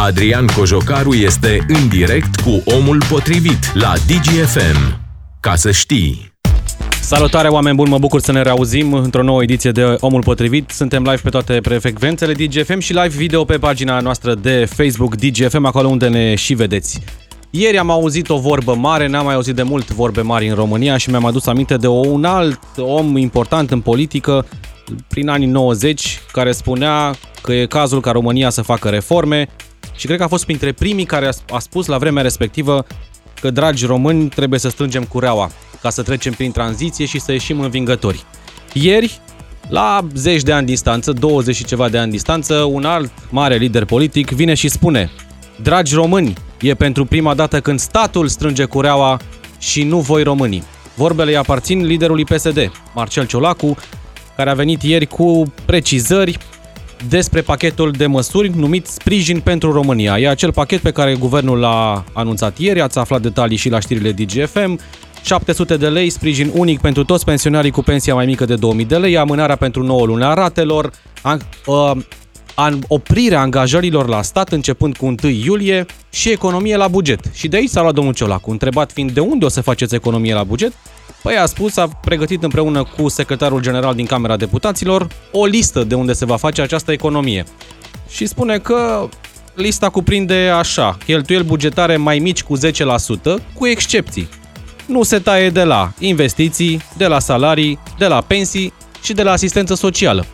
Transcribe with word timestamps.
Adrian 0.00 0.46
Cojocaru 0.46 1.14
este 1.14 1.66
în 1.68 1.88
direct 1.88 2.40
cu 2.40 2.62
omul 2.64 3.02
potrivit 3.10 3.74
la 3.74 3.92
DGFM. 4.06 5.00
Ca 5.40 5.54
să 5.54 5.70
știi! 5.70 6.32
Salutare 7.00 7.48
oameni 7.48 7.76
buni, 7.76 7.90
mă 7.90 7.98
bucur 7.98 8.20
să 8.20 8.32
ne 8.32 8.42
reauzim 8.42 8.92
într-o 8.92 9.22
nouă 9.22 9.42
ediție 9.42 9.70
de 9.70 9.96
Omul 10.00 10.22
Potrivit. 10.22 10.70
Suntem 10.70 11.02
live 11.02 11.20
pe 11.22 11.28
toate 11.28 11.60
prefecvențele 11.62 12.32
DGFM 12.32 12.78
și 12.78 12.92
live 12.92 13.16
video 13.16 13.44
pe 13.44 13.58
pagina 13.58 14.00
noastră 14.00 14.34
de 14.34 14.64
Facebook 14.64 15.16
DGFM, 15.16 15.64
acolo 15.64 15.88
unde 15.88 16.08
ne 16.08 16.34
și 16.34 16.54
vedeți. 16.54 17.00
Ieri 17.50 17.78
am 17.78 17.90
auzit 17.90 18.28
o 18.28 18.38
vorbă 18.38 18.74
mare, 18.74 19.06
n-am 19.06 19.24
mai 19.24 19.34
auzit 19.34 19.54
de 19.54 19.62
mult 19.62 19.90
vorbe 19.90 20.20
mari 20.20 20.48
în 20.48 20.54
România 20.54 20.96
și 20.96 21.10
mi-am 21.10 21.24
adus 21.24 21.46
aminte 21.46 21.76
de 21.76 21.86
un 21.86 22.24
alt 22.24 22.60
om 22.76 23.16
important 23.16 23.70
în 23.70 23.80
politică 23.80 24.46
prin 25.08 25.28
anii 25.28 25.46
90 25.46 26.20
care 26.32 26.52
spunea 26.52 27.14
că 27.42 27.52
e 27.52 27.66
cazul 27.66 28.00
ca 28.00 28.10
România 28.10 28.50
să 28.50 28.62
facă 28.62 28.88
reforme 28.88 29.48
și 29.98 30.06
cred 30.06 30.18
că 30.18 30.24
a 30.24 30.28
fost 30.28 30.44
printre 30.44 30.72
primii 30.72 31.04
care 31.04 31.30
a 31.48 31.58
spus 31.58 31.86
la 31.86 31.98
vremea 31.98 32.22
respectivă 32.22 32.86
că, 33.40 33.50
dragi 33.50 33.86
români, 33.86 34.28
trebuie 34.28 34.58
să 34.58 34.68
strângem 34.68 35.04
cureaua 35.04 35.50
ca 35.80 35.90
să 35.90 36.02
trecem 36.02 36.32
prin 36.32 36.52
tranziție 36.52 37.06
și 37.06 37.20
să 37.20 37.32
ieșim 37.32 37.60
învingători. 37.60 38.24
Ieri, 38.72 39.20
la 39.68 40.06
zeci 40.14 40.42
de 40.42 40.52
ani 40.52 40.66
distanță, 40.66 41.12
20 41.12 41.56
și 41.56 41.64
ceva 41.64 41.88
de 41.88 41.98
ani 41.98 42.10
distanță, 42.10 42.54
un 42.54 42.84
alt 42.84 43.12
mare 43.30 43.56
lider 43.56 43.84
politic 43.84 44.30
vine 44.30 44.54
și 44.54 44.68
spune 44.68 45.10
Dragi 45.62 45.94
români, 45.94 46.34
e 46.60 46.74
pentru 46.74 47.04
prima 47.04 47.34
dată 47.34 47.60
când 47.60 47.78
statul 47.78 48.28
strânge 48.28 48.64
cureaua 48.64 49.20
și 49.58 49.82
nu 49.82 50.00
voi 50.00 50.22
românii. 50.22 50.62
Vorbele 50.94 51.30
îi 51.30 51.36
aparțin 51.36 51.84
liderului 51.84 52.24
PSD, 52.24 52.72
Marcel 52.94 53.26
Ciolacu, 53.26 53.76
care 54.36 54.50
a 54.50 54.54
venit 54.54 54.82
ieri 54.82 55.06
cu 55.06 55.52
precizări 55.64 56.38
despre 57.08 57.40
pachetul 57.40 57.90
de 57.90 58.06
măsuri 58.06 58.50
numit 58.56 58.86
Sprijin 58.86 59.40
pentru 59.40 59.72
România. 59.72 60.18
E 60.18 60.28
acel 60.28 60.52
pachet 60.52 60.80
pe 60.80 60.90
care 60.90 61.14
guvernul 61.14 61.58
l-a 61.58 62.04
anunțat 62.12 62.58
ieri, 62.58 62.80
ați 62.80 62.98
aflat 62.98 63.20
detalii 63.20 63.56
și 63.56 63.68
la 63.68 63.80
știrile 63.80 64.12
DGFM. 64.12 64.80
700 65.22 65.76
de 65.76 65.88
lei, 65.88 66.10
sprijin 66.10 66.50
unic 66.54 66.80
pentru 66.80 67.04
toți 67.04 67.24
pensionarii 67.24 67.70
cu 67.70 67.82
pensia 67.82 68.14
mai 68.14 68.26
mică 68.26 68.44
de 68.44 68.54
2000 68.54 68.84
de 68.84 68.96
lei, 68.96 69.16
amânarea 69.16 69.56
pentru 69.56 69.82
9 69.82 70.06
luni 70.06 70.24
a 70.24 70.34
ratelor, 70.34 70.90
an, 71.22 71.38
uh, 71.66 71.90
an, 72.54 72.78
oprirea 72.88 73.40
angajărilor 73.40 74.08
la 74.08 74.22
stat 74.22 74.52
începând 74.52 74.96
cu 74.96 75.06
1 75.06 75.16
iulie 75.44 75.86
și 76.10 76.30
economie 76.30 76.76
la 76.76 76.88
buget. 76.88 77.20
Și 77.34 77.48
de 77.48 77.56
aici 77.56 77.68
s-a 77.68 77.80
luat 77.80 77.94
domnul 77.94 78.14
Ciolacu, 78.14 78.50
întrebat 78.50 78.92
fiind 78.92 79.10
de 79.10 79.20
unde 79.20 79.44
o 79.44 79.48
să 79.48 79.60
faceți 79.60 79.94
economie 79.94 80.34
la 80.34 80.44
buget, 80.44 80.72
Păi 81.22 81.36
a 81.36 81.46
spus, 81.46 81.76
a 81.76 81.88
pregătit 81.88 82.42
împreună 82.42 82.84
cu 82.96 83.08
secretarul 83.08 83.60
general 83.60 83.94
din 83.94 84.06
Camera 84.06 84.36
Deputaților 84.36 85.08
o 85.32 85.44
listă 85.44 85.84
de 85.84 85.94
unde 85.94 86.12
se 86.12 86.24
va 86.24 86.36
face 86.36 86.62
această 86.62 86.92
economie. 86.92 87.44
Și 88.08 88.26
spune 88.26 88.58
că 88.58 89.08
lista 89.54 89.88
cuprinde 89.88 90.52
așa, 90.58 90.98
cheltuieli 91.04 91.44
bugetare 91.44 91.96
mai 91.96 92.18
mici 92.18 92.42
cu 92.42 92.58
10%, 92.58 92.60
cu 93.54 93.66
excepții. 93.66 94.28
Nu 94.86 95.02
se 95.02 95.18
taie 95.18 95.50
de 95.50 95.62
la 95.62 95.92
investiții, 95.98 96.82
de 96.96 97.06
la 97.06 97.18
salarii, 97.18 97.78
de 97.98 98.06
la 98.06 98.20
pensii 98.20 98.72
și 99.02 99.12
de 99.12 99.22
la 99.22 99.30
asistență 99.30 99.74
socială. 99.74 100.26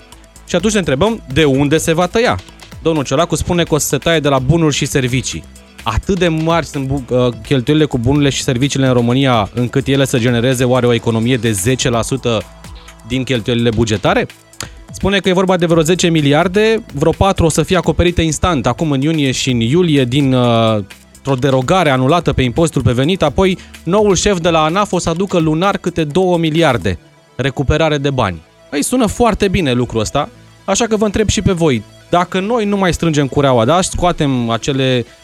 Și 0.46 0.56
atunci 0.56 0.72
ne 0.72 0.78
întrebăm 0.78 1.22
de 1.32 1.44
unde 1.44 1.78
se 1.78 1.92
va 1.92 2.06
tăia. 2.06 2.38
Domnul 2.82 3.04
Ciolacu 3.04 3.34
spune 3.34 3.62
că 3.62 3.74
o 3.74 3.78
să 3.78 3.86
se 3.86 3.98
taie 3.98 4.20
de 4.20 4.28
la 4.28 4.38
bunuri 4.38 4.74
și 4.74 4.86
servicii 4.86 5.44
atât 5.84 6.18
de 6.18 6.28
mari 6.28 6.66
sunt 6.66 6.90
uh, 6.90 7.28
cheltuielile 7.42 7.86
cu 7.86 7.98
bunurile 7.98 8.30
și 8.30 8.42
serviciile 8.42 8.86
în 8.86 8.92
România 8.92 9.50
încât 9.54 9.86
ele 9.86 10.04
să 10.04 10.18
genereze 10.18 10.64
oare 10.64 10.86
o 10.86 10.92
economie 10.92 11.36
de 11.36 11.50
10% 11.50 12.44
din 13.06 13.24
cheltuielile 13.24 13.70
bugetare? 13.74 14.26
Spune 14.92 15.18
că 15.18 15.28
e 15.28 15.32
vorba 15.32 15.56
de 15.56 15.66
vreo 15.66 15.82
10 15.82 16.08
miliarde, 16.08 16.84
vreo 16.94 17.12
4 17.12 17.44
o 17.44 17.48
să 17.48 17.62
fie 17.62 17.76
acoperite 17.76 18.22
instant, 18.22 18.66
acum 18.66 18.90
în 18.90 19.00
iunie 19.00 19.30
și 19.30 19.50
în 19.50 19.60
iulie, 19.60 20.04
din 20.04 20.32
uh, 20.32 20.84
o 21.24 21.34
derogare 21.34 21.90
anulată 21.90 22.32
pe 22.32 22.42
impozitul 22.42 22.82
pe 22.82 22.92
venit, 22.92 23.22
apoi 23.22 23.58
noul 23.82 24.14
șef 24.14 24.38
de 24.38 24.48
la 24.48 24.62
ANAF 24.62 24.92
o 24.92 24.98
să 24.98 25.10
aducă 25.10 25.38
lunar 25.38 25.76
câte 25.76 26.04
2 26.04 26.36
miliarde 26.38 26.98
recuperare 27.36 27.98
de 27.98 28.10
bani. 28.10 28.42
Păi 28.70 28.82
sună 28.82 29.06
foarte 29.06 29.48
bine 29.48 29.72
lucrul 29.72 30.00
ăsta, 30.00 30.28
așa 30.64 30.86
că 30.86 30.96
vă 30.96 31.04
întreb 31.04 31.28
și 31.28 31.42
pe 31.42 31.52
voi, 31.52 31.82
dacă 32.10 32.40
noi 32.40 32.64
nu 32.64 32.76
mai 32.76 32.92
strângem 32.92 33.26
cureaua, 33.26 33.64
da, 33.64 33.80
scoatem 33.80 34.50
acele 34.50 35.04
uh, 35.06 35.23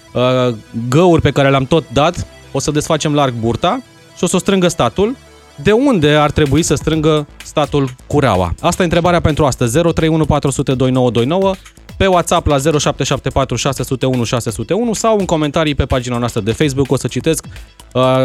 găuri 0.89 1.23
pe 1.23 1.31
care 1.31 1.51
le-am 1.51 1.65
tot 1.65 1.85
dat, 1.93 2.27
o 2.53 2.59
să 2.59 2.71
desfacem 2.71 3.15
larg 3.15 3.35
burta 3.35 3.83
și 4.17 4.25
o 4.25 4.27
să 4.27 4.37
o 4.37 4.39
strângă 4.39 4.69
statul. 4.69 5.17
De 5.63 5.73
unde 5.73 6.11
ar 6.11 6.31
trebui 6.31 6.63
să 6.63 6.75
strângă 6.75 7.27
statul 7.45 7.91
cureaua? 8.07 8.55
Asta 8.61 8.83
e 8.83 8.85
întrebarea 8.85 9.21
pentru 9.21 9.45
astăzi. 9.45 9.73
031 9.79 10.25
400 10.25 10.75
2929 10.75 11.55
pe 12.01 12.07
WhatsApp 12.07 12.47
la 12.47 12.59
0774 12.59 13.57
601 13.57 14.25
601 14.25 14.93
sau 14.93 15.19
în 15.19 15.25
comentarii 15.25 15.75
pe 15.75 15.85
pagina 15.85 16.19
noastră 16.19 16.41
de 16.41 16.53
Facebook. 16.53 16.93
O 16.93 16.97
să 16.97 17.07
citesc 17.07 17.45
uh, 17.93 18.25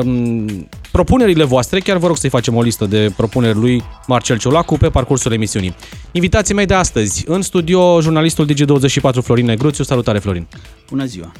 propunerile 0.91 1.43
voastre. 1.43 1.79
Chiar 1.79 1.97
vă 1.97 2.07
rog 2.07 2.17
să-i 2.17 2.29
facem 2.29 2.55
o 2.55 2.61
listă 2.61 2.85
de 2.85 3.13
propuneri 3.17 3.57
lui 3.57 3.83
Marcel 4.07 4.37
Ciolacu 4.37 4.77
pe 4.77 4.89
parcursul 4.89 5.31
emisiunii. 5.31 5.75
Invitații 6.11 6.53
mei 6.53 6.65
de 6.65 6.73
astăzi, 6.73 7.23
în 7.27 7.41
studio, 7.41 8.01
jurnalistul 8.01 8.47
Digi24 8.47 9.23
Florin 9.23 9.45
Negruțiu. 9.45 9.83
Salutare, 9.83 10.19
Florin! 10.19 10.47
Bună 10.89 11.05
ziua! 11.05 11.31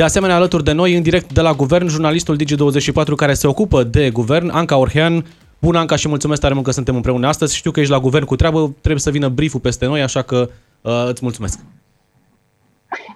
De 0.00 0.06
asemenea, 0.06 0.36
alături 0.36 0.64
de 0.64 0.72
noi, 0.72 0.96
în 0.96 1.02
direct 1.02 1.32
de 1.32 1.40
la 1.40 1.52
Guvern, 1.52 1.88
jurnalistul 1.88 2.38
Digi24 2.38 3.14
care 3.16 3.34
se 3.34 3.46
ocupă 3.46 3.82
de 3.82 4.10
Guvern, 4.10 4.48
Anca 4.48 4.76
Orhean. 4.76 5.26
Bună, 5.58 5.78
Anca, 5.78 5.96
și 5.96 6.08
mulțumesc 6.08 6.40
tare 6.40 6.54
mult 6.54 6.66
că 6.66 6.72
suntem 6.72 6.94
împreună 6.94 7.26
astăzi. 7.26 7.56
Știu 7.56 7.70
că 7.70 7.80
ești 7.80 7.92
la 7.92 7.98
Guvern 7.98 8.24
cu 8.24 8.36
treabă, 8.36 8.74
trebuie 8.80 9.00
să 9.00 9.10
vină 9.10 9.28
brieful 9.28 9.60
peste 9.60 9.86
noi, 9.86 10.02
așa 10.02 10.22
că 10.22 10.48
uh, 10.80 11.04
îți 11.08 11.20
mulțumesc. 11.22 11.58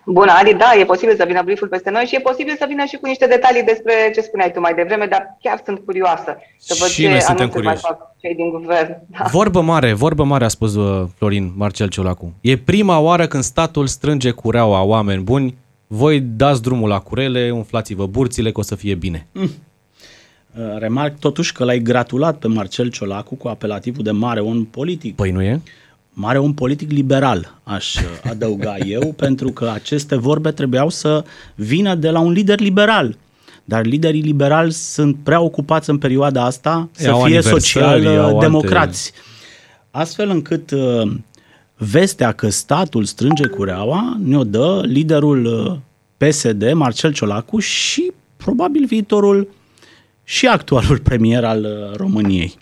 Bună, 0.06 0.32
Adi, 0.40 0.54
da, 0.54 0.72
e 0.78 0.84
posibil 0.84 1.16
să 1.16 1.24
vină 1.26 1.42
brieful 1.42 1.68
peste 1.68 1.90
noi 1.90 2.04
și 2.04 2.14
e 2.14 2.20
posibil 2.20 2.54
să 2.58 2.64
vină 2.68 2.84
și 2.84 2.96
cu 2.96 3.06
niște 3.06 3.26
detalii 3.26 3.62
despre 3.62 3.92
ce 4.14 4.20
spuneai 4.20 4.50
tu 4.52 4.60
mai 4.60 4.74
devreme, 4.74 5.06
dar 5.06 5.36
chiar 5.42 5.60
sunt 5.64 5.78
curioasă 5.84 6.36
să 6.58 6.76
văd 6.80 6.88
și 6.88 7.02
ce 7.02 7.08
noi 7.08 7.20
suntem 7.20 7.50
mai 7.62 7.76
fac 7.76 7.98
cei 8.20 8.34
din 8.34 8.50
guvern. 8.50 8.98
Da. 9.06 9.24
Vorbă 9.30 9.60
mare, 9.60 9.92
vorbă 9.92 10.24
mare 10.24 10.44
a 10.44 10.48
spus 10.48 10.74
uh, 10.74 11.06
Florin 11.16 11.52
Marcel 11.56 11.88
Ciolacu. 11.88 12.32
E 12.40 12.56
prima 12.56 12.98
oară 12.98 13.26
când 13.26 13.42
statul 13.42 13.86
strânge 13.86 14.30
cureaua 14.30 14.82
oameni 14.82 15.22
buni 15.22 15.62
voi 15.94 16.20
dați 16.20 16.62
drumul 16.62 16.88
la 16.88 16.98
curele, 16.98 17.50
umflați-vă 17.50 18.06
burțile, 18.06 18.52
că 18.52 18.60
o 18.60 18.62
să 18.62 18.74
fie 18.74 18.94
bine. 18.94 19.26
Mm. 19.32 19.42
Uh, 19.42 19.50
remarc 20.78 21.18
totuși 21.18 21.52
că 21.52 21.64
l-ai 21.64 21.78
gratulat 21.78 22.38
pe 22.38 22.48
Marcel 22.48 22.90
Ciolacu 22.90 23.34
cu 23.34 23.48
apelativul 23.48 24.02
de 24.02 24.10
mare 24.10 24.40
om 24.40 24.64
politic. 24.64 25.14
Păi 25.14 25.30
nu 25.30 25.42
e? 25.42 25.60
Mare 26.10 26.38
om 26.38 26.54
politic 26.54 26.90
liberal, 26.90 27.58
aș 27.62 27.94
uh, 27.94 28.02
adăuga 28.30 28.76
eu, 28.96 29.12
pentru 29.12 29.50
că 29.50 29.70
aceste 29.74 30.16
vorbe 30.16 30.50
trebuiau 30.50 30.88
să 30.88 31.24
vină 31.54 31.94
de 31.94 32.10
la 32.10 32.18
un 32.20 32.32
lider 32.32 32.60
liberal. 32.60 33.16
Dar 33.64 33.84
liderii 33.84 34.22
liberali 34.22 34.72
sunt 34.72 35.16
prea 35.22 35.40
ocupați 35.40 35.90
în 35.90 35.98
perioada 35.98 36.44
asta 36.44 36.88
să 36.92 37.06
iau 37.06 37.20
fie 37.20 37.40
social-democrați. 37.40 39.12
Astfel 39.90 40.28
încât 40.28 40.70
uh, 40.70 41.12
vestea 41.76 42.32
că 42.32 42.48
statul 42.48 43.04
strânge 43.04 43.46
cureaua 43.46 44.16
ne-o 44.22 44.44
dă 44.44 44.82
liderul 44.84 45.44
uh, 45.44 45.76
PSD, 46.16 46.72
Marcel 46.72 47.12
Ciolacu, 47.12 47.58
și 47.58 48.12
probabil 48.36 48.84
viitorul 48.84 49.48
și 50.24 50.46
actualul 50.46 50.98
premier 51.08 51.44
al 51.44 51.64
uh, 51.64 51.96
României. 51.96 52.54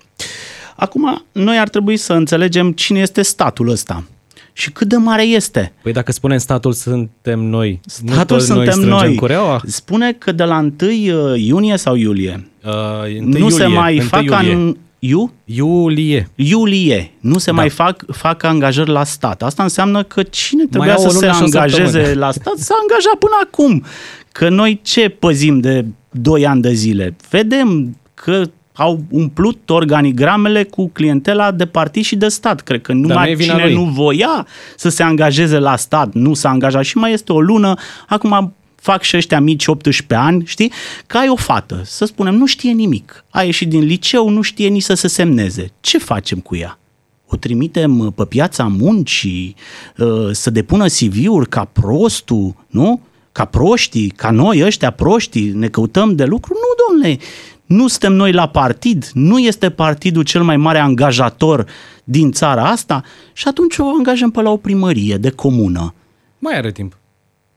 Acum, 0.77 1.25
noi 1.33 1.59
ar 1.59 1.69
trebui 1.69 1.97
să 1.97 2.13
înțelegem 2.13 2.73
cine 2.73 3.01
este 3.01 3.23
statul 3.23 3.69
ăsta 3.69 4.05
și 4.53 4.71
cât 4.71 4.89
de 4.89 4.97
mare 4.97 5.23
este. 5.23 5.73
Păi 5.83 5.93
dacă 5.93 6.13
spunem 6.13 6.39
statul 6.39 6.73
suntem 6.73 7.41
noi, 7.41 7.81
statul 7.87 8.37
nu 8.37 8.43
suntem 8.43 8.79
noi, 8.79 8.89
noi. 8.89 9.15
Cureaua? 9.15 9.61
Spune 9.67 10.13
că 10.13 10.33
de 10.33 10.45
la 10.45 10.59
1 10.59 10.73
uh, 10.81 11.35
iunie 11.37 11.77
sau 11.77 11.95
iulie 11.95 12.49
uh, 12.65 13.21
nu 13.21 13.39
iulie, 13.39 13.57
se 13.57 13.67
mai 13.67 14.01
fac 14.01 14.23
iulie. 14.23 14.53
An, 14.53 14.77
Iu? 15.05 15.33
Iulie. 15.45 16.29
Iulie. 16.35 17.13
Nu 17.21 17.39
se 17.39 17.51
da. 17.51 17.57
mai 17.57 17.69
fac, 17.69 18.05
fac 18.13 18.43
angajări 18.43 18.91
la 18.91 19.05
stat. 19.05 19.43
Asta 19.43 19.63
înseamnă 19.63 20.03
că 20.03 20.23
cine 20.23 20.65
trebuia 20.67 20.97
să 20.97 21.09
se 21.09 21.27
angajeze 21.27 22.15
la 22.15 22.31
stat 22.31 22.57
s-a 22.57 22.75
angajat 22.81 23.15
până 23.19 23.33
acum. 23.45 23.85
Că 24.33 24.49
noi 24.49 24.81
ce 24.83 25.09
păzim 25.09 25.61
de 25.61 25.85
2 26.11 26.47
ani 26.47 26.63
de 26.63 26.73
zile? 26.73 27.17
Vedem 27.31 27.97
că 28.15 28.43
au 28.73 29.01
umplut 29.11 29.71
organigramele 29.71 30.63
cu 30.65 30.89
clientela 30.89 31.51
de 31.51 31.67
partid 31.67 32.05
și 32.05 32.17
de 32.17 32.29
stat. 32.29 32.61
Cred 32.61 32.81
că 32.81 32.93
numai 32.93 33.37
cine 33.41 33.65
lui. 33.65 33.75
nu 33.75 33.85
voia 33.85 34.47
să 34.77 34.89
se 34.89 35.03
angajeze 35.03 35.59
la 35.59 35.77
stat 35.77 36.15
nu 36.15 36.35
s-a 36.35 36.49
angajat 36.49 36.85
și 36.85 36.97
mai 36.97 37.13
este 37.13 37.33
o 37.33 37.41
lună. 37.41 37.75
Acum 38.09 38.55
fac 38.83 39.03
și 39.03 39.17
ăștia 39.17 39.41
mici 39.41 39.67
18 39.67 40.15
ani, 40.15 40.43
știi, 40.47 40.73
că 41.07 41.17
ai 41.17 41.29
o 41.29 41.37
fată, 41.37 41.81
să 41.85 42.05
spunem, 42.05 42.35
nu 42.35 42.47
știe 42.47 42.73
nimic. 42.73 43.25
A 43.31 43.43
ieșit 43.43 43.69
din 43.69 43.81
liceu, 43.85 44.29
nu 44.29 44.43
știe 44.43 44.69
nici 44.69 44.83
să 44.83 44.95
se 44.95 45.09
semneze. 45.09 45.73
Ce 45.81 45.99
facem 45.99 46.39
cu 46.39 46.57
ea? 46.57 46.79
O 47.27 47.37
trimitem 47.37 47.99
uh, 47.99 48.13
pe 48.15 48.25
piața 48.25 48.65
muncii, 48.65 49.55
uh, 49.99 50.29
să 50.33 50.51
depună 50.51 50.87
CV-uri 50.87 51.49
ca 51.49 51.65
prostul, 51.65 52.55
nu? 52.69 53.01
Ca 53.33 53.45
proștii, 53.45 54.09
ca 54.09 54.31
noi 54.31 54.65
ăștia 54.65 54.91
proștii, 54.91 55.51
ne 55.51 55.69
căutăm 55.69 56.15
de 56.15 56.25
lucru? 56.25 56.53
Nu, 56.53 56.85
domnule, 56.87 57.19
nu 57.67 57.89
suntem 57.89 58.13
noi 58.13 58.33
la 58.33 58.49
partid, 58.49 59.11
nu 59.13 59.39
este 59.39 59.71
partidul 59.71 60.23
cel 60.23 60.43
mai 60.43 60.57
mare 60.57 60.79
angajator 60.79 61.67
din 62.05 62.33
țara 62.33 62.65
asta 62.65 63.03
și 63.33 63.49
atunci 63.49 63.79
o 63.79 63.85
angajăm 63.97 64.31
pe 64.31 64.41
la 64.41 64.51
o 64.51 64.57
primărie 64.57 65.17
de 65.17 65.31
comună. 65.31 65.95
Mai 66.39 66.57
are 66.57 66.73
timp 66.73 66.97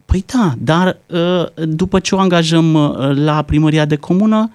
Păi 0.06 0.24
da, 0.26 0.54
dar 0.58 0.98
uh, 1.08 1.66
după 1.68 2.00
ce 2.00 2.16
o 2.16 2.20
angajăm 2.20 2.74
uh, 2.74 3.12
la 3.14 3.42
primăria 3.42 3.86
de 3.86 3.96
comună, 3.96 4.52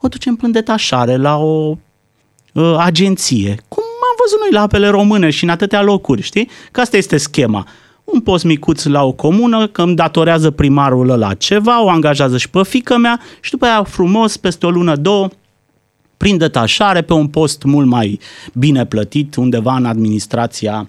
o 0.00 0.08
ducem 0.08 0.38
în 0.42 0.50
detașare 0.50 1.16
la 1.16 1.36
o 1.36 1.76
uh, 2.52 2.74
agenție. 2.78 3.56
Cum 3.68 3.82
am 3.82 4.16
văzut 4.22 4.40
noi 4.40 4.50
la 4.52 4.60
apele 4.60 4.88
române 4.88 5.30
și 5.30 5.44
în 5.44 5.50
atâtea 5.50 5.82
locuri, 5.82 6.22
știi? 6.22 6.48
Că 6.70 6.80
asta 6.80 6.96
este 6.96 7.16
schema. 7.16 7.66
Un 8.04 8.20
post 8.20 8.44
micuț 8.44 8.84
la 8.84 9.04
o 9.04 9.12
comună, 9.12 9.66
că 9.66 9.82
îmi 9.82 9.94
datorează 9.94 10.50
primarul 10.50 11.10
ăla 11.10 11.34
ceva, 11.34 11.82
o 11.84 11.88
angajează 11.88 12.38
și 12.38 12.50
pe 12.50 12.62
fică 12.62 12.96
mea 12.96 13.20
și 13.40 13.50
după 13.50 13.64
aia 13.64 13.82
frumos, 13.82 14.36
peste 14.36 14.66
o 14.66 14.70
lună, 14.70 14.96
două, 14.96 15.28
prin 16.16 16.36
detașare, 16.36 17.02
pe 17.02 17.12
un 17.12 17.28
post 17.28 17.62
mult 17.62 17.86
mai 17.86 18.20
bine 18.52 18.86
plătit, 18.86 19.34
undeva 19.34 19.76
în 19.76 19.84
administrația 19.84 20.88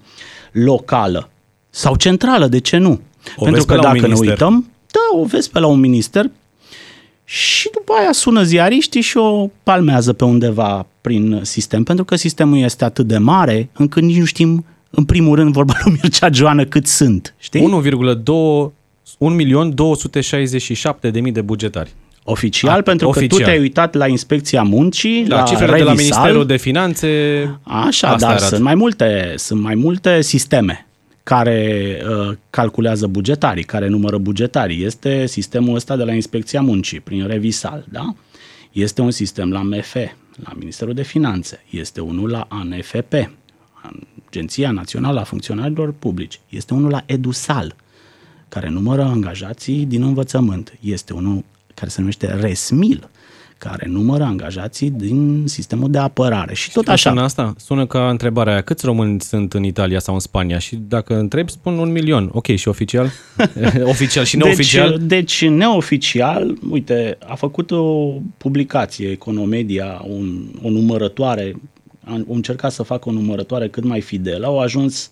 locală. 0.51 1.29
Sau 1.69 1.95
centrală, 1.95 2.47
de 2.47 2.59
ce 2.59 2.77
nu? 2.77 2.99
O 3.35 3.43
Pentru 3.43 3.65
că 3.65 3.75
la 3.75 3.81
dacă 3.81 4.07
ne 4.07 4.15
uităm, 4.17 4.71
da, 4.91 5.19
o 5.19 5.25
vezi 5.25 5.49
pe 5.49 5.59
la 5.59 5.67
un 5.67 5.79
minister 5.79 6.29
și 7.23 7.69
după 7.73 7.93
aia 7.99 8.11
sună 8.11 8.43
ziariștii 8.43 9.01
și 9.01 9.17
o 9.17 9.49
palmează 9.63 10.13
pe 10.13 10.23
undeva 10.23 10.85
prin 11.01 11.39
sistem, 11.43 11.83
pentru 11.83 12.05
că 12.05 12.15
sistemul 12.15 12.57
este 12.57 12.83
atât 12.83 13.07
de 13.07 13.17
mare 13.17 13.69
încât 13.73 14.03
nici 14.03 14.17
nu 14.17 14.25
știm, 14.25 14.65
în 14.89 15.05
primul 15.05 15.35
rând, 15.35 15.53
vorba 15.53 15.73
lui 15.83 15.97
Mircea 16.01 16.29
Joană, 16.31 16.65
cât 16.65 16.87
sunt, 16.87 17.35
știi? 17.37 17.61
1,267 19.17 21.09
de 21.09 21.19
mii 21.19 21.31
de 21.31 21.41
bugetari. 21.41 21.93
Oficial, 22.23 22.79
A, 22.79 22.81
pentru 22.81 23.07
oficial. 23.07 23.29
că 23.29 23.35
tu 23.35 23.43
te-ai 23.43 23.59
uitat 23.59 23.93
la 23.93 24.07
Inspecția 24.07 24.61
Muncii, 24.61 25.25
la, 25.27 25.35
la 25.37 25.43
cifrele 25.43 25.71
Revisal. 25.71 25.95
de 25.95 26.01
la 26.01 26.01
Ministerul 26.01 26.45
de 26.45 26.57
Finanțe. 26.57 27.09
Așa, 27.63 28.15
dar 28.15 28.37
sunt 28.39 28.61
mai, 28.61 28.75
multe, 28.75 29.33
sunt 29.35 29.61
mai 29.61 29.75
multe 29.75 30.21
sisteme 30.21 30.86
care 31.27 32.01
uh, 32.09 32.37
calculează 32.49 33.07
bugetarii, 33.07 33.63
care 33.63 33.87
numără 33.87 34.17
bugetarii. 34.17 34.83
Este 34.83 35.25
sistemul 35.25 35.75
ăsta 35.75 35.95
de 35.95 36.03
la 36.03 36.13
Inspecția 36.13 36.61
Muncii, 36.61 36.99
prin 36.99 37.27
Revisal, 37.27 37.85
da? 37.89 38.15
Este 38.71 39.01
un 39.01 39.11
sistem 39.11 39.51
la 39.51 39.61
MF, 39.61 39.95
la 40.43 40.51
Ministerul 40.57 40.93
de 40.93 41.01
Finanțe. 41.03 41.63
Este 41.69 42.01
unul 42.01 42.29
la 42.29 42.47
ANFP, 42.49 43.13
Agenția 44.27 44.71
Națională 44.71 45.19
a 45.19 45.23
Funcționarilor 45.23 45.93
Publici. 45.99 46.39
Este 46.49 46.73
unul 46.73 46.89
la 46.89 47.03
EDUSAL, 47.05 47.75
care 48.49 48.69
numără 48.69 49.03
angajații 49.03 49.85
din 49.85 50.03
învățământ. 50.03 50.77
Este 50.79 51.13
unul 51.13 51.43
care 51.73 51.89
se 51.89 51.99
numește 51.99 52.27
RESMIL, 52.27 53.09
care 53.57 53.87
numără 53.89 54.23
angajații 54.23 54.89
din 54.89 55.43
sistemul 55.47 55.91
de 55.91 55.97
apărare 55.97 56.53
și 56.53 56.71
tot 56.71 56.87
așa. 56.87 57.09
Sună 57.09 57.21
asta? 57.21 57.53
Sună 57.57 57.85
ca 57.85 58.09
întrebarea 58.09 58.53
aia, 58.53 58.61
câți 58.61 58.85
români 58.85 59.21
sunt 59.21 59.53
în 59.53 59.63
Italia 59.63 59.99
sau 59.99 60.13
în 60.13 60.19
Spania? 60.19 60.57
Și 60.57 60.75
dacă 60.75 61.17
întreb, 61.17 61.49
spun 61.49 61.77
un 61.77 61.91
milion. 61.91 62.29
Ok, 62.33 62.45
și 62.55 62.67
oficial? 62.67 63.11
oficial 63.83 64.23
și 64.23 64.37
neoficial? 64.37 64.89
Deci, 64.89 65.07
deci 65.07 65.45
neoficial, 65.49 66.57
uite, 66.69 67.17
a 67.27 67.35
făcut 67.35 67.71
o 67.71 68.13
publicație, 68.37 69.09
Economedia, 69.09 70.01
un, 70.07 70.45
o 70.61 70.69
numărătoare, 70.69 71.55
a 72.03 72.23
încercat 72.27 72.71
să 72.71 72.83
facă 72.83 73.09
o 73.09 73.11
numărătoare 73.11 73.67
cât 73.67 73.83
mai 73.83 74.01
fidelă, 74.01 74.45
au 74.45 74.59
ajuns 74.59 75.11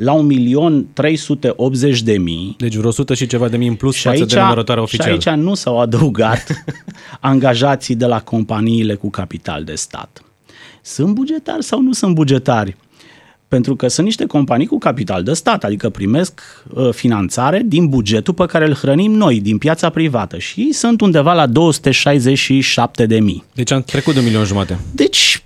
la 0.00 0.16
1.380.000. 0.16 2.56
Deci 2.56 2.74
vreo 2.74 2.88
100 2.88 3.14
și 3.14 3.26
ceva 3.26 3.48
de 3.48 3.56
mii 3.56 3.68
în 3.68 3.74
plus 3.74 3.94
și 3.94 4.02
față 4.02 4.20
aici, 4.20 4.32
de 4.32 4.40
numărătoarea 4.40 4.82
oficială. 4.82 5.18
Și 5.18 5.28
aici 5.28 5.38
nu 5.38 5.54
s-au 5.54 5.80
adăugat 5.80 6.64
angajații 7.20 7.94
de 7.94 8.06
la 8.06 8.20
companiile 8.20 8.94
cu 8.94 9.10
capital 9.10 9.64
de 9.64 9.74
stat. 9.74 10.22
Sunt 10.82 11.14
bugetari 11.14 11.64
sau 11.64 11.80
nu 11.80 11.92
sunt 11.92 12.14
bugetari? 12.14 12.76
Pentru 13.48 13.76
că 13.76 13.88
sunt 13.88 14.06
niște 14.06 14.26
companii 14.26 14.66
cu 14.66 14.78
capital 14.78 15.22
de 15.22 15.32
stat, 15.32 15.64
adică 15.64 15.88
primesc 15.88 16.40
uh, 16.74 16.88
finanțare 16.92 17.62
din 17.64 17.88
bugetul 17.88 18.34
pe 18.34 18.46
care 18.46 18.66
îl 18.66 18.74
hrănim 18.74 19.12
noi, 19.12 19.40
din 19.40 19.58
piața 19.58 19.90
privată 19.90 20.38
și 20.38 20.72
sunt 20.72 21.00
undeva 21.00 21.32
la 21.32 21.46
267 21.46 23.06
de 23.06 23.20
mii. 23.20 23.44
Deci 23.54 23.70
am 23.70 23.82
trecut 23.82 24.12
de 24.12 24.18
un 24.18 24.24
milion 24.24 24.44
jumate. 24.44 24.78
Deci 24.92 25.44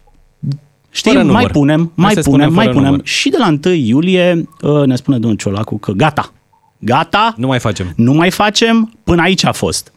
Știi, 0.94 1.23
mai 1.23 1.46
punem, 1.46 1.93
mai 1.94 2.14
punem, 2.14 2.52
mai 2.52 2.69
punem. 2.69 2.85
Număr. 2.85 3.00
Și 3.06 3.29
de 3.29 3.37
la 3.38 3.58
1 3.64 3.75
iulie 3.75 4.49
uh, 4.62 4.85
ne 4.85 4.96
spune 4.96 5.19
domnul 5.19 5.38
Ciolacu 5.38 5.79
că 5.79 5.93
gata, 5.93 6.32
gata. 6.79 7.35
Nu 7.37 7.46
mai 7.46 7.58
facem. 7.58 7.93
Nu 7.96 8.12
mai 8.12 8.31
facem, 8.31 8.93
până 9.05 9.23
aici 9.23 9.44
a 9.44 9.52
fost. 9.52 9.93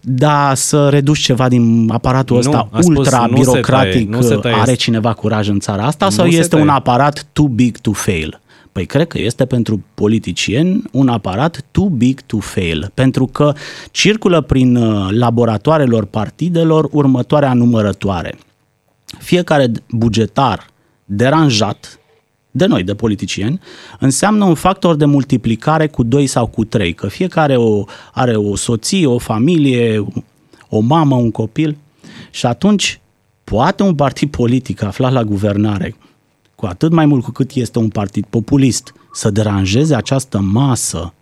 Da, 0.00 0.52
să 0.54 0.88
reduci 0.88 1.18
ceva 1.18 1.48
din 1.48 1.90
aparatul 1.92 2.34
nu, 2.36 2.40
ăsta 2.40 2.68
ultra 2.72 3.26
spus, 3.26 3.38
birocratic, 3.38 4.08
nu 4.08 4.20
se 4.20 4.34
taie, 4.34 4.54
nu 4.54 4.60
se 4.60 4.60
are 4.60 4.74
cineva 4.74 5.12
curaj 5.12 5.48
în 5.48 5.58
țara 5.58 5.82
asta 5.82 6.04
nu 6.04 6.10
sau 6.10 6.26
este 6.26 6.56
un 6.56 6.68
aparat 6.68 7.26
too 7.32 7.46
big 7.46 7.78
to 7.78 7.92
fail? 7.92 8.40
Păi 8.72 8.86
cred 8.86 9.06
că 9.06 9.18
este 9.20 9.44
pentru 9.44 9.84
politicieni 9.94 10.82
un 10.92 11.08
aparat 11.08 11.64
too 11.70 11.88
big 11.88 12.20
to 12.20 12.38
fail, 12.38 12.90
pentru 12.94 13.26
că 13.26 13.52
circulă 13.90 14.40
prin 14.40 14.76
uh, 14.76 15.08
laboratoarelor 15.10 16.04
partidelor 16.04 16.88
următoarea 16.90 17.52
numărătoare– 17.52 18.38
fiecare 19.20 19.70
bugetar 19.88 20.66
deranjat 21.04 22.00
de 22.50 22.66
noi, 22.66 22.82
de 22.82 22.94
politicieni, 22.94 23.60
înseamnă 23.98 24.44
un 24.44 24.54
factor 24.54 24.96
de 24.96 25.04
multiplicare 25.04 25.88
cu 25.88 26.02
2 26.02 26.26
sau 26.26 26.46
cu 26.46 26.64
3, 26.64 26.94
că 26.94 27.08
fiecare 27.08 27.56
o, 27.56 27.84
are 28.12 28.36
o 28.36 28.56
soție, 28.56 29.06
o 29.06 29.18
familie, 29.18 30.06
o 30.68 30.80
mamă, 30.80 31.14
un 31.14 31.30
copil. 31.30 31.76
Și 32.30 32.46
atunci 32.46 33.00
poate 33.44 33.82
un 33.82 33.94
partid 33.94 34.30
politic 34.30 34.82
aflat 34.82 35.12
la 35.12 35.24
guvernare, 35.24 35.96
cu 36.54 36.66
atât 36.66 36.92
mai 36.92 37.06
mult 37.06 37.24
cu 37.24 37.30
cât 37.30 37.50
este 37.52 37.78
un 37.78 37.88
partid 37.88 38.24
populist, 38.30 38.94
să 39.12 39.30
deranjeze 39.30 39.94
această 39.94 40.38
masă 40.38 41.14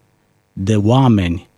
de 0.52 0.76
oameni 0.76 1.48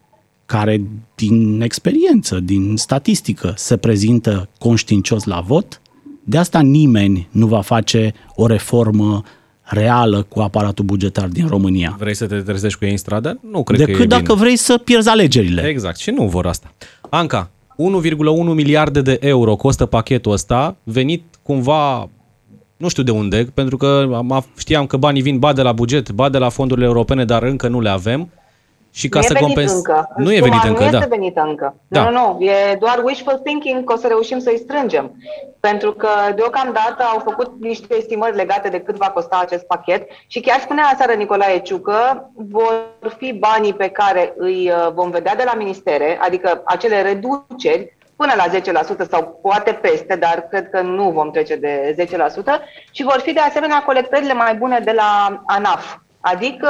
care 0.47 0.83
din 1.15 1.61
experiență, 1.61 2.41
din 2.41 2.77
statistică, 2.77 3.55
se 3.57 3.77
prezintă 3.77 4.49
conștiincios 4.59 5.25
la 5.25 5.41
vot, 5.41 5.81
de 6.31 6.39
asta 6.39 6.61
nimeni 6.61 7.29
nu 7.31 7.47
va 7.47 7.61
face 7.61 8.13
o 8.35 8.47
reformă 8.47 9.23
reală 9.63 10.23
cu 10.23 10.41
aparatul 10.41 10.85
bugetar 10.85 11.29
din 11.29 11.47
România. 11.47 11.97
Vrei 11.99 12.15
să 12.15 12.27
te 12.27 12.37
trezești 12.37 12.79
cu 12.79 12.85
ei 12.85 12.91
în 12.91 12.97
stradă? 12.97 13.41
Nu 13.51 13.63
cred 13.63 13.79
Decât 13.79 13.97
că 13.97 14.03
e 14.03 14.07
dacă 14.07 14.23
bine. 14.23 14.35
vrei 14.35 14.57
să 14.57 14.79
pierzi 14.79 15.09
alegerile. 15.09 15.63
Exact, 15.63 15.99
și 15.99 16.11
nu 16.11 16.27
vor 16.29 16.47
asta. 16.47 16.73
Anca, 17.09 17.51
1,1 17.69 18.55
miliarde 18.55 19.01
de 19.01 19.19
euro 19.21 19.57
costă 19.57 19.87
pachetul 19.87 20.33
ăsta, 20.33 20.77
venit 20.83 21.23
cumva 21.43 22.09
nu 22.77 22.89
știu 22.89 23.03
de 23.03 23.11
unde, 23.11 23.51
pentru 23.55 23.77
că 23.77 24.21
știam 24.59 24.87
că 24.87 24.97
banii 24.97 25.23
vin 25.23 25.39
ba 25.39 25.53
de 25.53 25.63
la 25.63 25.73
buget, 25.73 26.11
ba 26.11 26.29
de 26.29 26.39
la 26.39 26.49
fondurile 26.49 26.87
europene, 26.87 27.25
dar 27.25 27.43
încă 27.43 27.69
nu 27.69 27.81
le 27.81 27.89
avem. 27.89 28.31
Și 28.93 29.09
ca 29.09 29.19
nu 29.19 29.25
să 29.25 29.35
compens... 29.35 29.73
încă. 29.73 30.09
Nu 30.17 30.33
e 30.33 30.41
venit 30.41 30.65
încă, 30.65 30.85
nu 30.85 30.91
da. 30.91 30.97
este 30.97 31.09
venit 31.09 31.37
încă. 31.37 31.75
Da. 31.89 32.03
Nu, 32.03 32.11
nu, 32.11 32.37
nu. 32.39 32.45
E 32.45 32.77
doar 32.79 33.01
wishful 33.05 33.41
thinking 33.45 33.85
că 33.85 33.93
o 33.93 33.97
să 33.97 34.07
reușim 34.07 34.39
să-i 34.39 34.59
strângem. 34.59 35.13
Pentru 35.61 35.93
că 35.93 36.09
deocamdată 36.35 37.03
au 37.03 37.19
făcut 37.19 37.53
niște 37.61 37.97
estimări 37.97 38.37
legate 38.37 38.69
de 38.69 38.81
cât 38.81 38.97
va 38.97 39.11
costa 39.11 39.39
acest 39.43 39.67
pachet 39.67 40.09
și 40.27 40.41
chiar 40.41 40.61
spunea 40.61 40.85
aseară 40.85 41.13
Nicolae 41.13 41.59
Ciucă, 41.59 42.31
vor 42.35 42.85
fi 43.19 43.33
banii 43.33 43.75
pe 43.75 43.89
care 43.89 44.35
îi 44.37 44.71
uh, 44.71 44.93
vom 44.95 45.11
vedea 45.11 45.35
de 45.35 45.45
la 45.47 45.55
ministere, 45.55 46.19
adică 46.21 46.63
acele 46.65 47.03
reduceri 47.03 47.97
până 48.17 48.33
la 48.37 48.73
10% 49.05 49.09
sau 49.11 49.39
poate 49.43 49.73
peste, 49.73 50.17
dar 50.17 50.47
cred 50.51 50.71
că 50.71 50.81
nu 50.81 51.11
vom 51.11 51.31
trece 51.31 51.57
de 51.57 51.95
10% 51.99 52.05
și 52.91 53.03
vor 53.03 53.21
fi 53.23 53.33
de 53.33 53.41
asemenea 53.41 53.83
colectările 53.83 54.33
mai 54.33 54.55
bune 54.55 54.81
de 54.85 54.93
la 54.93 55.43
ANAF, 55.47 55.97
Adică, 56.21 56.69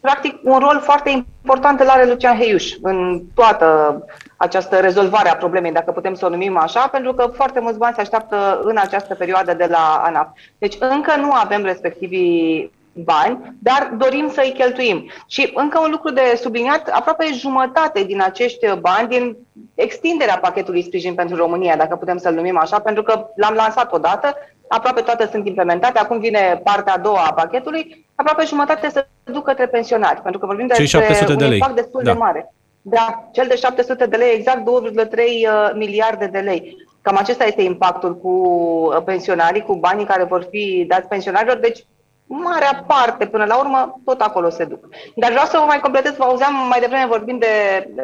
practic, 0.00 0.38
un 0.42 0.58
rol 0.58 0.80
foarte 0.82 1.10
important 1.10 1.80
îl 1.80 1.88
are 1.88 2.06
Lucian 2.06 2.36
Heiuș 2.36 2.72
în 2.82 3.22
toată 3.34 3.98
această 4.36 4.76
rezolvare 4.76 5.28
a 5.28 5.36
problemei, 5.36 5.72
dacă 5.72 5.92
putem 5.92 6.14
să 6.14 6.26
o 6.26 6.28
numim 6.28 6.56
așa, 6.56 6.88
pentru 6.88 7.12
că 7.14 7.26
foarte 7.34 7.60
mulți 7.60 7.78
bani 7.78 7.94
se 7.94 8.00
așteaptă 8.00 8.60
în 8.64 8.76
această 8.76 9.14
perioadă 9.14 9.54
de 9.54 9.66
la 9.70 10.02
ANAP. 10.04 10.36
Deci 10.58 10.76
încă 10.78 11.16
nu 11.16 11.32
avem 11.32 11.64
respectivii 11.64 12.72
bani, 12.92 13.54
dar 13.58 13.94
dorim 13.98 14.30
să 14.32 14.40
îi 14.44 14.52
cheltuim. 14.52 15.10
Și 15.26 15.50
încă 15.54 15.78
un 15.78 15.90
lucru 15.90 16.12
de 16.12 16.38
subliniat, 16.40 16.88
aproape 16.88 17.24
jumătate 17.32 18.04
din 18.04 18.22
acești 18.22 18.66
bani, 18.80 19.08
din 19.08 19.36
extinderea 19.74 20.38
pachetului 20.38 20.82
sprijin 20.82 21.14
pentru 21.14 21.36
România, 21.36 21.76
dacă 21.76 21.96
putem 21.96 22.18
să-l 22.18 22.34
numim 22.34 22.58
așa, 22.58 22.78
pentru 22.78 23.02
că 23.02 23.26
l-am 23.36 23.54
lansat 23.54 23.92
odată, 23.92 24.36
aproape 24.68 25.00
toate 25.00 25.28
sunt 25.30 25.46
implementate, 25.46 25.98
acum 25.98 26.18
vine 26.18 26.60
partea 26.64 26.92
a 26.92 26.98
doua 26.98 27.24
a 27.24 27.32
pachetului, 27.32 28.06
aproape 28.14 28.44
jumătate 28.44 28.88
se 28.88 29.06
duc 29.24 29.44
către 29.44 29.66
pensionari, 29.66 30.20
pentru 30.20 30.40
că 30.40 30.46
vorbim 30.46 30.66
despre 30.66 31.26
un 31.28 31.36
de 31.36 31.44
lei. 31.44 31.52
impact 31.52 31.74
destul 31.74 32.00
da. 32.02 32.12
de 32.12 32.18
mare. 32.18 32.52
Da, 32.82 33.28
cel 33.32 33.46
de 33.48 33.56
700 33.56 34.06
de 34.06 34.16
lei, 34.16 34.34
exact 34.34 34.60
2,3 34.60 34.66
uh, 34.66 35.70
miliarde 35.74 36.26
de 36.26 36.38
lei. 36.38 36.76
Cam 37.02 37.16
acesta 37.16 37.44
este 37.44 37.62
impactul 37.62 38.16
cu 38.16 38.28
uh, 38.28 39.02
pensionarii, 39.04 39.62
cu 39.62 39.74
banii 39.74 40.04
care 40.04 40.24
vor 40.24 40.46
fi 40.50 40.84
dați 40.88 41.08
pensionarilor, 41.08 41.56
deci 41.56 41.84
marea 42.32 42.84
parte, 42.86 43.26
până 43.26 43.44
la 43.44 43.58
urmă, 43.58 44.00
tot 44.04 44.20
acolo 44.20 44.50
se 44.50 44.64
duc. 44.64 44.88
Dar 45.16 45.30
vreau 45.30 45.46
să 45.46 45.56
vă 45.58 45.64
mai 45.66 45.80
completez, 45.80 46.14
vă 46.16 46.24
auzeam 46.24 46.54
mai 46.68 46.80
devreme 46.80 47.06
vorbind 47.06 47.40
de 47.40 47.54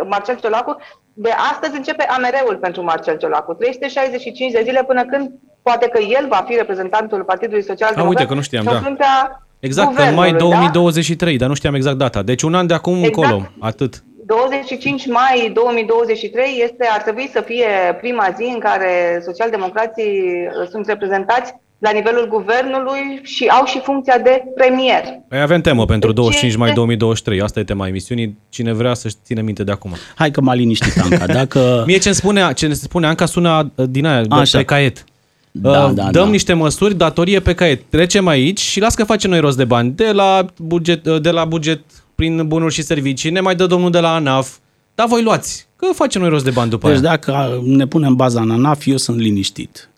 Marcel 0.09 0.37
Ciolacu, 0.37 0.77
de 1.13 1.31
astăzi 1.53 1.77
începe 1.77 2.05
AMR-ul 2.05 2.57
pentru 2.57 2.83
Marcel 2.83 3.17
Ciolacu. 3.17 3.53
365 3.55 4.53
de 4.53 4.63
zile 4.65 4.85
până 4.87 5.05
când 5.05 5.31
poate 5.63 5.89
că 5.89 6.01
el 6.03 6.27
va 6.29 6.45
fi 6.49 6.55
reprezentantul 6.57 7.25
Partidului 7.25 7.63
Social 7.63 7.91
Democrat. 7.95 8.19
uite 8.19 8.27
că 8.27 8.35
nu 8.35 8.41
știam, 8.41 8.65
da. 8.65 8.81
Fruntea 8.81 9.43
Exact, 9.61 9.99
în 9.99 10.15
mai 10.15 10.33
2023, 10.33 11.33
da? 11.33 11.39
dar 11.39 11.49
nu 11.49 11.55
știam 11.55 11.75
exact 11.75 11.97
data. 11.97 12.23
Deci 12.23 12.43
un 12.43 12.55
an 12.55 12.67
de 12.67 12.75
acum 12.75 12.97
exact. 12.97 13.17
încolo, 13.17 13.49
atât. 13.59 14.03
25 14.27 15.07
mai 15.07 15.51
2023 15.55 16.61
este, 16.63 16.89
ar 16.91 17.03
trebui 17.03 17.29
să 17.33 17.41
fie 17.41 17.67
prima 18.01 18.35
zi 18.37 18.51
în 18.55 18.59
care 18.59 19.23
socialdemocrații 19.25 20.21
uh, 20.61 20.69
sunt 20.71 20.87
reprezentați 20.87 21.55
la 21.79 21.91
nivelul 21.91 22.29
guvernului 22.29 23.21
și 23.23 23.47
au 23.47 23.65
și 23.67 23.81
funcția 23.85 24.19
de 24.19 24.43
premier. 24.55 25.03
Păi 25.29 25.41
avem 25.41 25.61
temă 25.61 25.85
pentru 25.85 26.13
25 26.13 26.57
mai 26.57 26.73
2023. 26.73 27.41
Asta 27.41 27.61
e 27.61 27.65
tema 27.65 27.87
emisiunii. 27.87 28.39
Cine 28.49 28.73
vrea 28.73 28.95
să-și 28.95 29.15
ține 29.25 29.43
minte 29.43 29.65
de 29.65 29.73
acum. 29.73 29.95
Hai 30.15 30.31
că 30.31 30.41
m-a 30.41 30.55
liniștit 30.55 31.01
Anca. 31.01 31.27
Dacă... 31.27 31.61
Mie 31.87 31.99
ce-mi 31.99 32.15
spune, 32.15 32.53
ce 32.55 32.73
spune 32.73 33.07
Anca 33.07 33.27
sună 33.27 33.73
uh, 33.75 33.85
din 33.89 34.07
aia, 34.07 34.25
Așa. 34.29 34.59
pe 34.59 34.65
caiet. 34.65 35.05
Da, 35.51 35.85
uh, 35.85 35.95
da, 35.95 36.03
dăm 36.03 36.25
da. 36.25 36.31
niște 36.31 36.53
măsuri, 36.53 36.95
datorie 36.95 37.41
pe 37.41 37.55
caiet. 37.55 37.83
Trecem 37.89 38.27
aici 38.27 38.61
și 38.61 38.81
las 38.81 38.95
că 38.95 39.05
facem 39.05 39.31
noi 39.31 39.41
rost 39.41 39.57
de 39.57 39.65
bani 39.65 39.91
de 39.91 40.13
la 40.13 40.47
buget, 40.57 41.07
uh, 41.07 41.21
de 41.21 41.31
la 41.31 41.45
buget 41.45 41.81
prin 42.15 42.47
bunuri 42.47 42.75
și 42.75 42.83
servicii, 42.83 43.31
ne 43.31 43.41
mai 43.41 43.55
dă 43.55 43.67
domnul 43.67 43.91
de 43.91 44.01
la 44.01 44.15
ANAF, 44.15 44.57
dar 44.95 45.07
voi 45.07 45.23
luați, 45.23 45.69
că 45.77 45.87
facem 45.95 46.21
noi 46.21 46.31
rost 46.31 46.45
de 46.45 46.51
bani 46.51 46.71
după 46.71 46.89
deci 46.89 46.97
aia. 46.97 47.09
dacă 47.09 47.63
ne 47.65 47.87
punem 47.87 48.15
baza 48.15 48.41
în 48.41 48.51
ANAF, 48.51 48.87
eu 48.87 48.97
sunt 48.97 49.19
liniștit. 49.19 49.89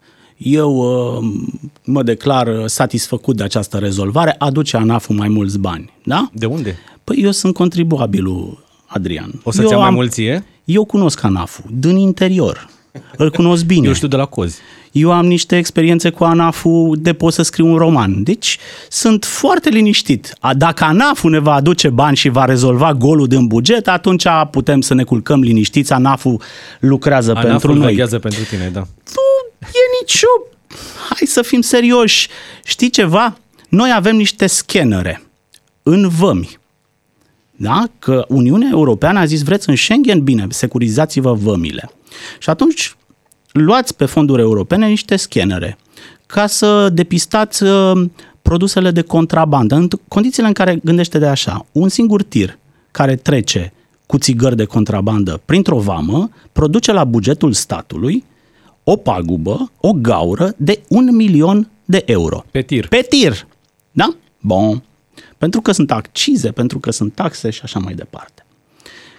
Eu 0.43 0.77
uh, 0.77 1.25
mă 1.85 2.03
declar 2.03 2.67
satisfăcut 2.67 3.37
de 3.37 3.43
această 3.43 3.77
rezolvare, 3.77 4.35
aduce 4.39 4.77
ANAF-ul 4.77 5.17
mai 5.17 5.29
mulți 5.29 5.59
bani, 5.59 5.93
da? 6.05 6.31
De 6.33 6.47
unde? 6.47 6.79
Păi 7.05 7.17
eu 7.23 7.31
sunt 7.31 7.55
contribuabilul, 7.55 8.65
Adrian. 8.87 9.41
O 9.43 9.51
să-ți 9.51 9.75
mai 9.75 9.91
mulție? 9.91 10.45
Eu 10.65 10.85
cunosc 10.85 11.23
ANAF-ul, 11.23 11.65
din 11.73 11.97
interior. 11.97 12.69
Îl 13.17 13.31
cunosc 13.31 13.65
bine. 13.65 13.87
Eu 13.87 13.93
știu 13.93 14.09
de 14.09 14.17
la 14.17 14.25
cozi 14.25 14.61
eu 14.93 15.13
am 15.13 15.27
niște 15.27 15.57
experiențe 15.57 16.11
cu 16.11 16.25
ANAF-ul 16.25 16.97
de 17.01 17.13
pot 17.13 17.33
să 17.33 17.43
scriu 17.43 17.67
un 17.67 17.77
roman. 17.77 18.23
Deci 18.23 18.59
sunt 18.89 19.25
foarte 19.25 19.69
liniștit. 19.69 20.35
Dacă 20.57 20.85
ANAF-ul 20.85 21.31
ne 21.31 21.39
va 21.39 21.55
aduce 21.55 21.89
bani 21.89 22.17
și 22.17 22.29
va 22.29 22.45
rezolva 22.45 22.95
golul 22.95 23.27
din 23.27 23.47
buget, 23.47 23.89
atunci 23.89 24.27
putem 24.51 24.81
să 24.81 24.95
ne 24.95 25.05
culcăm 25.05 25.41
liniștiți. 25.41 25.93
ANAF-ul 25.93 26.41
lucrează 26.81 27.31
ANAF-ul 27.31 27.51
pentru 27.51 27.75
noi. 27.75 27.95
ANAF-ul 27.95 28.19
pentru 28.19 28.43
tine, 28.45 28.71
da. 28.73 28.81
Nu 28.81 29.69
e 29.69 30.01
nicio... 30.01 30.27
Hai 31.09 31.27
să 31.27 31.43
fim 31.43 31.61
serioși. 31.61 32.29
Știi 32.65 32.91
ceva? 32.91 33.39
Noi 33.69 33.93
avem 33.95 34.17
niște 34.17 34.47
scanere 34.47 35.23
în 35.83 36.09
vămi. 36.09 36.60
Da? 37.63 37.85
Că 37.99 38.25
Uniunea 38.29 38.69
Europeană 38.73 39.19
a 39.19 39.25
zis 39.25 39.43
vreți 39.43 39.69
în 39.69 39.77
Schengen? 39.77 40.23
Bine, 40.23 40.47
securizați-vă 40.49 41.33
vămile. 41.33 41.91
Și 42.39 42.51
atunci 42.51 42.97
luați 43.53 43.97
pe 43.97 44.05
fonduri 44.05 44.41
europene 44.41 44.87
niște 44.87 45.17
scanere 45.17 45.79
ca 46.27 46.47
să 46.47 46.89
depistați 46.93 47.63
uh, 47.63 47.93
produsele 48.43 48.91
de 48.91 49.01
contrabandă. 49.01 49.75
În 49.75 49.89
condițiile 50.09 50.49
în 50.49 50.55
care 50.55 50.81
gândește 50.85 51.19
de 51.19 51.27
așa, 51.27 51.67
un 51.73 51.89
singur 51.89 52.23
tir 52.23 52.59
care 52.91 53.17
trece 53.17 53.73
cu 54.07 54.19
țigări 54.19 54.57
de 54.57 54.65
contrabandă 54.65 55.41
printr-o 55.45 55.79
vamă, 55.79 56.31
produce 56.53 56.93
la 56.93 57.05
bugetul 57.05 57.53
statului 57.53 58.25
o 58.85 58.97
pagubă, 58.97 59.71
o 59.81 59.93
gaură 59.93 60.55
de 60.57 60.81
un 60.89 61.17
milion 61.17 61.71
de 61.85 62.03
euro. 62.07 62.45
Pe 62.51 62.63
tir. 62.63 62.89
Pe 62.89 63.07
tir. 63.09 63.47
Da? 63.93 64.15
Bun. 64.41 64.83
Pentru 65.39 65.61
că 65.61 65.73
sunt 65.73 65.91
accize, 65.91 66.51
pentru 66.51 66.79
că 66.79 66.91
sunt 66.91 67.15
taxe 67.15 67.51
și 67.51 67.61
așa 67.63 67.79
mai 67.79 67.95
departe. 67.95 68.45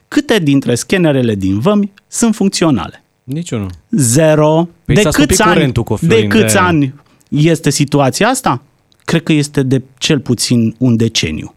Câte 0.08 0.40
dintre 0.40 0.76
scanerele 0.76 1.36
din 1.36 1.60
vămi 1.60 1.92
sunt 2.08 2.36
funcționale? 2.36 3.04
Niciunul. 3.24 3.70
Zero. 3.90 4.68
Păi 4.86 4.96
de 4.96 5.02
câți 5.12 5.42
ani, 5.42 5.74
cu 5.74 5.98
de 6.02 6.28
câți 6.28 6.54
de... 6.54 6.60
ani 6.60 6.94
este 7.30 7.70
situația 7.70 8.28
asta? 8.28 8.62
Cred 9.06 9.24
că 9.24 9.34
este 9.34 9.64
de 9.64 9.82
cel 9.98 10.20
puțin 10.20 10.76
un 10.78 10.96
deceniu. 10.96 11.54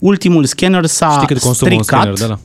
Ultimul 0.00 0.44
scanner 0.44 0.86
s-a 0.86 1.10
Știi 1.10 1.26
cât 1.26 1.54
stricat 1.54 1.76
un 1.76 1.82
scanner, 1.82 2.14
de 2.14 2.26
la? 2.26 2.38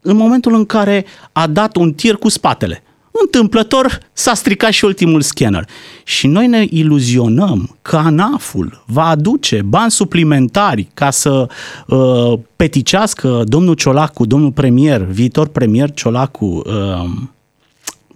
în 0.00 0.16
momentul 0.16 0.54
în 0.54 0.66
care 0.66 1.04
a 1.32 1.46
dat 1.46 1.76
un 1.76 1.92
tir 1.92 2.14
cu 2.14 2.28
spatele. 2.28 2.82
Întâmplător 3.22 3.98
s-a 4.12 4.34
stricat 4.34 4.70
și 4.70 4.84
ultimul 4.84 5.20
scanner. 5.20 5.68
Și 6.04 6.26
noi 6.26 6.46
ne 6.46 6.66
iluzionăm 6.70 7.76
că 7.82 7.96
ANAF-ul 7.96 8.82
va 8.86 9.04
aduce 9.04 9.62
bani 9.64 9.90
suplimentari 9.90 10.88
ca 10.94 11.10
să 11.10 11.46
uh, 11.86 12.38
peticească 12.56 13.42
domnul 13.44 13.74
Ciolacu, 13.74 14.26
domnul 14.26 14.52
premier, 14.52 15.02
viitor 15.02 15.48
premier 15.48 15.90
Ciolacu, 15.90 16.44
uh, 16.44 17.10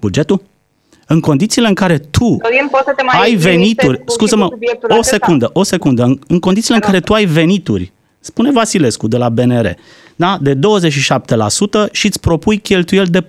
bugetul? 0.00 0.42
În 1.06 1.21
condițiile 1.21 1.68
în 1.68 1.75
care 1.75 1.99
tu 1.99 2.37
Dorin, 2.42 2.68
să 2.85 2.92
te 2.97 3.02
mai 3.02 3.21
ai 3.21 3.35
venituri, 3.35 4.02
scuză-mă, 4.06 4.49
o 4.99 5.02
secundă, 5.02 5.50
o 5.52 5.62
secundă, 5.62 6.02
în, 6.02 6.18
în 6.28 6.38
condițiile 6.38 6.76
în 6.76 6.82
care 6.82 7.00
tu 7.00 7.12
ai 7.12 7.25
venituri, 7.25 7.92
spune 8.21 8.50
Vasilescu 8.50 9.09
de 9.09 9.16
la 9.16 9.28
BNR, 9.28 9.75
da, 10.16 10.38
de 10.40 10.54
27% 10.54 10.59
și 11.92 12.07
îți 12.07 12.21
propui 12.21 12.59
cheltuieli 12.59 13.09
de 13.09 13.21
40%. 13.21 13.26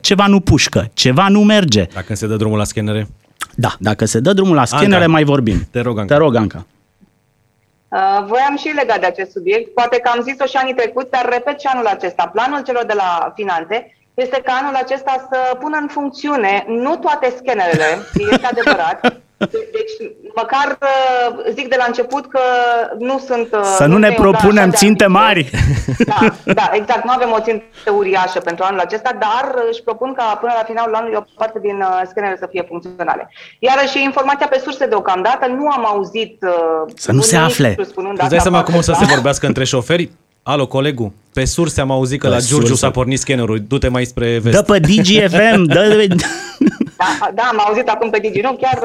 Ceva 0.00 0.26
nu 0.26 0.40
pușcă, 0.40 0.90
ceva 0.94 1.28
nu 1.28 1.40
merge. 1.40 1.86
Dacă 1.94 2.14
se 2.14 2.26
dă 2.26 2.36
drumul 2.36 2.58
la 2.58 2.64
scanere? 2.64 3.08
Da, 3.54 3.74
dacă 3.78 4.04
se 4.04 4.20
dă 4.20 4.32
drumul 4.32 4.54
la 4.54 4.64
scanere, 4.64 4.94
Anca, 4.94 5.08
mai 5.08 5.24
vorbim. 5.24 5.68
Te 5.70 5.80
rog, 5.80 5.98
Anca. 5.98 6.14
Te 6.14 6.20
rog, 6.20 6.34
Anca. 6.34 6.66
Uh, 7.88 8.24
voiam 8.26 8.56
și 8.56 8.68
legat 8.80 9.00
de 9.00 9.06
acest 9.06 9.30
subiect, 9.30 9.74
poate 9.74 9.98
că 9.98 10.10
am 10.14 10.22
zis-o 10.22 10.44
și 10.44 10.56
anii 10.56 10.74
trecuți, 10.74 11.10
dar 11.10 11.28
repet 11.30 11.60
și 11.60 11.66
anul 11.66 11.86
acesta. 11.86 12.30
Planul 12.32 12.62
celor 12.62 12.84
de 12.86 12.92
la 12.96 13.32
finanțe 13.34 13.96
este 14.14 14.40
ca 14.44 14.52
anul 14.60 14.74
acesta 14.74 15.26
să 15.30 15.56
pună 15.60 15.76
în 15.80 15.88
funcțiune 15.88 16.64
nu 16.68 16.96
toate 16.96 17.34
scanerele, 17.38 17.90
este 18.32 18.46
adevărat, 18.46 19.20
deci, 19.38 19.94
măcar 20.34 20.78
uh, 20.80 21.52
zic 21.54 21.68
de 21.68 21.76
la 21.78 21.84
început 21.86 22.26
că 22.26 22.40
nu 22.98 23.18
sunt... 23.26 23.48
Uh, 23.52 23.74
să 23.76 23.84
nu, 23.84 23.92
nu 23.92 23.98
ne 23.98 24.10
propunem 24.10 24.70
ținte 24.70 25.06
mari! 25.06 25.50
Da, 26.06 26.20
da, 26.44 26.70
exact. 26.72 27.04
Nu 27.04 27.10
avem 27.10 27.30
o 27.38 27.40
țintă 27.40 27.90
uriașă 27.96 28.38
pentru 28.38 28.64
anul 28.64 28.80
acesta, 28.80 29.10
dar 29.18 29.54
își 29.70 29.82
propun 29.82 30.14
ca 30.14 30.38
până 30.40 30.52
la 30.56 30.64
finalul 30.64 30.94
anului 30.94 31.16
o 31.16 31.22
parte 31.36 31.58
din 31.58 31.76
uh, 31.76 32.02
scanere 32.10 32.36
să 32.38 32.46
fie 32.50 32.64
funcționale. 32.68 33.32
Iarăși, 33.58 34.02
informația 34.02 34.46
pe 34.46 34.60
surse 34.64 34.86
deocamdată, 34.86 35.46
nu 35.46 35.68
am 35.68 35.86
auzit... 35.86 36.38
Să 36.94 37.12
nu 37.12 37.20
se 37.20 37.36
afle! 37.36 37.74
Îți 37.78 38.28
dai 38.28 38.40
seama 38.40 38.62
cum 38.62 38.74
o 38.74 38.80
să 38.80 38.92
se 38.98 39.04
vorbească 39.04 39.46
între 39.46 39.64
șoferi? 39.64 40.10
Alo, 40.42 40.66
colegul, 40.66 41.12
pe 41.32 41.44
surse 41.44 41.80
am 41.80 41.90
auzit 41.90 42.20
că 42.20 42.26
pe 42.26 42.32
la 42.32 42.40
Giurgiu 42.40 42.74
s-a 42.74 42.90
pornit 42.90 43.18
scannerul. 43.18 43.62
Du-te 43.68 43.88
mai 43.88 44.04
spre 44.04 44.38
vest. 44.38 44.56
Dă 44.56 44.62
pe 44.72 44.78
DGFM, 44.78 45.62
dă... 45.62 46.06
Da, 46.96 47.30
da, 47.34 47.42
am 47.52 47.58
auzit 47.66 47.88
acum 47.88 48.10
pe 48.10 48.18
Digi, 48.18 48.40
nu? 48.40 48.52
Chiar, 48.62 48.78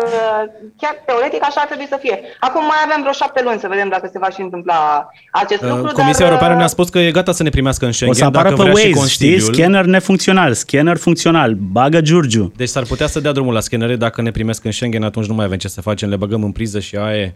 chiar 0.81 0.95
teoretic 1.05 1.41
așa 1.43 1.59
ar 1.61 1.67
trebui 1.67 1.87
să 1.89 1.97
fie. 2.01 2.19
Acum 2.39 2.63
mai 2.71 2.79
avem 2.85 2.99
vreo 3.01 3.11
șapte 3.11 3.41
luni 3.43 3.59
să 3.59 3.67
vedem 3.67 3.89
dacă 3.89 4.09
se 4.11 4.19
va 4.19 4.29
și 4.29 4.41
întâmpla 4.41 5.09
acest 5.31 5.61
uh, 5.61 5.69
lucru. 5.69 5.91
Comisia 5.93 6.19
dar... 6.19 6.27
Europeană 6.27 6.55
ne-a 6.55 6.67
spus 6.67 6.89
că 6.89 6.99
e 6.99 7.11
gata 7.11 7.31
să 7.31 7.43
ne 7.43 7.49
primească 7.49 7.85
în 7.85 7.91
Schengen. 7.91 8.15
O 8.15 8.31
să 8.31 8.37
apară 8.37 8.55
pe 8.55 8.69
Waze, 8.69 9.07
știi? 9.07 9.39
Scanner 9.39 9.85
nefuncțional, 9.85 10.53
scanner 10.53 10.97
funcțional, 10.97 11.53
bagă 11.53 12.01
Giurgiu. 12.01 12.51
Deci 12.55 12.69
s-ar 12.69 12.83
putea 12.83 13.07
să 13.07 13.19
dea 13.19 13.31
drumul 13.31 13.53
la 13.53 13.59
scanere 13.59 13.95
dacă 13.95 14.21
ne 14.21 14.31
primesc 14.31 14.65
în 14.65 14.71
Schengen, 14.71 15.03
atunci 15.03 15.25
nu 15.25 15.33
mai 15.33 15.45
avem 15.45 15.57
ce 15.57 15.67
să 15.67 15.81
facem, 15.81 16.09
le 16.09 16.15
băgăm 16.15 16.43
în 16.43 16.51
priză 16.51 16.79
și 16.79 16.95
aia 16.95 17.17
e. 17.17 17.33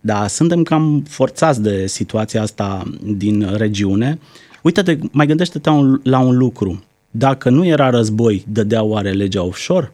Da, 0.00 0.26
suntem 0.26 0.62
cam 0.62 1.04
forțați 1.08 1.62
de 1.62 1.86
situația 1.86 2.42
asta 2.42 2.82
din 3.02 3.54
regiune. 3.56 4.18
Uite-te, 4.62 4.96
mai 5.10 5.26
gândește-te 5.26 5.70
la 6.02 6.18
un 6.18 6.36
lucru. 6.36 6.82
Dacă 7.18 7.50
nu 7.50 7.66
era 7.66 7.90
război, 7.90 8.44
dădea 8.48 8.82
oare 8.82 9.10
legea 9.10 9.42
offshore? 9.42 9.92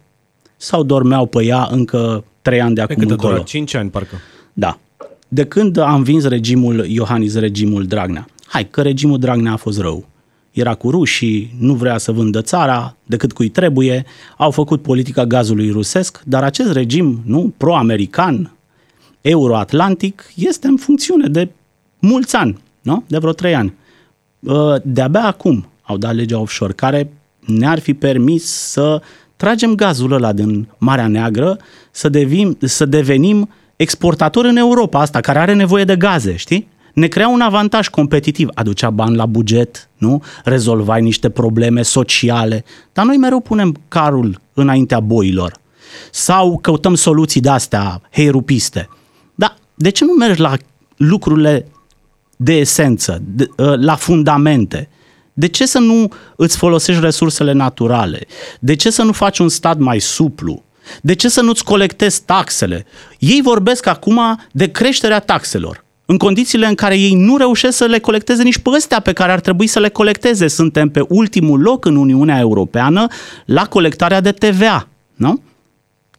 Sau 0.56 0.82
dormeau 0.82 1.26
pe 1.26 1.44
ea 1.44 1.68
încă 1.70 2.24
trei 2.42 2.60
ani 2.60 2.74
de 2.74 2.80
acum 2.80 2.96
cât 2.96 3.10
încolo? 3.10 3.34
Cât 3.34 3.44
5 3.44 3.74
ani, 3.74 3.90
parcă. 3.90 4.16
Da. 4.52 4.78
De 5.28 5.44
când 5.44 5.76
a 5.76 5.94
învins 5.94 6.24
regimul 6.24 6.84
Iohannis, 6.86 7.34
regimul 7.34 7.86
Dragnea? 7.86 8.26
Hai, 8.46 8.68
că 8.70 8.82
regimul 8.82 9.18
Dragnea 9.18 9.52
a 9.52 9.56
fost 9.56 9.80
rău. 9.80 10.06
Era 10.52 10.74
cu 10.74 10.90
rușii, 10.90 11.54
nu 11.58 11.74
vrea 11.74 11.98
să 11.98 12.12
vândă 12.12 12.42
țara 12.42 12.96
decât 13.04 13.32
cui 13.32 13.48
trebuie, 13.48 14.04
au 14.36 14.50
făcut 14.50 14.82
politica 14.82 15.24
gazului 15.24 15.70
rusesc, 15.70 16.22
dar 16.24 16.42
acest 16.42 16.72
regim, 16.72 17.22
nu, 17.24 17.52
pro-american, 17.56 18.56
euroatlantic, 19.20 20.32
este 20.36 20.66
în 20.66 20.76
funcțiune 20.76 21.28
de 21.28 21.48
mulți 21.98 22.36
ani, 22.36 22.58
nu? 22.82 23.04
de 23.06 23.18
vreo 23.18 23.32
trei 23.32 23.54
ani. 23.54 23.74
Uh, 24.40 24.74
de-abia 24.82 25.24
acum 25.24 25.66
au 25.84 25.96
dat 25.96 26.14
legea 26.14 26.38
offshore, 26.38 26.72
care 26.72 27.12
ne-ar 27.40 27.78
fi 27.78 27.94
permis 27.94 28.44
să 28.44 29.02
tragem 29.36 29.74
gazul 29.74 30.12
ăla 30.12 30.32
din 30.32 30.68
Marea 30.78 31.06
Neagră, 31.06 31.58
să, 31.90 32.08
devim, 32.08 32.56
să 32.60 32.84
devenim 32.84 33.48
exportatori 33.76 34.48
în 34.48 34.56
Europa 34.56 35.00
asta, 35.00 35.20
care 35.20 35.38
are 35.38 35.54
nevoie 35.54 35.84
de 35.84 35.96
gaze, 35.96 36.36
știi? 36.36 36.68
Ne 36.94 37.06
crea 37.06 37.28
un 37.28 37.40
avantaj 37.40 37.88
competitiv. 37.88 38.48
Aducea 38.54 38.90
bani 38.90 39.16
la 39.16 39.26
buget, 39.26 39.88
nu? 39.96 40.22
Rezolvai 40.44 41.02
niște 41.02 41.28
probleme 41.28 41.82
sociale. 41.82 42.64
Dar 42.92 43.04
noi 43.04 43.16
mereu 43.16 43.40
punem 43.40 43.76
carul 43.88 44.40
înaintea 44.52 45.00
boilor. 45.00 45.52
Sau 46.10 46.58
căutăm 46.58 46.94
soluții 46.94 47.40
de-astea, 47.40 48.00
heirupiste. 48.10 48.88
Dar 49.34 49.56
de 49.74 49.90
ce 49.90 50.04
nu 50.04 50.12
mergi 50.12 50.40
la 50.40 50.56
lucrurile 50.96 51.66
de 52.36 52.52
esență, 52.52 53.22
de, 53.24 53.48
ă, 53.58 53.76
la 53.76 53.94
fundamente? 53.94 54.88
De 55.36 55.48
ce 55.48 55.66
să 55.66 55.78
nu 55.78 56.12
îți 56.36 56.56
folosești 56.56 57.00
resursele 57.00 57.52
naturale? 57.52 58.26
De 58.60 58.74
ce 58.74 58.90
să 58.90 59.02
nu 59.02 59.12
faci 59.12 59.38
un 59.38 59.48
stat 59.48 59.78
mai 59.78 60.00
suplu? 60.00 60.62
De 61.02 61.14
ce 61.14 61.28
să 61.28 61.40
nu-ți 61.40 61.64
colectezi 61.64 62.22
taxele? 62.24 62.86
Ei 63.18 63.40
vorbesc 63.42 63.86
acum 63.86 64.40
de 64.52 64.70
creșterea 64.70 65.20
taxelor. 65.20 65.84
În 66.06 66.16
condițiile 66.16 66.66
în 66.66 66.74
care 66.74 66.98
ei 66.98 67.14
nu 67.14 67.36
reușesc 67.36 67.76
să 67.76 67.84
le 67.84 67.98
colecteze 67.98 68.42
nici 68.42 68.58
pe 68.58 68.70
ăstea 68.70 69.00
pe 69.00 69.12
care 69.12 69.32
ar 69.32 69.40
trebui 69.40 69.66
să 69.66 69.78
le 69.78 69.88
colecteze. 69.88 70.48
Suntem 70.48 70.88
pe 70.88 71.04
ultimul 71.08 71.60
loc 71.60 71.84
în 71.84 71.96
Uniunea 71.96 72.38
Europeană 72.38 73.06
la 73.44 73.66
colectarea 73.66 74.20
de 74.20 74.32
TVA. 74.32 74.88
Nu? 75.14 75.42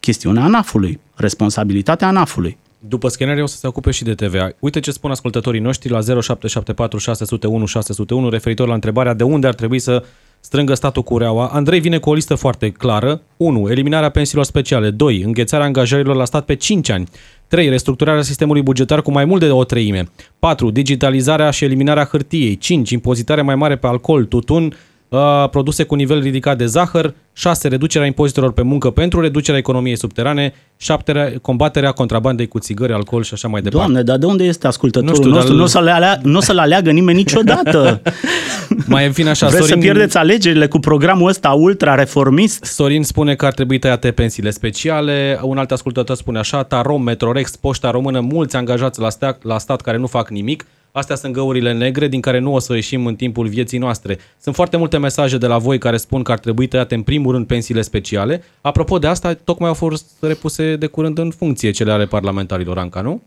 Chestiunea 0.00 0.42
ANAF-ului, 0.42 1.00
responsabilitatea 1.14 2.08
ANAF-ului. 2.08 2.58
După 2.78 3.08
scanere 3.08 3.42
o 3.42 3.46
să 3.46 3.56
se 3.56 3.66
ocupe 3.66 3.90
și 3.90 4.04
de 4.04 4.14
TVA. 4.14 4.50
Uite 4.58 4.80
ce 4.80 4.90
spun 4.90 5.10
ascultătorii 5.10 5.60
noștri 5.60 5.90
la 5.90 6.00
0774 6.00 6.98
601 6.98 7.66
601 7.66 8.28
referitor 8.28 8.68
la 8.68 8.74
întrebarea 8.74 9.14
de 9.14 9.22
unde 9.22 9.46
ar 9.46 9.54
trebui 9.54 9.78
să 9.78 10.04
strângă 10.40 10.74
statul 10.74 11.02
cureaua. 11.02 11.46
Andrei 11.46 11.80
vine 11.80 11.98
cu 11.98 12.10
o 12.10 12.14
listă 12.14 12.34
foarte 12.34 12.70
clară. 12.70 13.20
1. 13.36 13.68
Eliminarea 13.70 14.10
pensiilor 14.10 14.44
speciale. 14.44 14.90
2. 14.90 15.22
Înghețarea 15.22 15.66
angajărilor 15.66 16.16
la 16.16 16.24
stat 16.24 16.44
pe 16.44 16.54
5 16.54 16.88
ani. 16.88 17.08
3. 17.48 17.68
Restructurarea 17.68 18.22
sistemului 18.22 18.62
bugetar 18.62 19.02
cu 19.02 19.10
mai 19.10 19.24
mult 19.24 19.40
de 19.40 19.50
o 19.50 19.64
treime. 19.64 20.08
4. 20.38 20.70
Digitalizarea 20.70 21.50
și 21.50 21.64
eliminarea 21.64 22.04
hârtiei. 22.04 22.56
5. 22.56 22.90
Impozitarea 22.90 23.44
mai 23.44 23.54
mare 23.54 23.76
pe 23.76 23.86
alcool, 23.86 24.24
tutun, 24.24 24.74
uh, 25.08 25.48
produse 25.50 25.82
cu 25.82 25.94
nivel 25.94 26.20
ridicat 26.20 26.58
de 26.58 26.66
zahăr, 26.66 27.14
6. 27.32 27.68
Reducerea 27.68 28.06
impozitelor 28.06 28.52
pe 28.52 28.62
muncă 28.62 28.90
pentru 28.90 29.20
reducerea 29.20 29.58
economiei 29.58 29.96
subterane, 29.96 30.54
7. 30.76 31.38
Combaterea 31.42 31.92
contrabandei 31.92 32.46
cu 32.48 32.58
țigări, 32.58 32.92
alcool 32.92 33.22
și 33.22 33.34
așa 33.34 33.48
mai 33.48 33.62
departe. 33.62 33.86
Doamne, 33.86 34.02
dar 34.02 34.18
de 34.18 34.26
unde 34.26 34.44
este 34.44 34.66
ascultătorul 34.66 35.14
nu 35.14 35.16
știu, 35.16 35.30
nostru? 35.30 35.48
Dar... 35.48 35.58
Nu 35.58 35.64
o 35.64 35.66
să-l 35.66 35.88
alea, 35.88 36.20
nu 36.22 36.36
o 36.36 36.40
să 36.40 36.52
aleagă 36.56 36.90
nimeni 36.90 37.18
niciodată. 37.18 38.02
mai 38.86 39.06
în 39.06 39.12
fine 39.12 39.28
așa, 39.28 39.46
Vreți 39.46 39.66
Sorin... 39.66 39.82
să 39.82 39.86
pierdeți 39.88 40.16
alegerile 40.16 40.66
cu 40.66 40.78
programul 40.78 41.28
ăsta 41.28 41.50
ultra-reformist? 41.50 42.64
Sorin 42.64 43.02
spune 43.02 43.34
că 43.34 43.46
ar 43.46 43.52
trebui 43.52 43.78
tăiate 43.78 44.10
pensiile 44.10 44.50
speciale, 44.50 45.38
un 45.42 45.58
alt 45.58 45.70
ascultător 45.70 46.16
spune 46.16 46.38
așa, 46.38 46.62
Tarom, 46.62 47.02
Metrorex, 47.02 47.56
Poșta 47.56 47.90
Română, 47.90 48.20
mulți 48.20 48.56
angajați 48.56 49.00
la, 49.00 49.10
stat, 49.10 49.44
la 49.44 49.58
stat 49.58 49.80
care 49.80 49.96
nu 49.96 50.06
fac 50.06 50.30
nimic, 50.30 50.66
Astea 50.96 51.16
sunt 51.16 51.32
găurile 51.32 51.72
negre 51.72 52.08
din 52.08 52.20
care 52.20 52.38
nu 52.38 52.54
o 52.54 52.58
să 52.58 52.74
ieșim 52.74 53.06
în 53.06 53.16
timpul 53.16 53.46
vieții 53.46 53.78
noastre. 53.78 54.18
Sunt 54.40 54.54
foarte 54.54 54.76
multe 54.76 54.98
mesaje 54.98 55.38
de 55.38 55.46
la 55.46 55.58
voi 55.58 55.78
care 55.78 55.96
spun 55.96 56.22
că 56.22 56.32
ar 56.32 56.38
trebui 56.38 56.66
tăiate 56.66 56.94
în 56.94 57.02
primul 57.02 57.32
rând 57.32 57.46
pensiile 57.46 57.82
speciale. 57.82 58.42
Apropo 58.60 58.98
de 58.98 59.06
asta, 59.06 59.34
tocmai 59.34 59.68
au 59.68 59.74
fost 59.74 60.06
repuse 60.20 60.76
de 60.76 60.86
curând 60.86 61.18
în 61.18 61.30
funcție 61.30 61.70
cele 61.70 61.92
ale 61.92 62.06
parlamentarilor, 62.06 62.78
Anca, 62.78 63.00
nu? 63.00 63.22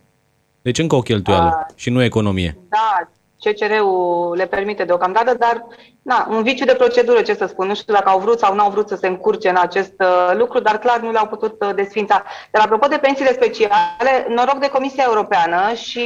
Deci 0.62 0.78
încă 0.80 0.96
o 0.96 1.02
cheltuială 1.02 1.48
A, 1.48 1.66
și 1.76 1.90
nu 1.90 2.04
economie. 2.04 2.58
Da, 2.70 3.12
CCR-ul 3.40 4.36
le 4.36 4.46
permite 4.46 4.84
deocamdată, 4.84 5.34
dar 5.34 5.66
na, 6.02 6.28
un 6.30 6.44
viciu 6.44 6.66
de 6.66 6.74
procedură, 6.74 7.22
ce 7.22 7.34
să 7.34 7.46
spun. 7.46 7.68
Nu 7.68 7.76
știu 7.76 7.94
dacă 7.94 8.10
au 8.10 8.20
vrut 8.20 8.40
sau 8.40 8.56
nu 8.56 8.62
au 8.62 8.70
vrut 8.70 8.88
să 8.88 8.96
se 8.96 9.08
încurce 9.08 9.50
în 9.50 9.58
acest 9.60 9.94
uh, 10.00 10.32
lucru, 10.34 10.60
dar 10.60 10.78
clar 10.80 11.00
nu 11.00 11.12
le-au 11.12 11.28
putut 11.28 11.62
uh, 11.62 11.76
desfința. 11.76 12.24
Dar 12.52 12.64
apropo 12.64 12.88
de 12.88 12.98
pensiile 12.98 13.34
speciale, 13.34 14.26
noroc 14.28 14.60
de 14.60 14.70
Comisia 14.70 15.04
Europeană 15.08 15.74
și 15.74 16.06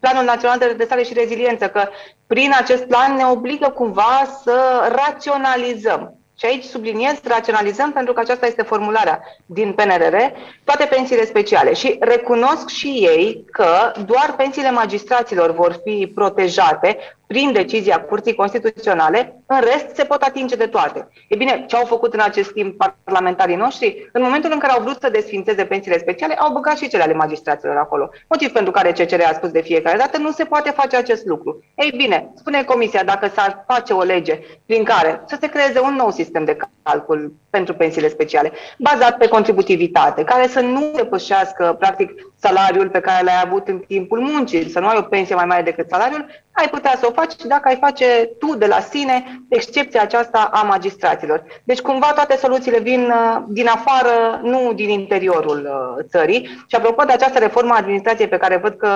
Planul 0.00 0.24
Național 0.24 0.58
de 0.58 0.64
Redresare 0.64 1.02
și 1.02 1.14
Reziliență, 1.14 1.68
că 1.68 1.88
prin 2.26 2.52
acest 2.58 2.84
plan 2.84 3.14
ne 3.16 3.26
obligă 3.26 3.68
cumva 3.68 4.40
să 4.42 4.88
raționalizăm 5.06 6.21
și 6.42 6.48
aici 6.48 6.64
subliniez, 6.64 7.20
raționalizăm, 7.24 7.92
pentru 7.92 8.12
că 8.12 8.20
aceasta 8.20 8.46
este 8.46 8.62
formularea 8.62 9.22
din 9.46 9.72
PNRR, 9.72 10.16
toate 10.64 10.84
pensiile 10.84 11.24
speciale. 11.24 11.72
Și 11.72 11.96
recunosc 12.00 12.68
și 12.68 12.88
ei 12.88 13.44
că 13.50 13.92
doar 14.06 14.34
pensiile 14.36 14.70
magistraților 14.70 15.54
vor 15.54 15.80
fi 15.84 16.12
protejate 16.14 16.98
prin 17.32 17.52
decizia 17.52 18.00
Curții 18.00 18.34
Constituționale, 18.34 19.42
în 19.46 19.60
rest 19.60 19.94
se 19.94 20.04
pot 20.04 20.22
atinge 20.22 20.56
de 20.56 20.66
toate. 20.66 21.08
E 21.28 21.36
bine, 21.36 21.64
ce 21.68 21.76
au 21.76 21.84
făcut 21.84 22.14
în 22.14 22.20
acest 22.20 22.52
timp 22.52 22.76
parlamentarii 23.04 23.56
noștri? 23.56 24.08
În 24.12 24.22
momentul 24.22 24.50
în 24.52 24.58
care 24.58 24.72
au 24.72 24.82
vrut 24.82 24.96
să 25.00 25.10
desfințeze 25.10 25.64
pensiile 25.64 25.98
speciale, 25.98 26.34
au 26.34 26.52
băgat 26.52 26.76
și 26.76 26.88
cele 26.88 27.02
ale 27.02 27.14
magistraților 27.14 27.76
acolo. 27.76 28.10
Motiv 28.28 28.52
pentru 28.52 28.72
care 28.72 28.92
CCR 28.92 29.20
a 29.20 29.32
spus 29.34 29.50
de 29.50 29.60
fiecare 29.60 29.98
dată, 29.98 30.18
nu 30.18 30.30
se 30.30 30.44
poate 30.44 30.70
face 30.70 30.96
acest 30.96 31.26
lucru. 31.26 31.64
Ei 31.74 31.92
bine, 31.96 32.30
spune 32.34 32.64
Comisia, 32.64 33.04
dacă 33.04 33.30
s-ar 33.34 33.64
face 33.66 33.92
o 33.92 34.02
lege 34.02 34.38
prin 34.66 34.84
care 34.84 35.22
să 35.26 35.36
se 35.40 35.48
creeze 35.48 35.80
un 35.80 35.94
nou 35.94 36.10
sistem 36.10 36.44
de 36.44 36.56
calcul 36.82 37.34
pentru 37.50 37.74
pensiile 37.74 38.08
speciale, 38.08 38.52
bazat 38.78 39.16
pe 39.16 39.28
contributivitate, 39.28 40.24
care 40.24 40.46
să 40.46 40.60
nu 40.60 40.90
depășească, 40.94 41.76
practic, 41.78 42.10
salariul 42.36 42.88
pe 42.88 43.00
care 43.00 43.24
l-ai 43.24 43.42
avut 43.44 43.68
în 43.68 43.78
timpul 43.78 44.20
muncii, 44.20 44.70
să 44.70 44.80
nu 44.80 44.86
ai 44.86 44.96
o 44.98 45.02
pensie 45.02 45.34
mai 45.34 45.44
mare 45.44 45.62
decât 45.62 45.88
salariul, 45.88 46.26
ai 46.52 46.68
putea 46.68 46.96
să 46.98 47.06
o 47.06 47.12
faci 47.12 47.21
și 47.30 47.46
dacă 47.46 47.68
ai 47.68 47.76
face 47.76 48.30
tu 48.38 48.56
de 48.56 48.66
la 48.66 48.80
sine 48.80 49.42
excepția 49.48 50.02
aceasta 50.02 50.50
a 50.52 50.62
magistraților. 50.62 51.44
Deci 51.64 51.80
cumva 51.80 52.12
toate 52.12 52.36
soluțiile 52.36 52.78
vin 52.78 53.00
uh, 53.00 53.42
din 53.48 53.66
afară, 53.66 54.40
nu 54.42 54.72
din 54.72 54.88
interiorul 54.88 55.68
uh, 55.70 56.04
țării. 56.08 56.64
Și 56.66 56.76
apropo 56.76 57.04
de 57.04 57.12
această 57.12 57.38
reformă 57.38 57.72
a 57.72 57.76
administrației 57.76 58.28
pe 58.28 58.36
care 58.36 58.56
văd 58.56 58.74
că 58.74 58.90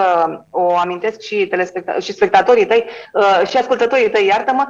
o 0.50 0.76
amintesc 0.76 1.20
și, 1.20 1.48
telespecta- 1.48 1.98
și 2.00 2.12
spectatorii 2.12 2.66
tăi 2.66 2.84
uh, 3.12 3.46
și 3.48 3.56
ascultătorii 3.56 4.10
tăi, 4.10 4.26
iartă-mă, 4.26 4.66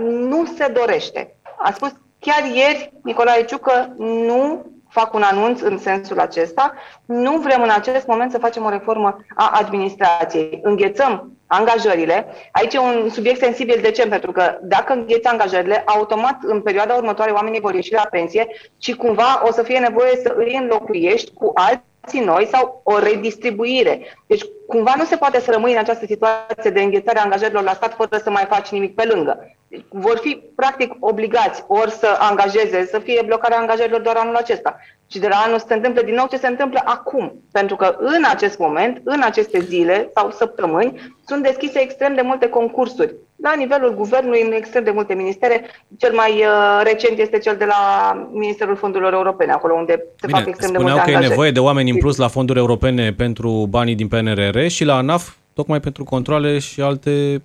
nu 0.00 0.44
se 0.56 0.66
dorește. 0.66 1.36
A 1.58 1.72
spus 1.72 1.92
chiar 2.18 2.44
ieri 2.54 2.92
Nicolae 3.02 3.44
Ciucă 3.44 3.94
nu 3.98 4.66
fac 4.98 5.14
un 5.14 5.22
anunț 5.22 5.60
în 5.60 5.78
sensul 5.78 6.20
acesta. 6.20 6.74
Nu 7.04 7.36
vrem 7.36 7.62
în 7.62 7.70
acest 7.70 8.06
moment 8.06 8.30
să 8.30 8.38
facem 8.38 8.64
o 8.64 8.68
reformă 8.68 9.16
a 9.34 9.50
administrației. 9.52 10.60
Înghețăm 10.62 11.32
angajările. 11.46 12.26
Aici 12.52 12.74
e 12.74 12.78
un 12.78 13.08
subiect 13.10 13.38
sensibil. 13.38 13.78
De 13.82 13.90
ce? 13.90 14.08
Pentru 14.08 14.32
că 14.32 14.58
dacă 14.62 14.92
îngheți 14.92 15.26
angajările, 15.26 15.82
automat 15.86 16.38
în 16.42 16.60
perioada 16.62 16.94
următoare 16.94 17.30
oamenii 17.30 17.60
vor 17.60 17.74
ieși 17.74 17.92
la 17.92 18.06
pensie 18.10 18.46
și 18.78 18.96
cumva 18.96 19.42
o 19.44 19.52
să 19.52 19.62
fie 19.62 19.78
nevoie 19.78 20.16
să 20.22 20.34
îi 20.36 20.58
înlocuiești 20.60 21.32
cu 21.32 21.50
alții 21.54 21.87
noi 22.12 22.48
sau 22.52 22.80
o 22.84 22.98
redistribuire. 22.98 24.00
Deci 24.26 24.44
cumva 24.66 24.94
nu 24.96 25.04
se 25.04 25.16
poate 25.16 25.40
să 25.40 25.50
rămâi 25.50 25.72
în 25.72 25.78
această 25.78 26.06
situație 26.06 26.70
de 26.70 26.82
înghețare 26.82 27.18
a 27.18 27.22
angajărilor 27.22 27.62
la 27.62 27.72
stat 27.72 27.94
fără 27.94 28.20
să 28.22 28.30
mai 28.30 28.46
faci 28.48 28.68
nimic 28.68 28.94
pe 28.94 29.04
lângă. 29.04 29.56
Vor 29.88 30.18
fi 30.18 30.42
practic 30.54 30.92
obligați 31.00 31.64
ori 31.66 31.90
să 31.90 32.16
angajeze, 32.18 32.86
să 32.86 32.98
fie 32.98 33.22
blocarea 33.26 33.58
angajărilor 33.58 34.00
doar 34.00 34.16
anul 34.16 34.36
acesta. 34.36 34.76
Și 35.10 35.18
de 35.18 35.28
la 35.28 35.36
anul 35.36 35.58
se 35.58 35.74
întâmplă 35.74 36.02
din 36.02 36.14
nou 36.14 36.26
ce 36.26 36.36
se 36.36 36.46
întâmplă 36.46 36.82
acum. 36.84 37.42
Pentru 37.52 37.76
că 37.76 37.96
în 37.98 38.24
acest 38.30 38.58
moment, 38.58 39.00
în 39.04 39.22
aceste 39.22 39.60
zile 39.60 40.10
sau 40.14 40.30
săptămâni, 40.30 41.16
sunt 41.26 41.42
deschise 41.42 41.80
extrem 41.80 42.14
de 42.14 42.20
multe 42.20 42.48
concursuri. 42.48 43.14
La 43.42 43.54
nivelul 43.58 43.94
guvernului, 43.94 44.42
în 44.42 44.52
extrem 44.52 44.84
de 44.84 44.90
multe 44.90 45.14
ministere, 45.14 45.64
cel 45.96 46.12
mai 46.14 46.30
uh, 46.30 46.80
recent 46.82 47.18
este 47.18 47.38
cel 47.38 47.56
de 47.56 47.64
la 47.64 48.12
Ministerul 48.32 48.76
Fondurilor 48.76 49.12
Europene, 49.12 49.52
acolo 49.52 49.74
unde 49.74 49.92
se 50.20 50.26
Bine, 50.26 50.38
fac 50.38 50.48
extrem 50.48 50.72
de 50.72 50.78
multe 50.78 50.94
că 50.94 51.00
angajări. 51.00 51.24
e 51.24 51.28
nevoie 51.28 51.50
de 51.50 51.60
oameni 51.60 51.90
în 51.90 51.96
plus 51.96 52.16
la 52.16 52.28
fonduri 52.28 52.58
europene 52.58 53.12
pentru 53.12 53.66
banii 53.70 53.94
din 53.94 54.08
PNRR 54.08 54.66
și 54.66 54.84
la 54.84 54.96
ANAF 54.96 55.34
tocmai 55.52 55.80
pentru 55.80 56.04
controle 56.04 56.58
și 56.58 56.80
alte... 56.80 57.42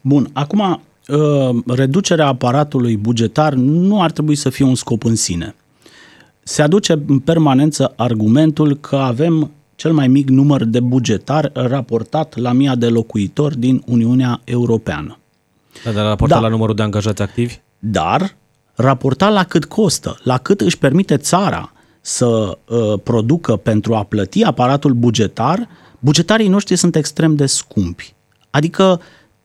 Bun, 0.00 0.28
acum 0.32 0.82
uh, 1.08 1.56
reducerea 1.66 2.26
aparatului 2.26 2.96
bugetar 2.96 3.52
nu 3.52 4.02
ar 4.02 4.10
trebui 4.10 4.34
să 4.34 4.50
fie 4.50 4.64
un 4.64 4.74
scop 4.74 5.04
în 5.04 5.14
sine. 5.14 5.54
Se 6.42 6.62
aduce 6.62 7.02
în 7.06 7.18
permanență 7.18 7.92
argumentul 7.96 8.76
că 8.76 8.96
avem 8.96 9.50
cel 9.78 9.92
mai 9.92 10.08
mic 10.08 10.28
număr 10.28 10.64
de 10.64 10.80
bugetar 10.80 11.50
raportat 11.54 12.36
la 12.36 12.52
mia 12.52 12.74
de 12.74 12.88
locuitori 12.88 13.58
din 13.58 13.82
Uniunea 13.86 14.40
Europeană. 14.44 15.18
Da, 15.84 15.90
dar 15.90 16.04
raportat 16.04 16.38
da. 16.38 16.44
la 16.44 16.50
numărul 16.50 16.74
de 16.74 16.82
angajați 16.82 17.22
activi? 17.22 17.54
Dar 17.78 18.36
raportat 18.74 19.32
la 19.32 19.44
cât 19.44 19.64
costă, 19.64 20.18
la 20.22 20.38
cât 20.38 20.60
își 20.60 20.78
permite 20.78 21.16
țara 21.16 21.72
să 22.00 22.26
uh, 22.26 23.00
producă 23.02 23.56
pentru 23.56 23.94
a 23.94 24.02
plăti 24.02 24.44
aparatul 24.44 24.92
bugetar, 24.92 25.68
bugetarii 25.98 26.48
noștri 26.48 26.76
sunt 26.76 26.96
extrem 26.96 27.34
de 27.34 27.46
scumpi. 27.46 28.14
Adică 28.50 29.00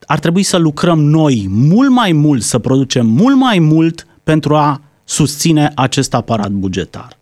ar 0.06 0.19
trebui 0.19 0.43
să 0.43 0.58
lucrăm 0.58 1.00
noi 1.00 1.46
mult 1.50 1.89
mai 1.89 2.12
mult, 2.12 2.41
să 2.41 2.60
producem 2.60 3.08
mult 3.08 3.36
mai 3.36 3.60
mult 3.60 4.08
pentru 4.24 4.56
a 4.56 4.82
susține 5.04 5.72
acest 5.76 6.13
aparat 6.13 6.52
bugetar. 6.52 7.17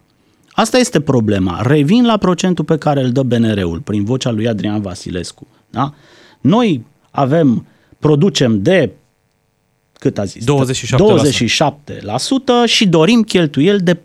Asta 0.62 0.78
este 0.78 1.00
problema. 1.00 1.62
Revin 1.62 2.06
la 2.06 2.18
procentul 2.18 2.66
pe 2.66 2.78
care 2.78 3.02
îl 3.02 3.12
dă 3.12 3.24
BNR-ul 3.24 3.80
prin 3.80 4.04
vocea 4.04 4.32
lui 4.32 4.48
Adrian 4.48 4.82
Vasilescu. 4.82 5.48
Da? 5.70 5.94
Noi 6.42 6.86
avem, 7.12 7.66
producem 8.00 8.62
de 8.62 8.92
cât 9.94 10.18
a 10.18 10.24
zis? 10.24 10.44
27%. 10.44 10.48
27% 11.98 12.02
și 12.66 12.88
dorim 12.88 13.22
cheltuieli 13.22 13.82
de 13.82 13.96
40%. 13.96 14.00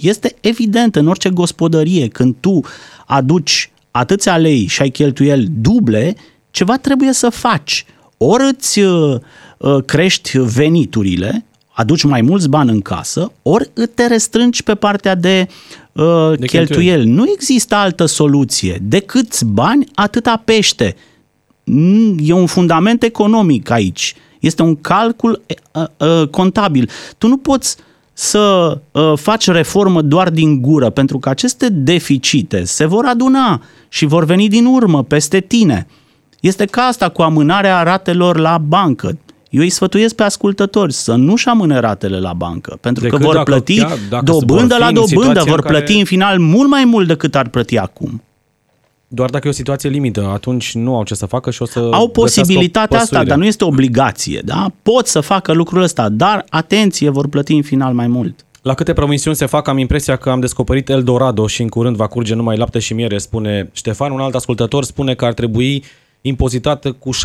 Este 0.00 0.36
evident 0.40 0.96
în 0.96 1.06
orice 1.08 1.28
gospodărie 1.28 2.08
când 2.08 2.34
tu 2.40 2.60
aduci 3.06 3.70
atâția 3.90 4.36
lei 4.36 4.66
și 4.66 4.82
ai 4.82 4.90
cheltuieli 4.90 5.48
duble, 5.60 6.14
ceva 6.50 6.76
trebuie 6.76 7.12
să 7.12 7.28
faci. 7.28 7.84
Ori 8.16 8.44
îți 8.52 8.80
uh, 8.80 9.20
uh 9.58 9.84
crești 9.84 10.38
veniturile, 10.38 11.44
aduci 11.76 12.02
mai 12.02 12.20
mulți 12.20 12.48
bani 12.48 12.70
în 12.70 12.80
casă, 12.80 13.32
ori 13.42 13.70
te 13.94 14.06
restrângi 14.06 14.62
pe 14.62 14.74
partea 14.74 15.14
de, 15.14 15.48
uh, 15.92 16.32
de 16.38 16.46
cheltuieli. 16.46 17.08
Nu 17.08 17.24
există 17.34 17.74
altă 17.74 18.06
soluție. 18.06 18.78
De 18.82 19.00
câți 19.00 19.44
bani, 19.44 19.86
atâta 19.94 20.42
pește. 20.44 20.96
E 22.18 22.32
un 22.32 22.46
fundament 22.46 23.02
economic 23.02 23.70
aici. 23.70 24.14
Este 24.40 24.62
un 24.62 24.76
calcul 24.76 25.42
uh, 25.72 25.84
uh, 25.96 26.28
contabil. 26.28 26.90
Tu 27.18 27.26
nu 27.28 27.36
poți 27.36 27.76
să 28.12 28.78
uh, 28.92 29.12
faci 29.16 29.46
reformă 29.46 30.02
doar 30.02 30.30
din 30.30 30.60
gură, 30.60 30.90
pentru 30.90 31.18
că 31.18 31.28
aceste 31.28 31.68
deficite 31.68 32.64
se 32.64 32.84
vor 32.84 33.04
aduna 33.04 33.62
și 33.88 34.06
vor 34.06 34.24
veni 34.24 34.48
din 34.48 34.64
urmă 34.64 35.02
peste 35.02 35.40
tine. 35.40 35.86
Este 36.40 36.64
ca 36.64 36.82
asta 36.82 37.08
cu 37.08 37.22
amânarea 37.22 37.82
ratelor 37.82 38.38
la 38.38 38.58
bancă. 38.58 39.18
Eu 39.56 39.62
îi 39.62 39.70
sfătuiesc 39.70 40.14
pe 40.14 40.22
ascultători 40.22 40.92
să 40.92 41.14
nu-și 41.14 41.48
amâne 41.48 41.78
ratele 41.78 42.18
la 42.18 42.32
bancă, 42.32 42.78
pentru 42.80 43.02
decât 43.02 43.18
că 43.18 43.24
vor 43.24 43.34
dacă, 43.34 43.50
plăti 43.50 43.78
da, 43.78 43.88
dacă 44.08 44.24
dobândă 44.24 44.76
la 44.78 44.92
dobândă, 44.92 45.42
vor 45.46 45.62
plăti 45.62 45.92
în, 45.92 45.98
care... 45.98 45.98
în 45.98 46.04
final 46.04 46.38
mult 46.38 46.68
mai 46.68 46.84
mult 46.84 47.06
decât 47.06 47.34
ar 47.34 47.48
plăti 47.48 47.78
acum. 47.78 48.22
Doar 49.08 49.30
dacă 49.30 49.46
e 49.46 49.50
o 49.50 49.54
situație 49.54 49.88
limită, 49.88 50.30
atunci 50.32 50.74
nu 50.74 50.96
au 50.96 51.04
ce 51.04 51.14
să 51.14 51.26
facă 51.26 51.50
și 51.50 51.62
o 51.62 51.64
să 51.64 51.88
Au 51.92 52.08
posibilitatea 52.08 52.98
asta, 52.98 53.24
dar 53.24 53.36
nu 53.36 53.44
este 53.44 53.64
obligație, 53.64 54.42
da? 54.44 54.66
Pot 54.82 55.06
să 55.06 55.20
facă 55.20 55.52
lucrul 55.52 55.82
ăsta, 55.82 56.08
dar 56.08 56.44
atenție, 56.48 57.08
vor 57.08 57.28
plăti 57.28 57.52
în 57.52 57.62
final 57.62 57.94
mai 57.94 58.06
mult. 58.06 58.44
La 58.62 58.74
câte 58.74 58.92
promisiuni 58.92 59.36
se 59.36 59.46
fac, 59.46 59.68
am 59.68 59.78
impresia 59.78 60.16
că 60.16 60.30
am 60.30 60.40
descoperit 60.40 60.88
Eldorado 60.88 61.46
și 61.46 61.62
în 61.62 61.68
curând 61.68 61.96
va 61.96 62.06
curge 62.06 62.34
numai 62.34 62.56
lapte 62.56 62.78
și 62.78 62.94
miere, 62.94 63.18
spune 63.18 63.70
Ștefan. 63.72 64.12
Un 64.12 64.20
alt 64.20 64.34
ascultător 64.34 64.84
spune 64.84 65.14
că 65.14 65.24
ar 65.24 65.32
trebui 65.32 65.84
impozitată 66.26 66.92
cu 66.92 67.10
70% 67.14 67.16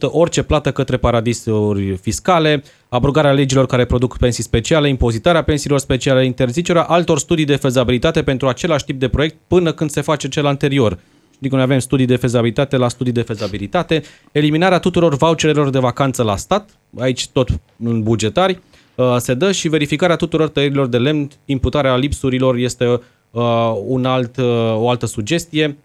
orice 0.00 0.42
plată 0.42 0.72
către 0.72 0.96
paradisuri 0.96 1.96
fiscale, 1.96 2.62
abrogarea 2.88 3.32
legilor 3.32 3.66
care 3.66 3.84
produc 3.84 4.16
pensii 4.18 4.42
speciale, 4.42 4.88
impozitarea 4.88 5.42
pensiilor 5.42 5.78
speciale, 5.78 6.24
interzicerea 6.24 6.82
altor 6.82 7.18
studii 7.18 7.44
de 7.44 7.56
fezabilitate 7.56 8.22
pentru 8.22 8.48
același 8.48 8.84
tip 8.84 8.98
de 8.98 9.08
proiect 9.08 9.36
până 9.46 9.72
când 9.72 9.90
se 9.90 10.00
face 10.00 10.28
cel 10.28 10.46
anterior. 10.46 10.98
Adică 11.38 11.54
noi 11.54 11.64
avem 11.64 11.78
studii 11.78 12.06
de 12.06 12.16
fezabilitate 12.16 12.76
la 12.76 12.88
studii 12.88 13.12
de 13.12 13.22
fezabilitate, 13.22 14.02
eliminarea 14.32 14.78
tuturor 14.78 15.16
voucherelor 15.16 15.70
de 15.70 15.78
vacanță 15.78 16.22
la 16.22 16.36
stat, 16.36 16.70
aici 16.98 17.28
tot 17.28 17.48
în 17.84 18.02
bugetari, 18.02 18.60
uh, 18.94 19.16
se 19.18 19.34
dă 19.34 19.52
și 19.52 19.68
verificarea 19.68 20.16
tuturor 20.16 20.48
tăierilor 20.48 20.86
de 20.86 20.98
lemn, 20.98 21.30
imputarea 21.44 21.96
lipsurilor 21.96 22.56
este 22.56 23.00
uh, 23.30 23.42
un 23.86 24.04
alt, 24.04 24.36
uh, 24.36 24.44
o 24.74 24.88
altă 24.88 25.06
sugestie, 25.06 25.76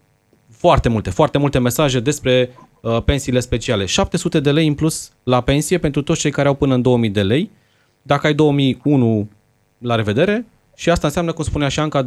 foarte 0.60 0.88
multe, 0.88 1.10
foarte 1.10 1.38
multe 1.38 1.58
mesaje 1.58 2.00
despre 2.00 2.50
uh, 2.80 3.02
pensiile 3.04 3.40
speciale. 3.40 3.84
700 3.84 4.40
de 4.40 4.52
lei 4.52 4.66
în 4.66 4.74
plus 4.74 5.10
la 5.22 5.40
pensie 5.40 5.78
pentru 5.78 6.02
toți 6.02 6.20
cei 6.20 6.30
care 6.30 6.48
au 6.48 6.54
până 6.54 6.74
în 6.74 6.82
2000 6.82 7.10
de 7.10 7.22
lei. 7.22 7.50
Dacă 8.02 8.26
ai 8.26 8.34
2001, 8.34 9.28
la 9.78 9.94
revedere. 9.94 10.46
Și 10.76 10.90
asta 10.90 11.06
înseamnă, 11.06 11.32
cum 11.32 11.44
spunea 11.44 11.68
și 11.68 11.80
Anca, 11.80 12.06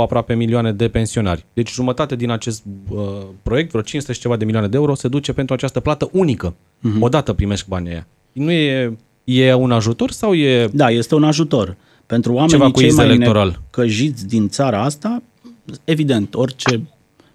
aproape 0.00 0.34
milioane 0.34 0.72
de 0.72 0.88
pensionari. 0.88 1.44
Deci 1.52 1.72
jumătate 1.72 2.16
din 2.16 2.30
acest 2.30 2.62
uh, 2.88 2.98
proiect, 3.42 3.70
vreo 3.70 3.82
500 3.82 4.12
și 4.12 4.20
ceva 4.20 4.36
de 4.36 4.44
milioane 4.44 4.68
de 4.68 4.76
euro, 4.76 4.94
se 4.94 5.08
duce 5.08 5.32
pentru 5.32 5.54
această 5.54 5.80
plată 5.80 6.08
unică. 6.12 6.54
Uh-huh. 6.54 7.00
Odată 7.00 7.32
primești 7.32 7.68
banii 7.68 7.90
aia. 7.90 8.06
Nu 8.32 8.50
e, 8.50 8.96
e 9.24 9.54
un 9.54 9.72
ajutor 9.72 10.10
sau 10.10 10.34
e... 10.34 10.68
Da, 10.72 10.90
este 10.90 11.14
un 11.14 11.24
ajutor. 11.24 11.76
Pentru 12.06 12.32
oamenii 12.32 12.56
ceva 12.56 12.70
cu 12.70 12.80
cei 12.80 12.92
mai 12.92 13.04
electoral. 13.04 13.60
căjiți 13.70 14.26
din 14.26 14.48
țara 14.48 14.82
asta, 14.82 15.22
evident, 15.84 16.34
orice 16.34 16.82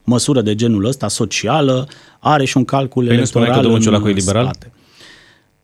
măsură 0.06 0.42
de 0.42 0.56
genul 0.56 0.86
ăsta 0.86 1.08
socială 1.08 1.88
are 2.20 2.46
și 2.46 2.58
un 2.58 2.66
calcul 2.66 3.06
păi 3.06 3.16
electoral 3.16 3.62
că 3.62 3.68
în 3.68 4.02
cu 4.02 4.08
liberal? 4.08 4.44
Spate. 4.44 4.72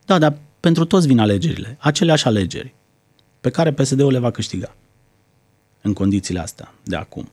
Da, 0.06 0.18
dar 0.18 0.38
pentru 0.60 0.86
toți 0.86 1.08
vin 1.08 1.20
alegerile, 1.20 1.78
aceleași 1.80 2.26
alegeri 2.26 2.74
pe 3.42 3.50
care 3.50 3.74
PSD-ul 3.74 4.12
le 4.12 4.20
va 4.20 4.32
câștiga 4.32 4.76
în 5.82 5.94
condițiile 5.94 6.40
astea 6.40 6.74
de 6.84 6.96
acum. 6.96 7.32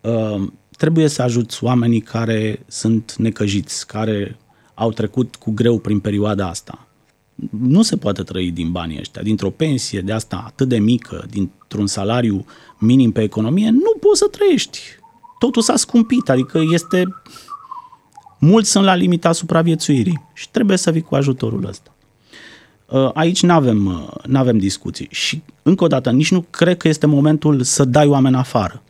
Uh, 0.00 0.42
trebuie 0.76 1.08
să 1.08 1.22
ajuți 1.22 1.64
oamenii 1.64 2.00
care 2.00 2.64
sunt 2.66 3.14
necăjiți, 3.16 3.86
care 3.86 4.36
au 4.74 4.92
trecut 4.92 5.36
cu 5.36 5.50
greu 5.50 5.78
prin 5.78 6.00
perioada 6.00 6.48
asta. 6.48 6.86
Nu 7.50 7.82
se 7.82 7.96
poate 7.96 8.22
trăi 8.22 8.50
din 8.50 8.72
banii 8.72 8.98
ăștia, 8.98 9.22
dintr-o 9.22 9.50
pensie 9.50 10.00
de 10.00 10.12
asta 10.12 10.42
atât 10.46 10.68
de 10.68 10.78
mică, 10.78 11.26
dintr-un 11.30 11.86
salariu 11.86 12.44
minim 12.78 13.12
pe 13.12 13.22
economie, 13.22 13.70
nu 13.70 13.94
poți 14.00 14.18
să 14.18 14.26
trăiești 14.30 14.80
totul 15.44 15.62
s-a 15.62 15.76
scumpit, 15.76 16.28
adică 16.28 16.60
este... 16.72 17.14
Mulți 18.38 18.70
sunt 18.70 18.84
la 18.84 18.94
limita 18.94 19.32
supraviețuirii 19.32 20.22
și 20.34 20.50
trebuie 20.50 20.76
să 20.76 20.90
vii 20.90 21.02
cu 21.02 21.14
ajutorul 21.14 21.66
ăsta. 21.66 21.94
Uh, 22.86 23.10
aici 23.14 23.42
nu 23.42 23.52
avem 23.52 23.86
uh, 23.86 24.36
avem 24.38 24.58
discuții 24.58 25.08
și, 25.10 25.42
încă 25.62 25.84
o 25.84 25.86
dată, 25.86 26.10
nici 26.10 26.30
nu 26.30 26.44
cred 26.50 26.76
că 26.76 26.88
este 26.88 27.06
momentul 27.06 27.62
să 27.62 27.84
dai 27.84 28.06
oameni 28.06 28.36
afară. 28.36 28.82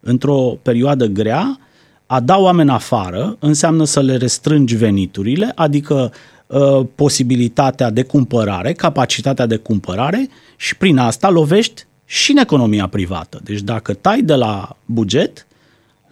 Într-o 0.00 0.58
perioadă 0.62 1.06
grea, 1.06 1.58
a 2.06 2.20
da 2.20 2.36
oameni 2.38 2.70
afară 2.70 3.36
înseamnă 3.38 3.84
să 3.84 4.00
le 4.00 4.16
restrângi 4.16 4.76
veniturile, 4.76 5.52
adică 5.54 6.12
uh, 6.46 6.86
posibilitatea 6.94 7.90
de 7.90 8.02
cumpărare, 8.02 8.72
capacitatea 8.72 9.46
de 9.46 9.56
cumpărare 9.56 10.28
și 10.56 10.76
prin 10.76 10.98
asta 10.98 11.30
lovești 11.30 11.84
și 12.04 12.30
în 12.30 12.36
economia 12.36 12.86
privată. 12.86 13.40
Deci 13.44 13.60
dacă 13.60 13.94
tai 13.94 14.22
de 14.22 14.34
la 14.34 14.76
buget, 14.84 15.46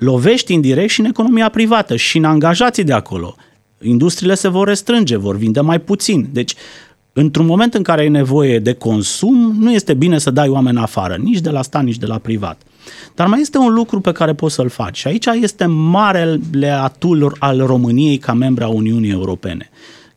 lovești 0.00 0.52
indirect 0.52 0.90
și 0.90 1.00
în 1.00 1.06
economia 1.06 1.48
privată 1.48 1.96
și 1.96 2.16
în 2.16 2.24
angajații 2.24 2.84
de 2.84 2.92
acolo. 2.92 3.34
Industriile 3.82 4.34
se 4.34 4.48
vor 4.48 4.68
restrânge, 4.68 5.16
vor 5.16 5.36
vinde 5.36 5.60
mai 5.60 5.80
puțin. 5.80 6.28
Deci, 6.32 6.54
într-un 7.12 7.46
moment 7.46 7.74
în 7.74 7.82
care 7.82 8.00
ai 8.00 8.08
nevoie 8.08 8.58
de 8.58 8.72
consum, 8.72 9.56
nu 9.58 9.72
este 9.72 9.94
bine 9.94 10.18
să 10.18 10.30
dai 10.30 10.48
oameni 10.48 10.78
afară, 10.78 11.16
nici 11.22 11.40
de 11.40 11.50
la 11.50 11.62
stat, 11.62 11.84
nici 11.84 11.98
de 11.98 12.06
la 12.06 12.18
privat. 12.18 12.60
Dar 13.14 13.26
mai 13.26 13.40
este 13.40 13.58
un 13.58 13.72
lucru 13.72 14.00
pe 14.00 14.12
care 14.12 14.32
poți 14.34 14.54
să-l 14.54 14.68
faci 14.68 14.98
și 14.98 15.08
aici 15.08 15.26
este 15.26 15.64
marele 15.66 16.70
atul 16.70 17.36
al 17.38 17.66
României 17.66 18.18
ca 18.18 18.32
membra 18.32 18.68
Uniunii 18.68 19.10
Europene. 19.10 19.70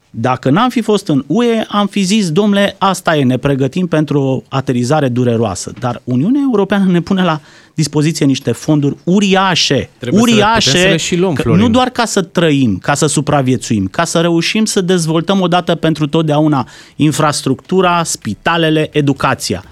Dacă 0.10 0.50
n-am 0.50 0.69
fi 0.69 0.82
fost 0.82 1.08
în 1.08 1.24
UE, 1.28 1.65
am 1.67 1.88
fi 1.88 2.02
zis, 2.02 2.32
domnule, 2.32 2.76
asta 2.78 3.17
e, 3.17 3.24
ne 3.24 3.38
pregătim 3.38 3.88
pentru 3.88 4.22
o 4.22 4.41
aterizare 4.50 5.08
dureroasă. 5.08 5.74
Dar 5.80 6.02
Uniunea 6.04 6.41
Europeană 6.43 6.91
ne 6.91 7.02
pune 7.02 7.24
la 7.24 7.41
dispoziție 7.74 8.26
niște 8.26 8.52
fonduri 8.52 8.96
uriașe, 9.04 9.90
Trebuie 9.98 10.22
uriașe, 10.22 10.70
să 10.70 10.88
le, 10.88 10.98
și 10.98 11.16
luăm, 11.16 11.38
nu 11.46 11.70
doar 11.70 11.90
ca 11.90 12.06
să 12.06 12.22
trăim, 12.22 12.78
ca 12.78 12.94
să 12.94 13.06
supraviețuim, 13.06 13.88
ca 13.88 14.04
să 14.04 14.20
reușim 14.20 14.66
să 14.66 14.82
dezvoltăm 14.82 15.42
odată 15.42 15.76
pentru 15.76 16.08
totdeauna 16.08 16.68
infrastructura, 16.96 18.04
spitalele, 18.04 18.90
educația. 18.92 19.64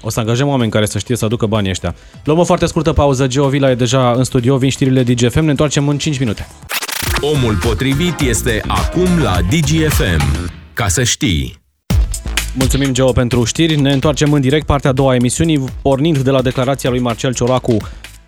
O 0.00 0.10
să 0.10 0.20
angajăm 0.20 0.48
oameni 0.48 0.70
care 0.70 0.86
să 0.86 0.98
știe 0.98 1.16
să 1.16 1.24
aducă 1.24 1.46
banii 1.46 1.70
ăștia. 1.70 1.94
Luăm 2.24 2.38
o 2.38 2.44
foarte 2.44 2.66
scurtă 2.66 2.92
pauză. 2.92 3.26
Geo 3.26 3.48
Vila 3.48 3.70
e 3.70 3.74
deja 3.74 4.10
în 4.10 4.24
studio, 4.24 4.56
vin 4.56 4.70
știrile 4.70 5.02
DGFM, 5.02 5.44
ne 5.44 5.50
întoarcem 5.50 5.88
în 5.88 5.98
5 5.98 6.18
minute. 6.18 6.48
Omul 7.20 7.56
potrivit 7.56 8.20
este 8.20 8.62
acum 8.66 9.18
la 9.22 9.38
DGFM. 9.50 10.50
Ca 10.74 10.88
să 10.88 11.02
știi. 11.02 11.57
Mulțumim, 12.54 12.92
Geo, 12.92 13.12
pentru 13.12 13.44
știri. 13.44 13.80
Ne 13.80 13.92
întoarcem 13.92 14.32
în 14.32 14.40
direct 14.40 14.66
partea 14.66 14.90
a 14.90 14.92
doua 14.92 15.10
a 15.10 15.14
emisiunii, 15.14 15.64
pornind 15.82 16.18
de 16.18 16.30
la 16.30 16.42
declarația 16.42 16.90
lui 16.90 16.98
Marcel 16.98 17.34
Ciolacu, 17.34 17.76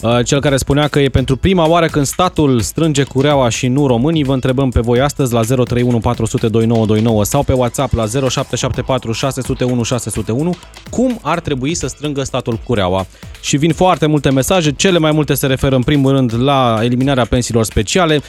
uh, 0.02 0.24
cel 0.24 0.40
care 0.40 0.56
spunea 0.56 0.88
că 0.88 1.00
e 1.00 1.08
pentru 1.08 1.36
prima 1.36 1.68
oară 1.68 1.86
când 1.86 2.06
statul 2.06 2.60
strânge 2.60 3.02
cureaua 3.02 3.48
și 3.48 3.68
nu 3.68 3.86
românii. 3.86 4.24
Vă 4.24 4.32
întrebăm 4.32 4.70
pe 4.70 4.80
voi 4.80 5.00
astăzi 5.00 5.32
la 5.32 5.40
031 5.40 5.98
400 5.98 6.48
2929 6.48 7.24
sau 7.24 7.42
pe 7.42 7.52
WhatsApp 7.52 7.92
la 7.92 8.06
0774 8.06 9.12
601 9.12 9.82
601 9.82 10.56
cum 10.90 11.18
ar 11.22 11.40
trebui 11.40 11.74
să 11.74 11.86
strângă 11.86 12.22
statul 12.22 12.58
cureaua. 12.64 13.06
Și 13.40 13.56
vin 13.56 13.72
foarte 13.72 14.06
multe 14.06 14.30
mesaje, 14.30 14.72
cele 14.72 14.98
mai 14.98 15.12
multe 15.12 15.34
se 15.34 15.46
referă 15.46 15.76
în 15.76 15.82
primul 15.82 16.12
rând 16.12 16.42
la 16.42 16.78
eliminarea 16.82 17.24
pensiilor 17.24 17.64
speciale, 17.64 18.20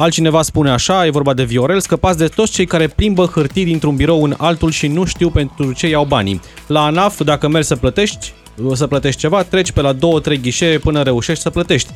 Altcineva 0.00 0.42
spune 0.42 0.70
așa, 0.70 1.06
e 1.06 1.10
vorba 1.10 1.34
de 1.34 1.44
Viorel, 1.44 1.80
scăpați 1.80 2.18
de 2.18 2.26
toți 2.26 2.52
cei 2.52 2.66
care 2.66 2.86
plimbă 2.86 3.24
hârtii 3.24 3.64
dintr-un 3.64 3.96
birou 3.96 4.22
în 4.22 4.34
altul 4.38 4.70
și 4.70 4.86
nu 4.86 5.04
știu 5.04 5.30
pentru 5.30 5.72
ce 5.72 5.88
iau 5.88 6.04
banii. 6.04 6.40
La 6.66 6.84
ANAF, 6.84 7.20
dacă 7.20 7.48
mergi 7.48 7.66
să 7.66 7.76
plătești, 7.76 8.32
să 8.72 8.86
plătești 8.86 9.20
ceva, 9.20 9.42
treci 9.42 9.72
pe 9.72 9.80
la 9.80 9.94
2-3 9.94 9.98
ghișee 10.40 10.78
până 10.78 11.02
reușești 11.02 11.42
să 11.42 11.50
plătești 11.50 11.90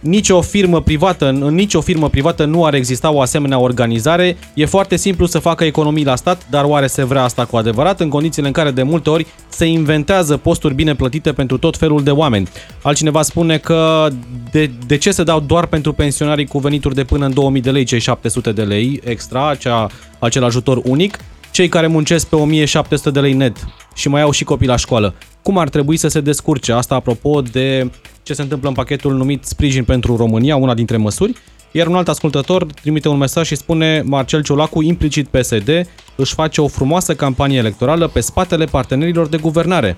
nicio 0.00 0.40
firmă 0.40 0.80
privată, 0.80 1.28
în 1.28 1.54
nicio 1.54 1.80
firmă 1.80 2.08
privată 2.08 2.44
nu 2.44 2.64
ar 2.64 2.74
exista 2.74 3.10
o 3.10 3.20
asemenea 3.20 3.58
organizare. 3.58 4.36
E 4.54 4.64
foarte 4.64 4.96
simplu 4.96 5.26
să 5.26 5.38
facă 5.38 5.64
economii 5.64 6.04
la 6.04 6.16
stat, 6.16 6.46
dar 6.50 6.64
oare 6.64 6.86
se 6.86 7.04
vrea 7.04 7.22
asta 7.22 7.44
cu 7.44 7.56
adevărat 7.56 8.00
în 8.00 8.08
condițiile 8.08 8.46
în 8.46 8.52
care 8.52 8.70
de 8.70 8.82
multe 8.82 9.10
ori 9.10 9.26
se 9.48 9.64
inventează 9.64 10.36
posturi 10.36 10.74
bine 10.74 10.94
plătite 10.94 11.32
pentru 11.32 11.58
tot 11.58 11.76
felul 11.76 12.02
de 12.02 12.10
oameni. 12.10 12.48
Altcineva 12.82 13.22
spune 13.22 13.58
că 13.58 14.08
de, 14.50 14.70
de 14.86 14.96
ce 14.96 15.10
se 15.10 15.22
dau 15.22 15.40
doar 15.40 15.66
pentru 15.66 15.92
pensionarii 15.92 16.46
cu 16.46 16.58
venituri 16.58 16.94
de 16.94 17.04
până 17.04 17.26
în 17.26 17.34
2000 17.34 17.60
de 17.60 17.70
lei, 17.70 17.84
cei 17.84 18.00
700 18.00 18.52
de 18.52 18.62
lei 18.62 19.00
extra, 19.04 19.48
acea, 19.48 19.86
acel 20.18 20.44
ajutor 20.44 20.80
unic, 20.84 21.18
cei 21.50 21.68
care 21.68 21.86
muncesc 21.86 22.26
pe 22.26 22.36
1700 22.36 23.10
de 23.10 23.20
lei 23.20 23.32
net 23.32 23.66
și 23.94 24.08
mai 24.08 24.20
au 24.20 24.30
și 24.30 24.44
copii 24.44 24.66
la 24.66 24.76
școală. 24.76 25.14
Cum 25.42 25.58
ar 25.58 25.68
trebui 25.68 25.96
să 25.96 26.08
se 26.08 26.20
descurce? 26.20 26.72
Asta 26.72 26.94
apropo 26.94 27.40
de 27.40 27.90
ce 28.26 28.34
se 28.34 28.42
întâmplă 28.42 28.68
în 28.68 28.74
pachetul 28.74 29.16
numit 29.16 29.44
Sprijin 29.44 29.84
pentru 29.84 30.16
România, 30.16 30.56
una 30.56 30.74
dintre 30.74 30.96
măsuri, 30.96 31.32
iar 31.72 31.86
un 31.86 31.94
alt 31.94 32.08
ascultător 32.08 32.64
trimite 32.64 33.08
un 33.08 33.18
mesaj 33.18 33.46
și 33.46 33.54
spune 33.54 34.02
Marcel 34.06 34.42
Ciolacu, 34.42 34.82
implicit 34.82 35.26
PSD, 35.28 35.68
își 36.16 36.34
face 36.34 36.60
o 36.60 36.66
frumoasă 36.66 37.14
campanie 37.14 37.58
electorală 37.58 38.08
pe 38.08 38.20
spatele 38.20 38.64
partenerilor 38.64 39.26
de 39.26 39.36
guvernare. 39.36 39.96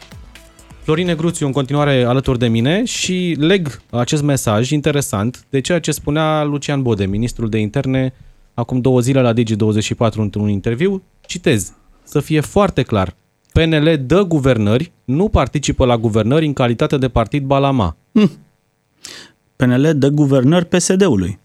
Florine 0.83 1.15
Gruțiu 1.15 1.47
în 1.47 1.53
continuare 1.53 2.05
alături 2.05 2.39
de 2.39 2.49
mine 2.49 2.85
și 2.85 3.37
leg 3.39 3.81
acest 3.91 4.23
mesaj 4.23 4.71
interesant 4.71 5.47
de 5.51 5.61
ceea 5.61 5.81
ce 5.81 5.91
spunea 5.91 6.45
Lucian 6.45 6.83
Bode, 6.83 7.07
ministrul 7.07 7.49
de 7.49 7.59
interne, 7.59 8.15
acum 8.55 8.81
două 8.81 9.01
zile 9.01 9.21
la 9.21 9.33
Digi24 9.33 10.15
într-un 10.15 10.49
interviu. 10.49 11.03
Citez, 11.27 11.73
să 12.05 12.21
fie 12.21 12.41
foarte 12.41 12.83
clar, 12.83 13.15
PNL 13.53 13.99
dă 14.07 14.23
guvernări, 14.23 14.93
nu 15.05 15.29
participă 15.29 15.85
la 15.85 15.97
guvernări 15.97 16.47
în 16.47 16.53
calitate 16.53 16.97
de 16.97 17.09
partid 17.09 17.45
Balama. 17.45 17.97
Hm. 18.13 18.31
PNL 19.57 19.93
dă 19.95 20.09
guvernări 20.09 20.65
PSD-ului, 20.65 21.39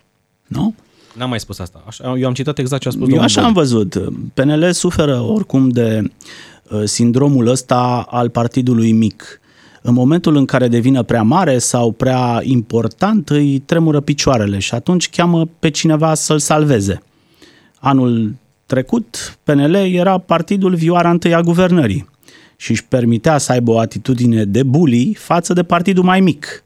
nu? 0.48 0.76
N-am 1.14 1.30
mai 1.30 1.40
spus 1.40 1.60
asta. 1.60 1.84
Așa, 1.88 2.14
eu 2.18 2.28
am 2.28 2.34
citat 2.34 2.58
exact 2.58 2.82
ce 2.82 2.88
a 2.88 2.92
spus 2.92 3.10
Eu 3.10 3.20
așa 3.22 3.40
Bun. 3.40 3.48
am 3.50 3.54
văzut. 3.54 4.04
PNL 4.34 4.72
suferă 4.72 5.20
oricum 5.20 5.70
de 5.70 6.12
uh, 6.70 6.82
sindromul 6.84 7.48
ăsta 7.48 8.06
al 8.10 8.30
partidului 8.30 8.92
mic. 8.92 9.42
În 9.82 9.94
momentul 9.94 10.36
în 10.36 10.46
care 10.46 10.68
devine 10.68 11.04
prea 11.04 11.24
mare 11.24 11.58
sau 11.58 11.92
prea 11.92 12.40
important, 12.44 13.30
îi 13.30 13.60
tremură 13.60 14.00
picioarele 14.00 14.60
și 14.60 14.74
atunci 14.74 15.10
cheamă 15.10 15.48
pe 15.60 15.70
cineva 15.70 16.14
să-l 16.14 16.40
salveze. 16.40 17.04
Anul 17.80 18.36
trecut, 18.66 19.38
PNL 19.44 19.74
era 19.74 20.18
partidul 20.18 20.76
vioara 20.76 21.10
întâi 21.10 21.34
a 21.34 21.42
guvernării 21.42 22.12
și 22.64 22.72
își 22.72 22.86
permitea 22.86 23.38
să 23.38 23.52
aibă 23.52 23.72
o 23.72 23.80
atitudine 23.80 24.46
de 24.46 24.64
bully 24.64 25.14
față 25.14 25.54
de 25.54 25.64
partidul 25.64 26.04
mai 26.04 26.20
mic. 26.20 26.64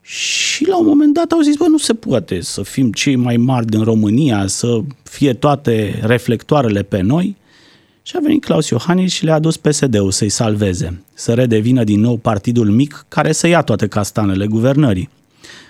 Și 0.00 0.68
la 0.68 0.78
un 0.78 0.86
moment 0.86 1.14
dat 1.14 1.30
au 1.30 1.40
zis, 1.40 1.56
bă, 1.56 1.66
nu 1.68 1.78
se 1.78 1.94
poate 1.94 2.40
să 2.40 2.62
fim 2.62 2.92
cei 2.92 3.16
mai 3.16 3.36
mari 3.36 3.66
din 3.66 3.82
România, 3.82 4.46
să 4.46 4.80
fie 5.02 5.34
toate 5.34 6.00
reflectoarele 6.02 6.82
pe 6.82 7.00
noi. 7.00 7.36
Și 8.02 8.16
a 8.16 8.20
venit 8.22 8.44
Claus 8.44 8.68
Iohannis 8.68 9.12
și 9.12 9.24
le-a 9.24 9.34
adus 9.34 9.56
PSD-ul 9.56 10.10
să-i 10.10 10.28
salveze, 10.28 11.02
să 11.14 11.34
redevină 11.34 11.84
din 11.84 12.00
nou 12.00 12.16
partidul 12.16 12.70
mic 12.70 13.04
care 13.08 13.32
să 13.32 13.46
ia 13.46 13.62
toate 13.62 13.86
castanele 13.86 14.46
guvernării. 14.46 15.08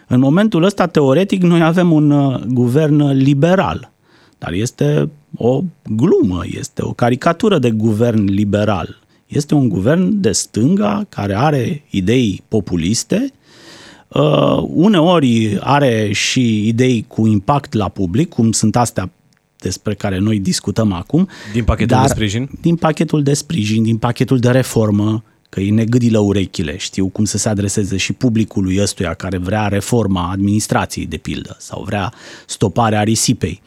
În 0.07 0.21
momentul 0.21 0.63
ăsta, 0.63 0.87
teoretic, 0.87 1.43
noi 1.43 1.63
avem 1.63 1.93
un 1.93 2.11
uh, 2.11 2.41
guvern 2.41 3.11
liberal, 3.11 3.91
dar 4.39 4.53
este 4.53 5.11
o 5.37 5.63
glumă, 5.87 6.43
este 6.51 6.83
o 6.85 6.93
caricatură 6.93 7.59
de 7.59 7.71
guvern 7.71 8.25
liberal. 8.25 9.01
Este 9.31 9.55
un 9.55 9.69
guvern 9.69 10.21
de 10.21 10.33
stânga 10.33 11.07
care 11.09 11.35
are 11.35 11.83
idei 11.90 12.43
populiste, 12.49 13.33
uh, 14.09 14.62
uneori 14.69 15.59
are 15.61 16.12
și 16.12 16.69
idei 16.69 17.05
cu 17.09 17.27
impact 17.27 17.73
la 17.73 17.88
public, 17.88 18.29
cum 18.29 18.53
sunt 18.53 18.77
astea 18.77 19.11
despre 19.59 19.95
care 19.95 20.19
noi 20.19 20.38
discutăm 20.38 20.93
acum. 20.93 21.29
Din 21.53 21.64
pachetul 21.64 21.97
dar, 21.97 22.07
de 22.07 22.12
sprijin? 22.12 22.49
Din 22.61 22.77
pachetul 22.77 23.23
de 23.23 23.35
sprijin, 23.35 23.83
din 23.83 23.97
pachetul 23.97 24.38
de 24.38 24.51
reformă, 24.51 25.25
că 25.49 25.61
îi 25.61 25.71
negâdilă 25.71 26.19
urechile, 26.19 26.77
știu 26.77 27.09
cum 27.09 27.25
să 27.25 27.38
se 27.38 27.49
adreseze 27.49 27.97
și 27.97 28.12
publicului 28.12 28.81
ăstuia 28.83 29.14
care 29.14 29.38
vrea 29.38 29.66
reforma 29.66 30.31
administrației, 30.31 31.07
de 31.07 31.16
pildă, 31.16 31.57
sau 31.59 31.83
vrea 31.83 32.12
stoparea 32.47 33.03
risipei. 33.03 33.62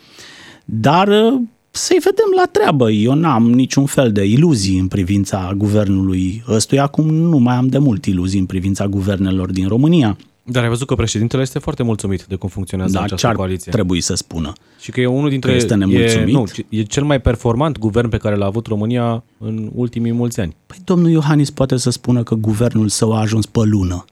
Dar 0.65 1.07
uh, 1.07 1.41
să-i 1.75 1.99
vedem 1.99 2.25
la 2.35 2.45
treabă. 2.51 2.91
Eu 2.91 3.13
n-am 3.13 3.51
niciun 3.51 3.85
fel 3.85 4.11
de 4.11 4.23
iluzii 4.23 4.79
în 4.79 4.87
privința 4.87 5.53
guvernului 5.57 6.43
ăstuia, 6.49 6.83
acum 6.83 7.05
nu 7.05 7.37
mai 7.37 7.55
am 7.55 7.67
de 7.67 7.77
mult 7.77 8.05
iluzii 8.05 8.39
în 8.39 8.45
privința 8.45 8.87
guvernelor 8.87 9.51
din 9.51 9.67
România. 9.67 10.17
Dar 10.43 10.63
ai 10.63 10.69
văzut 10.69 10.87
că 10.87 10.95
președintele 10.95 11.41
este 11.41 11.59
foarte 11.59 11.83
mulțumit 11.83 12.23
de 12.23 12.35
cum 12.35 12.49
funcționează 12.49 12.93
da, 12.93 13.01
această 13.01 13.27
ce 13.27 13.33
coaliție. 13.33 13.71
trebuie 13.71 14.01
să 14.01 14.15
spună. 14.15 14.53
Și 14.79 14.91
că 14.91 15.01
e 15.01 15.05
unul 15.05 15.29
dintre... 15.29 15.49
Că 15.49 15.55
este 15.55 15.75
nemulțumit. 15.75 16.27
E, 16.27 16.31
nu, 16.31 16.45
e 16.69 16.83
cel 16.83 17.03
mai 17.03 17.21
performant 17.21 17.77
guvern 17.77 18.09
pe 18.09 18.17
care 18.17 18.35
l-a 18.35 18.45
avut 18.45 18.67
România 18.67 19.23
în 19.37 19.69
ultimii 19.75 20.11
mulți 20.11 20.39
ani. 20.39 20.55
Păi 20.65 20.77
domnul 20.83 21.09
Iohannis 21.09 21.49
poate 21.49 21.77
să 21.77 21.89
spună 21.89 22.23
că 22.23 22.35
guvernul 22.35 22.87
său 22.87 23.13
a 23.13 23.19
ajuns 23.19 23.45
pe 23.45 23.59
lună. 23.63 24.05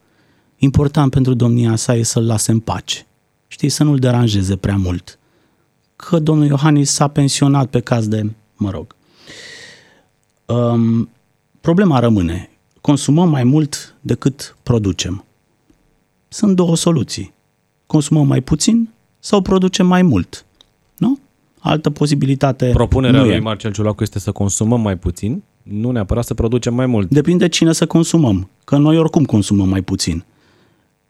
Important 0.58 1.12
pentru 1.12 1.34
domnia 1.34 1.76
sa 1.76 1.96
e 1.96 2.04
să-l 2.04 2.26
lase 2.26 2.52
în 2.52 2.60
pace. 2.60 3.06
Știi, 3.48 3.70
să 3.70 3.84
nu-l 3.84 3.98
deranjeze 3.98 4.56
prea 4.56 4.76
mult. 4.76 5.20
Că 6.10 6.20
domnul 6.20 6.46
Iohannis 6.46 6.92
s-a 6.92 7.08
pensionat 7.08 7.70
pe 7.70 7.80
caz 7.80 8.08
de, 8.08 8.30
mă 8.56 8.70
rog. 8.70 8.96
Um, 10.46 11.10
problema 11.62 12.00
rămâne. 12.00 12.50
Consumăm 12.82 13.30
mai 13.30 13.44
mult 13.44 13.96
decât 14.02 14.56
producem 14.64 15.26
sunt 16.34 16.56
două 16.56 16.76
soluții. 16.76 17.34
Consumăm 17.86 18.28
mai 18.28 18.42
puțin 18.42 18.90
sau 19.20 19.42
producem 19.42 19.88
mai 19.88 20.02
mult. 20.02 20.46
Nu? 20.98 21.20
Altă 21.60 21.90
posibilitate 21.90 22.70
Propunerea 22.74 23.20
nu 23.20 23.26
lui 23.26 23.36
e. 23.36 23.40
Marcel 23.40 23.72
Ciulacu 23.72 24.04
este 24.04 24.20
să 24.20 24.32
consumăm 24.32 24.82
mai 24.82 24.98
puțin, 24.98 25.44
nu 25.64 25.92
neapărat 25.92 26.26
să 26.26 26.34
producem 26.34 26.74
mai 26.74 26.86
mult. 26.86 27.10
Depinde 27.10 27.48
cine 27.48 27.74
să 27.74 27.86
consumăm, 27.86 28.50
că 28.64 28.78
noi 28.78 28.98
oricum 28.98 29.26
consumăm 29.26 29.70
mai 29.70 29.82
puțin. 29.82 30.24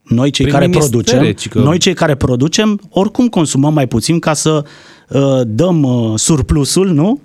Noi 0.04 0.30
cei 0.30 0.46
Prin 0.46 0.58
care 0.58 0.70
producem, 0.70 1.34
că... 1.50 1.60
noi 1.60 1.78
cei 1.78 1.94
care 1.94 2.16
producem, 2.16 2.82
oricum 2.90 3.28
consumăm 3.28 3.74
mai 3.74 3.88
puțin 3.88 4.20
ca 4.20 4.34
să 4.34 4.66
uh, 5.10 5.42
dăm 5.46 5.84
uh, 5.84 6.20
surplusul, 6.20 6.90
nu? 6.90 7.22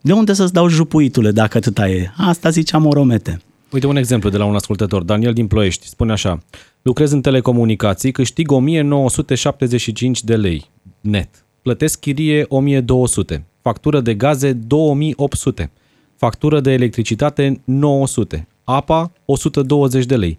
De 0.00 0.12
unde 0.12 0.32
să-ți 0.32 0.52
dau 0.52 0.68
jupuitule 0.68 1.30
dacă 1.30 1.56
atâta 1.56 1.88
e? 1.88 2.10
Asta 2.16 2.50
ziceam 2.50 2.86
Oromete. 2.86 3.40
Uite 3.70 3.86
un 3.86 3.96
exemplu 3.96 4.30
de 4.30 4.36
la 4.36 4.44
un 4.44 4.54
ascultător, 4.54 5.02
Daniel 5.02 5.32
din 5.32 5.46
Ploiești, 5.46 5.86
spune 5.86 6.12
așa. 6.12 6.42
Lucrez 6.82 7.12
în 7.12 7.20
telecomunicații, 7.20 8.12
câștig 8.12 8.50
1975 8.50 10.22
de 10.22 10.36
lei 10.36 10.70
net. 11.00 11.44
Plătesc 11.62 12.00
chirie 12.00 12.44
1200, 12.48 13.46
factură 13.62 14.00
de 14.00 14.14
gaze 14.14 14.52
2800, 14.52 15.70
factură 16.16 16.60
de 16.60 16.72
electricitate 16.72 17.60
900, 17.64 18.46
apa 18.64 19.12
120 19.24 20.04
de 20.04 20.16
lei. 20.16 20.38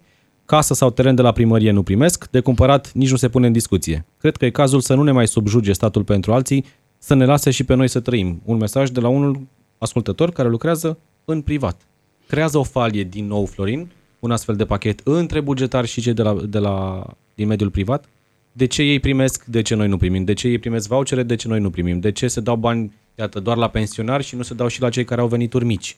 Casă 0.52 0.74
sau 0.74 0.90
teren 0.90 1.14
de 1.14 1.22
la 1.22 1.32
primărie 1.32 1.70
nu 1.70 1.82
primesc, 1.82 2.28
de 2.30 2.40
cumpărat 2.40 2.92
nici 2.92 3.10
nu 3.10 3.16
se 3.16 3.28
pune 3.28 3.46
în 3.46 3.52
discuție. 3.52 4.04
Cred 4.18 4.36
că 4.36 4.44
e 4.44 4.50
cazul 4.50 4.80
să 4.80 4.94
nu 4.94 5.02
ne 5.02 5.10
mai 5.12 5.28
subjuge 5.28 5.72
statul 5.72 6.04
pentru 6.04 6.32
alții, 6.32 6.64
să 6.98 7.14
ne 7.14 7.24
lase 7.24 7.50
și 7.50 7.64
pe 7.64 7.74
noi 7.74 7.88
să 7.88 8.00
trăim. 8.00 8.42
Un 8.44 8.56
mesaj 8.56 8.90
de 8.90 9.00
la 9.00 9.08
unul 9.08 9.40
ascultător 9.78 10.30
care 10.30 10.48
lucrează 10.48 10.98
în 11.24 11.40
privat 11.40 11.80
creează 12.26 12.58
o 12.58 12.62
falie 12.62 13.02
din 13.02 13.26
nou, 13.26 13.46
Florin, 13.46 13.90
un 14.18 14.30
astfel 14.30 14.54
de 14.54 14.64
pachet 14.64 15.00
între 15.04 15.40
bugetari 15.40 15.86
și 15.86 16.00
cei 16.00 16.12
de 16.12 16.22
la, 16.22 16.34
de 16.48 16.58
la, 16.58 17.06
din 17.34 17.46
mediul 17.46 17.70
privat? 17.70 18.04
De 18.52 18.66
ce 18.66 18.82
ei 18.82 19.00
primesc, 19.00 19.44
de 19.44 19.62
ce 19.62 19.74
noi 19.74 19.88
nu 19.88 19.96
primim? 19.96 20.24
De 20.24 20.32
ce 20.32 20.48
ei 20.48 20.58
primesc 20.58 20.88
vouchere, 20.88 21.22
de 21.22 21.34
ce 21.34 21.48
noi 21.48 21.60
nu 21.60 21.70
primim? 21.70 22.00
De 22.00 22.12
ce 22.12 22.28
se 22.28 22.40
dau 22.40 22.56
bani, 22.56 22.92
iată, 23.18 23.40
doar 23.40 23.56
la 23.56 23.68
pensionari 23.68 24.24
și 24.24 24.36
nu 24.36 24.42
se 24.42 24.54
dau 24.54 24.68
și 24.68 24.80
la 24.80 24.88
cei 24.88 25.04
care 25.04 25.20
au 25.20 25.26
venituri 25.26 25.64
mici? 25.64 25.96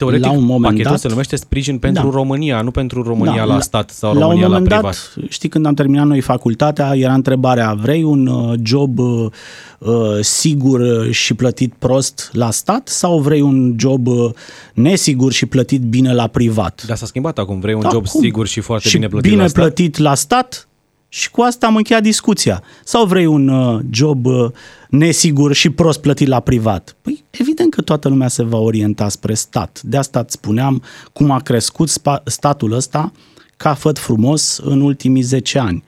Teoretic, 0.00 0.26
la 0.26 0.32
un 0.32 0.44
moment 0.44 0.72
pachetul 0.72 0.90
dat, 0.90 1.00
se 1.00 1.08
numește 1.08 1.36
sprijin 1.36 1.78
pentru 1.78 2.02
da. 2.02 2.10
România, 2.10 2.60
nu 2.60 2.70
pentru 2.70 3.02
România 3.02 3.46
da, 3.46 3.54
la 3.54 3.60
stat 3.60 3.90
sau 3.90 4.14
la 4.14 4.20
România 4.20 4.46
la 4.46 4.56
privat. 4.56 4.70
La 4.70 4.76
un 4.76 4.82
moment 4.82 5.14
dat, 5.16 5.32
știi, 5.32 5.48
când 5.48 5.66
am 5.66 5.74
terminat 5.74 6.06
noi 6.06 6.20
facultatea, 6.20 6.94
era 6.94 7.14
întrebarea, 7.14 7.72
vrei 7.72 8.02
un 8.02 8.26
uh, 8.26 8.58
job 8.62 8.98
uh, 8.98 9.26
uh, 9.78 10.18
sigur 10.20 11.06
și 11.10 11.34
plătit 11.34 11.74
prost 11.78 12.30
la 12.32 12.50
stat 12.50 12.88
sau 12.88 13.18
vrei 13.18 13.40
un 13.40 13.74
job 13.78 14.06
uh, 14.06 14.30
nesigur 14.74 15.32
și 15.32 15.46
plătit 15.46 15.80
bine 15.80 16.12
la 16.12 16.26
privat? 16.26 16.82
Dar 16.86 16.96
s-a 16.96 17.06
schimbat 17.06 17.38
acum, 17.38 17.60
vrei 17.60 17.74
un 17.74 17.80
da, 17.80 17.88
job 17.92 18.06
cum? 18.06 18.20
sigur 18.20 18.46
și 18.46 18.60
foarte 18.60 18.88
și 18.88 18.94
bine 18.94 19.08
plătit 19.08 19.30
bine 19.30 19.42
la 19.42 19.48
stat? 19.48 19.62
plătit 19.62 19.98
la 19.98 20.14
stat 20.14 20.68
și 21.12 21.30
cu 21.30 21.40
asta 21.40 21.66
am 21.66 21.76
încheiat 21.76 22.02
discuția. 22.02 22.62
Sau 22.84 23.06
vrei 23.06 23.26
un 23.26 23.48
uh, 23.48 23.80
job 23.90 24.26
uh, 24.26 24.50
nesigur 24.88 25.52
și 25.52 25.70
prost 25.70 26.00
plătit 26.00 26.28
la 26.28 26.40
privat? 26.40 26.96
Păi 27.02 27.24
evident 27.30 27.74
că 27.74 27.80
toată 27.82 28.08
lumea 28.08 28.28
se 28.28 28.42
va 28.42 28.58
orienta 28.58 29.08
spre 29.08 29.34
stat. 29.34 29.80
De 29.82 29.96
asta 29.96 30.18
îți 30.18 30.32
spuneam 30.32 30.82
cum 31.12 31.30
a 31.30 31.40
crescut 31.40 31.90
spa- 31.90 32.22
statul 32.24 32.72
ăsta 32.72 33.12
ca 33.56 33.74
făt 33.74 33.98
frumos 33.98 34.58
în 34.62 34.80
ultimii 34.80 35.22
10 35.22 35.58
ani. 35.58 35.84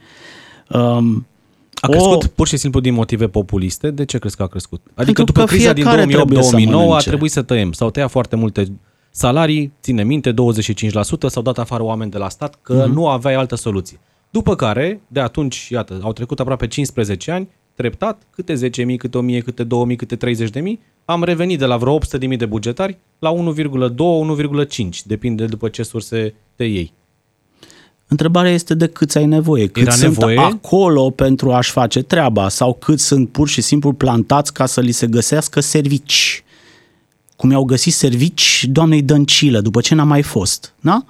Um, 0.68 1.26
a 1.74 1.86
crescut 1.86 2.22
o... 2.22 2.26
pur 2.34 2.48
și 2.48 2.56
simplu 2.56 2.80
din 2.80 2.94
motive 2.94 3.28
populiste? 3.28 3.90
De 3.90 4.04
ce 4.04 4.18
crezi 4.18 4.36
că 4.36 4.42
a 4.42 4.46
crescut? 4.46 4.80
Adică 4.94 5.22
după 5.22 5.44
criza 5.44 5.72
din 5.72 5.86
2008-2009 5.86 6.72
a 6.90 6.98
trebuit 6.98 7.32
să 7.32 7.42
tăiem. 7.42 7.72
S-au 7.72 7.90
tăiat 7.90 8.10
foarte 8.10 8.36
multe 8.36 8.72
salarii, 9.10 9.72
ține 9.82 10.04
minte, 10.04 10.32
25%, 10.32 10.34
s-au 11.26 11.42
dat 11.42 11.58
afară 11.58 11.82
oameni 11.82 12.10
de 12.10 12.18
la 12.18 12.28
stat 12.28 12.58
că 12.62 12.84
uh-huh. 12.84 12.92
nu 12.92 13.08
aveai 13.08 13.34
altă 13.34 13.54
soluție. 13.54 13.98
După 14.32 14.56
care, 14.56 15.00
de 15.08 15.20
atunci, 15.20 15.68
iată, 15.68 15.98
au 16.02 16.12
trecut 16.12 16.40
aproape 16.40 16.66
15 16.66 17.30
ani, 17.30 17.48
treptat, 17.74 18.22
câte 18.30 18.54
10.000, 18.54 18.60
câte 18.96 19.18
1.000, 19.38 19.42
câte 19.44 19.64
2.000, 19.64 19.96
câte 19.96 20.16
30.000, 20.16 20.62
am 21.04 21.24
revenit 21.24 21.58
de 21.58 21.64
la 21.64 21.76
vreo 21.76 21.98
800.000 21.98 22.36
de 22.36 22.46
bugetari 22.46 22.98
la 23.18 23.32
1,2-1,5, 23.34 24.88
depinde 25.04 25.44
după 25.44 25.68
ce 25.68 25.82
surse 25.82 26.34
te 26.56 26.64
iei. 26.64 26.92
Întrebarea 28.08 28.50
este 28.50 28.74
de 28.74 28.86
câți 28.86 29.18
ai 29.18 29.26
nevoie, 29.26 29.66
cât 29.66 29.82
Era 29.82 29.90
sunt 29.90 30.16
nevoie? 30.16 30.38
acolo 30.38 31.10
pentru 31.10 31.52
a-și 31.52 31.70
face 31.70 32.02
treaba 32.02 32.48
sau 32.48 32.74
cât 32.74 33.00
sunt 33.00 33.28
pur 33.28 33.48
și 33.48 33.60
simplu 33.60 33.92
plantați 33.92 34.52
ca 34.52 34.66
să 34.66 34.80
li 34.80 34.92
se 34.92 35.06
găsească 35.06 35.60
servici. 35.60 36.44
Cum 37.36 37.50
i-au 37.50 37.64
găsit 37.64 37.92
servici 37.92 38.66
doamnei 38.70 39.02
Dăncilă 39.02 39.60
după 39.60 39.80
ce 39.80 39.94
n-a 39.94 40.04
mai 40.04 40.22
fost. 40.22 40.74
Da? 40.80 41.04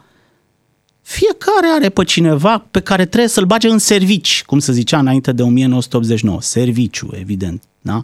Fiecare 1.02 1.66
are 1.74 1.88
pe 1.88 2.04
cineva 2.04 2.66
pe 2.70 2.80
care 2.80 3.06
trebuie 3.06 3.28
să-l 3.28 3.44
bage 3.44 3.68
în 3.68 3.78
servici, 3.78 4.42
cum 4.46 4.58
se 4.58 4.72
zicea 4.72 4.98
înainte 4.98 5.32
de 5.32 5.42
1989. 5.42 6.40
Serviciu, 6.40 7.10
evident. 7.20 7.62
Da? 7.80 8.02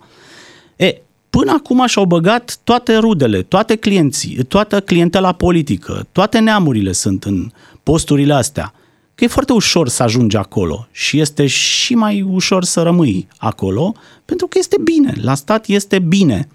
E, 0.76 1.00
până 1.30 1.52
acum 1.52 1.86
și-au 1.86 2.04
băgat 2.04 2.58
toate 2.64 2.96
rudele, 2.96 3.42
toate 3.42 3.76
clienții, 3.76 4.44
toată 4.44 4.80
clientela 4.80 5.32
politică, 5.32 6.06
toate 6.12 6.38
neamurile 6.38 6.92
sunt 6.92 7.24
în 7.24 7.50
posturile 7.82 8.34
astea. 8.34 8.72
Că 9.14 9.24
e 9.24 9.26
foarte 9.26 9.52
ușor 9.52 9.88
să 9.88 10.02
ajungi 10.02 10.36
acolo 10.36 10.88
și 10.90 11.20
este 11.20 11.46
și 11.46 11.94
mai 11.94 12.22
ușor 12.22 12.64
să 12.64 12.82
rămâi 12.82 13.28
acolo, 13.36 13.94
pentru 14.24 14.46
că 14.46 14.58
este 14.58 14.76
bine. 14.82 15.14
La 15.20 15.34
stat 15.34 15.66
este 15.66 15.98
bine. 15.98 16.48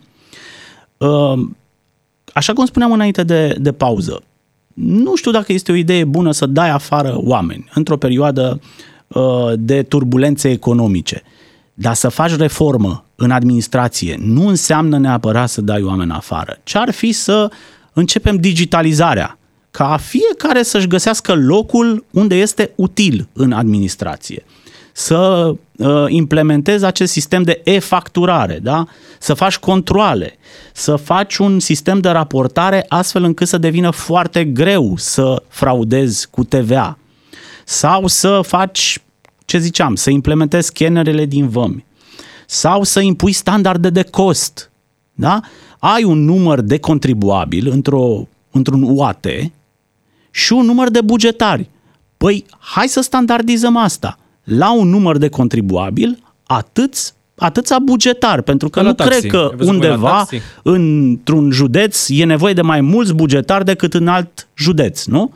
Uh, 0.97 1.39
așa 2.33 2.53
cum 2.53 2.65
spuneam 2.65 2.91
înainte 2.91 3.23
de, 3.23 3.55
de 3.59 3.71
pauză, 3.71 4.23
nu 4.73 5.15
știu 5.15 5.31
dacă 5.31 5.53
este 5.53 5.71
o 5.71 5.75
idee 5.75 6.03
bună 6.03 6.31
să 6.31 6.45
dai 6.45 6.69
afară 6.69 7.15
oameni 7.17 7.69
într-o 7.73 7.97
perioadă 7.97 8.59
uh, 9.07 9.23
de 9.55 9.83
turbulențe 9.83 10.49
economice. 10.49 11.21
Dar 11.73 11.93
să 11.93 12.09
faci 12.09 12.35
reformă 12.35 13.05
în 13.15 13.31
administrație 13.31 14.17
nu 14.19 14.47
înseamnă 14.47 14.97
neapărat 14.97 15.49
să 15.49 15.61
dai 15.61 15.81
oameni 15.81 16.11
afară. 16.11 16.59
Ce 16.63 16.77
ar 16.77 16.91
fi 16.91 17.11
să 17.11 17.51
începem 17.93 18.35
digitalizarea, 18.35 19.37
ca 19.71 19.97
fiecare 19.97 20.63
să-și 20.63 20.87
găsească 20.87 21.33
locul 21.33 22.05
unde 22.11 22.35
este 22.35 22.71
util 22.75 23.27
în 23.33 23.51
administrație 23.51 24.43
să 24.95 25.53
uh, 25.77 26.05
implementezi 26.07 26.85
acest 26.85 27.11
sistem 27.11 27.43
de 27.43 27.61
e-facturare, 27.63 28.59
da? 28.61 28.85
să 29.19 29.33
faci 29.33 29.57
controle, 29.57 30.35
să 30.73 30.95
faci 30.95 31.37
un 31.37 31.59
sistem 31.59 31.99
de 31.99 32.09
raportare 32.09 32.85
astfel 32.87 33.23
încât 33.23 33.47
să 33.47 33.57
devină 33.57 33.89
foarte 33.89 34.45
greu 34.45 34.93
să 34.97 35.43
fraudezi 35.47 36.27
cu 36.29 36.43
TVA 36.43 36.97
sau 37.65 38.07
să 38.07 38.41
faci, 38.43 38.99
ce 39.45 39.57
ziceam, 39.57 39.95
să 39.95 40.09
implementezi 40.09 40.67
scannerele 40.67 41.25
din 41.25 41.47
vămi 41.47 41.85
sau 42.47 42.83
să 42.83 42.99
impui 42.99 43.31
standarde 43.31 43.89
de 43.89 44.03
cost. 44.03 44.71
Da? 45.13 45.39
Ai 45.79 46.03
un 46.03 46.23
număr 46.23 46.61
de 46.61 46.79
contribuabil 46.79 47.69
într-o, 47.69 48.27
într-un 48.51 48.81
UAT 48.81 49.25
și 50.31 50.53
un 50.53 50.65
număr 50.65 50.89
de 50.89 51.01
bugetari. 51.01 51.69
Păi, 52.17 52.45
hai 52.59 52.87
să 52.87 53.01
standardizăm 53.01 53.77
asta 53.77 54.17
la 54.43 54.73
un 54.73 54.89
număr 54.89 55.17
de 55.17 55.29
contribuabil 55.29 56.23
atâți 56.43 57.13
atâția 57.35 57.79
bugetar, 57.79 58.41
pentru 58.41 58.69
că 58.69 58.81
nu 58.81 58.93
taxi. 58.93 59.19
cred 59.19 59.31
că 59.31 59.51
undeva 59.59 60.25
într-un 60.63 61.51
județ 61.51 62.05
e 62.09 62.23
nevoie 62.23 62.53
de 62.53 62.61
mai 62.61 62.81
mulți 62.81 63.13
bugetari 63.13 63.65
decât 63.65 63.93
în 63.93 64.07
alt 64.07 64.47
județ, 64.57 65.05
nu? 65.05 65.33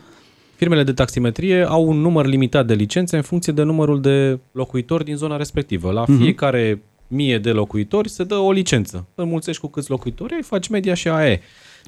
Firmele 0.56 0.84
de 0.84 0.93
taximetrie 0.93 1.65
au 1.67 1.88
un 1.88 1.98
număr 1.98 2.26
limitat 2.26 2.65
de 2.65 2.74
licențe 2.74 3.15
în 3.15 3.22
funcție 3.22 3.54
de 3.54 3.63
numărul 3.63 4.02
de 4.02 4.39
locuitori 4.52 5.04
din 5.04 5.15
zona 5.15 5.38
respectivă. 5.38 5.91
La 5.91 6.04
uh-huh. 6.04 6.17
fiecare 6.17 6.82
mie 7.08 7.38
de 7.38 7.52
locuitori 7.52 8.10
se 8.10 8.24
dă 8.24 8.36
o 8.36 8.52
licență. 8.52 9.06
Înmulțești 9.15 9.62
cu 9.62 9.67
câți 9.67 9.89
locuitori 9.89 10.34
ai, 10.34 10.41
faci 10.41 10.67
media 10.67 10.93
și 10.93 11.08
aia 11.08 11.32
e. 11.32 11.41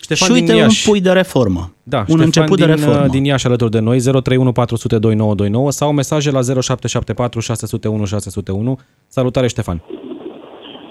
Ștefan 0.05 0.27
și 0.27 0.33
uite 0.33 0.51
din 0.51 0.61
Iași. 0.61 0.87
un 0.87 0.91
pui 0.91 1.01
de 1.07 1.11
reformă. 1.21 1.63
Da, 1.83 1.97
un 1.97 2.03
Ștefan 2.05 2.25
început 2.29 2.57
din, 2.57 2.65
de 2.65 2.71
reformă. 2.73 3.07
din 3.15 3.23
Iași 3.31 3.47
alături 3.49 3.71
de 3.71 3.79
noi, 3.79 3.97
031 3.99 4.51
400 4.51 4.99
2929 4.99 5.71
sau 5.71 5.91
mesaje 6.01 6.29
la 6.31 6.41
0774 6.41 7.39
601 7.39 8.05
601. 8.05 8.79
Salutare, 9.07 9.47
Ștefan! 9.47 9.77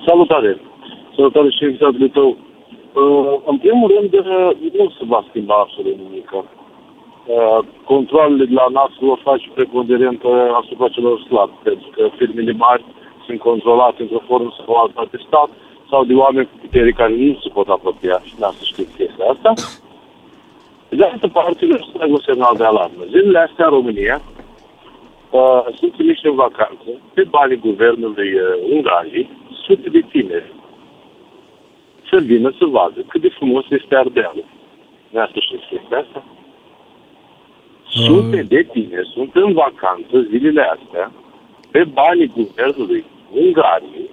Salutare! 0.07 0.61
Salutare 1.17 1.49
și 1.57 1.65
invitatul 1.65 2.09
tău. 2.19 2.31
Uh, 3.03 3.35
în 3.53 3.57
primul 3.65 3.89
rând, 3.95 4.13
uh, 4.15 4.51
nu 4.79 4.87
se 4.99 5.05
va 5.13 5.21
schimba 5.29 5.55
absolut 5.65 5.97
nimic. 6.05 6.29
Uh, 6.33 7.61
controlele 7.91 8.45
la 8.59 8.67
NAS 8.77 8.93
vor 9.09 9.21
face 9.29 9.47
preponderent 9.55 10.21
asupra 10.61 10.89
celor 10.89 11.15
slabi, 11.27 11.57
pentru 11.69 11.89
că 11.95 12.03
firmele 12.19 12.53
mari 12.53 12.85
sunt 13.27 13.39
controlate 13.49 14.03
într-o 14.03 14.27
formă 14.29 14.51
sau 14.57 14.75
alta 14.75 15.05
de 15.13 15.19
stat, 15.27 15.51
sau 15.91 16.05
de 16.05 16.15
oameni 16.15 16.49
cu 16.51 16.57
putere 16.61 16.93
care 16.93 17.15
nu 17.17 17.39
se 17.43 17.49
pot 17.49 17.69
apropia 17.69 18.21
și 18.25 18.35
n-am 18.39 18.55
să 18.59 18.65
știți 18.65 18.97
chestia 18.97 19.25
asta. 19.25 19.53
De 20.89 21.05
altă 21.05 21.29
parte, 21.29 21.67
nu 21.67 21.77
să 21.79 22.07
un 22.09 22.21
semnal 22.25 22.55
de 22.57 22.65
alarmă. 22.65 23.03
Zilele 23.05 23.39
astea 23.39 23.65
în 23.65 23.71
România 23.71 24.21
uh, 25.31 25.65
sunt 25.79 25.93
trimiși 25.93 26.27
în 26.27 26.35
vacanță, 26.35 26.89
pe 27.15 27.23
banii 27.25 27.57
guvernului 27.57 28.33
uh, 28.35 28.43
Ungariei, 28.73 29.31
sute 29.67 29.89
de 29.91 30.01
tineri 30.01 30.53
să 32.11 32.19
vină 32.21 32.55
să 32.59 32.65
vadă 32.65 33.01
cât 33.09 33.21
de 33.21 33.29
frumos 33.29 33.65
este 33.69 33.97
Ardealul. 33.97 34.45
Nu 35.11 35.21
să 35.33 35.39
știți 35.39 35.67
chestia 35.71 35.99
asta? 35.99 36.25
Sute 37.89 38.43
de 38.43 38.63
tineri 38.63 39.11
sunt 39.15 39.35
în 39.35 39.53
vacanță 39.53 40.21
zilele 40.31 40.63
astea 40.63 41.13
pe 41.71 41.85
banii 41.85 42.33
guvernului 42.37 43.05
Ungariei 43.33 44.11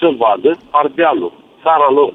să 0.00 0.14
vadă 0.18 0.58
Ardealul, 0.70 1.32
țara 1.62 1.90
lor. 1.90 2.12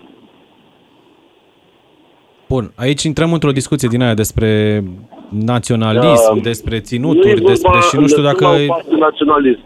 Bun, 2.49 2.65
aici 2.77 3.03
intrăm 3.03 3.33
într-o 3.33 3.51
discuție 3.51 3.87
din 3.91 4.01
aia 4.01 4.13
despre 4.13 4.83
naționalism, 5.29 6.35
uh, 6.35 6.41
despre 6.41 6.79
ținuturi, 6.79 7.41
nu 7.41 7.47
despre 7.47 7.79
și 7.89 7.95
nu 7.95 8.07
știu 8.07 8.23
dacă... 8.23 8.45
Nu 8.89 8.97
naționalism. 8.97 9.65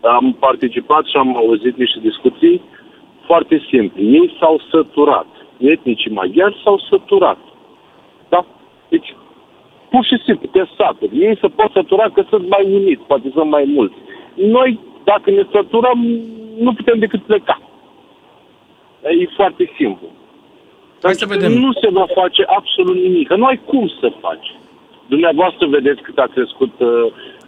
Am 0.00 0.36
participat 0.40 1.04
și 1.04 1.16
am 1.16 1.36
auzit 1.36 1.76
niște 1.76 1.98
discuții 2.02 2.62
foarte 3.26 3.62
simple. 3.70 4.02
Ei 4.02 4.36
s-au 4.40 4.60
săturat. 4.70 5.26
Etnicii 5.58 6.10
maghiari 6.10 6.60
s-au 6.64 6.78
săturat. 6.90 7.38
Da? 8.28 8.46
Deci, 8.88 9.16
pur 9.90 10.04
și 10.04 10.16
simplu, 10.24 10.46
te 10.52 10.62
saturi. 10.76 11.18
Ei 11.18 11.38
se 11.40 11.48
pot 11.48 11.70
sătura 11.72 12.06
că 12.14 12.24
sunt 12.28 12.48
mai 12.48 12.64
uniți, 12.72 13.02
poate 13.06 13.30
sunt 13.34 13.50
mai 13.50 13.64
mulți. 13.74 13.94
Noi, 14.34 14.78
dacă 15.04 15.30
ne 15.30 15.44
săturăm, 15.52 15.98
nu 16.58 16.72
putem 16.72 16.98
decât 16.98 17.22
pleca. 17.22 17.60
E 19.02 19.26
foarte 19.36 19.72
simplu. 19.76 20.06
Hai 21.02 21.14
să 21.14 21.26
vedem. 21.26 21.52
Nu 21.52 21.72
se 21.72 21.88
va 21.90 22.06
face 22.14 22.42
absolut 22.46 22.96
nimic. 22.96 23.32
Nu 23.32 23.44
ai 23.44 23.60
cum 23.64 23.90
să 24.00 24.12
faci. 24.20 24.54
Dumneavoastră 25.08 25.66
vedeți 25.66 26.02
cât 26.02 26.18
a 26.18 26.26
crescut 26.34 26.72
uh, 26.78 26.88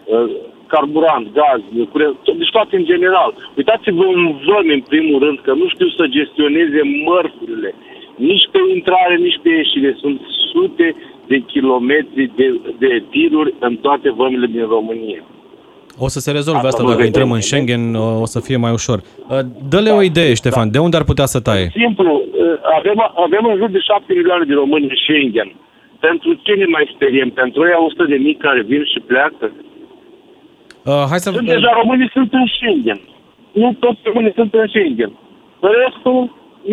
uh, 0.05 0.31
carburant, 0.67 1.27
gaz, 1.33 1.61
curent, 1.93 2.17
deci 2.37 2.51
toate 2.51 2.77
în 2.77 2.85
general. 2.85 3.35
Uitați-vă 3.57 4.05
în 4.05 4.41
zone, 4.45 4.73
în 4.73 4.81
primul 4.81 5.19
rând, 5.25 5.39
că 5.41 5.53
nu 5.53 5.69
știu 5.69 5.89
să 5.89 6.07
gestioneze 6.07 6.81
mărfurile. 7.05 7.75
Nici 8.17 8.49
pe 8.53 8.59
intrare, 8.75 9.17
nici 9.17 9.41
pe 9.43 9.49
ieșire. 9.49 9.97
Sunt 10.01 10.21
sute 10.53 10.97
de 11.27 11.39
kilometri 11.39 12.31
de, 12.37 12.61
de 12.79 13.03
tiruri 13.11 13.55
în 13.59 13.77
toate 13.77 14.11
vămile 14.11 14.47
din 14.47 14.67
România. 14.67 15.23
O 16.07 16.09
să 16.15 16.19
se 16.21 16.31
rezolve 16.39 16.67
asta, 16.67 16.83
asta 16.83 16.91
dacă 16.93 17.03
intrăm 17.03 17.31
în 17.31 17.41
Schengen, 17.41 17.83
o 18.25 18.27
să 18.35 18.39
fie 18.41 18.57
mai 18.65 18.73
ușor. 18.73 18.99
Uh, 18.99 19.39
dă-le 19.73 19.91
o 19.91 20.03
idee, 20.03 20.35
Ștefan, 20.35 20.71
de 20.71 20.79
unde 20.79 20.97
ar 20.97 21.05
putea 21.11 21.27
să 21.35 21.41
taie? 21.41 21.67
Simplu, 21.85 22.13
uh, 22.15 22.77
avem, 22.79 22.99
avem 23.27 23.45
în 23.51 23.57
jur 23.61 23.71
de 23.77 23.81
7 23.81 24.13
milioane 24.19 24.45
de 24.45 24.55
români 24.55 24.89
în 24.91 24.97
Schengen. 25.03 25.49
Pentru 26.07 26.31
ce 26.45 26.53
ne 26.53 26.67
mai 26.75 26.85
speriem? 26.95 27.31
Pentru 27.31 27.61
ei 27.71 27.77
100 27.87 28.05
de 28.05 28.19
mii 28.25 28.39
care 28.47 28.61
vin 28.63 28.83
și 28.93 29.01
pleacă? 29.11 29.47
Uh, 30.91 31.05
hai 31.11 31.19
să... 31.25 31.31
Sunt 31.31 31.55
deja 31.57 31.71
românii 31.83 32.11
sunt 32.17 32.31
în 32.33 32.47
Schengen. 32.57 33.01
Nu 33.53 33.69
toți 33.85 34.01
românii 34.09 34.39
sunt 34.39 34.55
în 34.55 34.67
Schengen. 34.73 35.13
Restul 35.83 36.19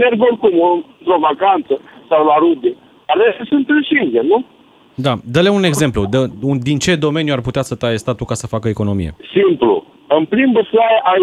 merg 0.02 0.18
oricum 0.30 0.54
într-o 1.00 1.20
vacanță 1.30 1.74
sau 2.10 2.20
la 2.30 2.36
rude. 2.44 2.72
Restul 3.26 3.46
sunt 3.54 3.66
în 3.70 3.82
Schengen, 3.90 4.26
nu? 4.34 4.40
Da, 4.96 5.14
dă-le 5.32 5.50
un 5.50 5.64
exemplu. 5.64 6.06
De, 6.06 6.18
un, 6.42 6.60
din 6.60 6.78
ce 6.78 6.96
domeniu 6.96 7.34
ar 7.34 7.42
putea 7.42 7.62
să 7.62 7.76
taie 7.76 7.98
statul 7.98 8.26
ca 8.26 8.34
să 8.34 8.48
facă 8.48 8.68
economie? 8.68 9.16
Simplu. 9.34 9.86
În 10.08 10.26
prim 10.26 10.52
băslaie 10.52 10.98
ai 11.04 11.20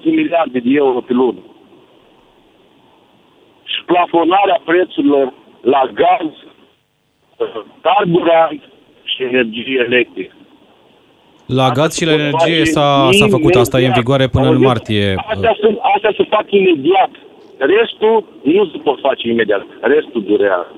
1,4 0.00 0.04
miliarde 0.04 0.58
de 0.58 0.70
euro 0.72 1.00
pe 1.00 1.12
lună. 1.12 1.38
Și 3.64 3.84
plafonarea 3.86 4.60
prețurilor 4.64 5.32
la 5.60 5.90
gaz, 5.94 6.30
carburant 7.80 8.62
și 9.04 9.22
energie 9.22 9.84
electrică. 9.86 10.34
La 11.46 11.70
gaz 11.70 11.96
și 11.96 12.04
la 12.04 12.12
energie 12.12 12.64
s-a, 12.64 13.08
s-a 13.10 13.26
făcut 13.28 13.54
asta, 13.54 13.80
e 13.80 13.86
în 13.86 13.92
vigoare 13.96 14.28
până 14.28 14.48
în 14.48 14.60
martie. 14.60 15.14
Astea, 15.16 15.56
sunt, 15.60 15.78
astea 15.94 16.12
se 16.16 16.24
fac 16.28 16.46
imediat. 16.50 17.10
Restul 17.58 18.24
nu 18.42 18.64
se 18.66 18.78
pot 18.78 19.00
face 19.00 19.28
imediat. 19.28 19.66
Restul 19.80 20.22
durează. 20.22 20.74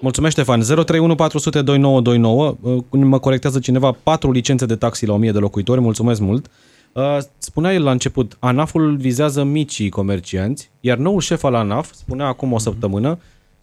Mulțumesc, 0.00 0.32
Ștefan. 0.32 0.60
031 0.60 1.14
400 1.14 1.62
2929. 1.62 2.56
Mă 2.90 3.18
corectează 3.18 3.58
cineva, 3.58 3.96
patru 4.02 4.30
licențe 4.30 4.66
de 4.66 4.76
taxi 4.76 5.06
la 5.06 5.12
1000 5.12 5.32
de 5.32 5.38
locuitori. 5.38 5.80
Mulțumesc 5.80 6.20
mult. 6.20 6.50
Uh, 6.92 7.18
spunea 7.38 7.72
el 7.72 7.82
la 7.82 7.90
început, 7.90 8.36
ANAF-ul 8.38 8.96
vizează 8.96 9.44
micii 9.44 9.88
comercianți, 9.88 10.70
iar 10.80 10.96
noul 10.96 11.20
șef 11.20 11.44
al 11.44 11.54
ANAF 11.54 11.92
spunea 11.92 12.26
acum 12.26 12.52
o 12.52 12.58
săptămână 12.58 13.18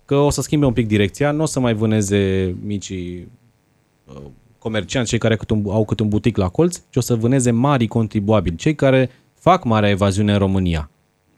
că 0.05 0.15
o 0.15 0.29
să 0.29 0.41
schimbe 0.41 0.65
un 0.65 0.73
pic 0.73 0.87
direcția, 0.87 1.31
nu 1.31 1.41
o 1.41 1.45
să 1.45 1.59
mai 1.59 1.73
vâneze 1.73 2.55
micii 2.63 3.27
uh, 4.05 4.21
comercianți, 4.57 5.09
cei 5.09 5.19
care 5.19 5.39
au 5.67 5.85
cât 5.85 5.99
un 5.99 6.07
butic 6.07 6.37
la 6.37 6.49
colț, 6.49 6.81
ci 6.89 6.95
o 6.95 7.01
să 7.01 7.15
vâneze 7.15 7.51
mari 7.51 7.87
contribuabili, 7.87 8.55
cei 8.55 8.75
care 8.75 9.09
fac 9.33 9.63
marea 9.63 9.89
evaziune 9.89 10.31
în 10.31 10.37
România. 10.37 10.89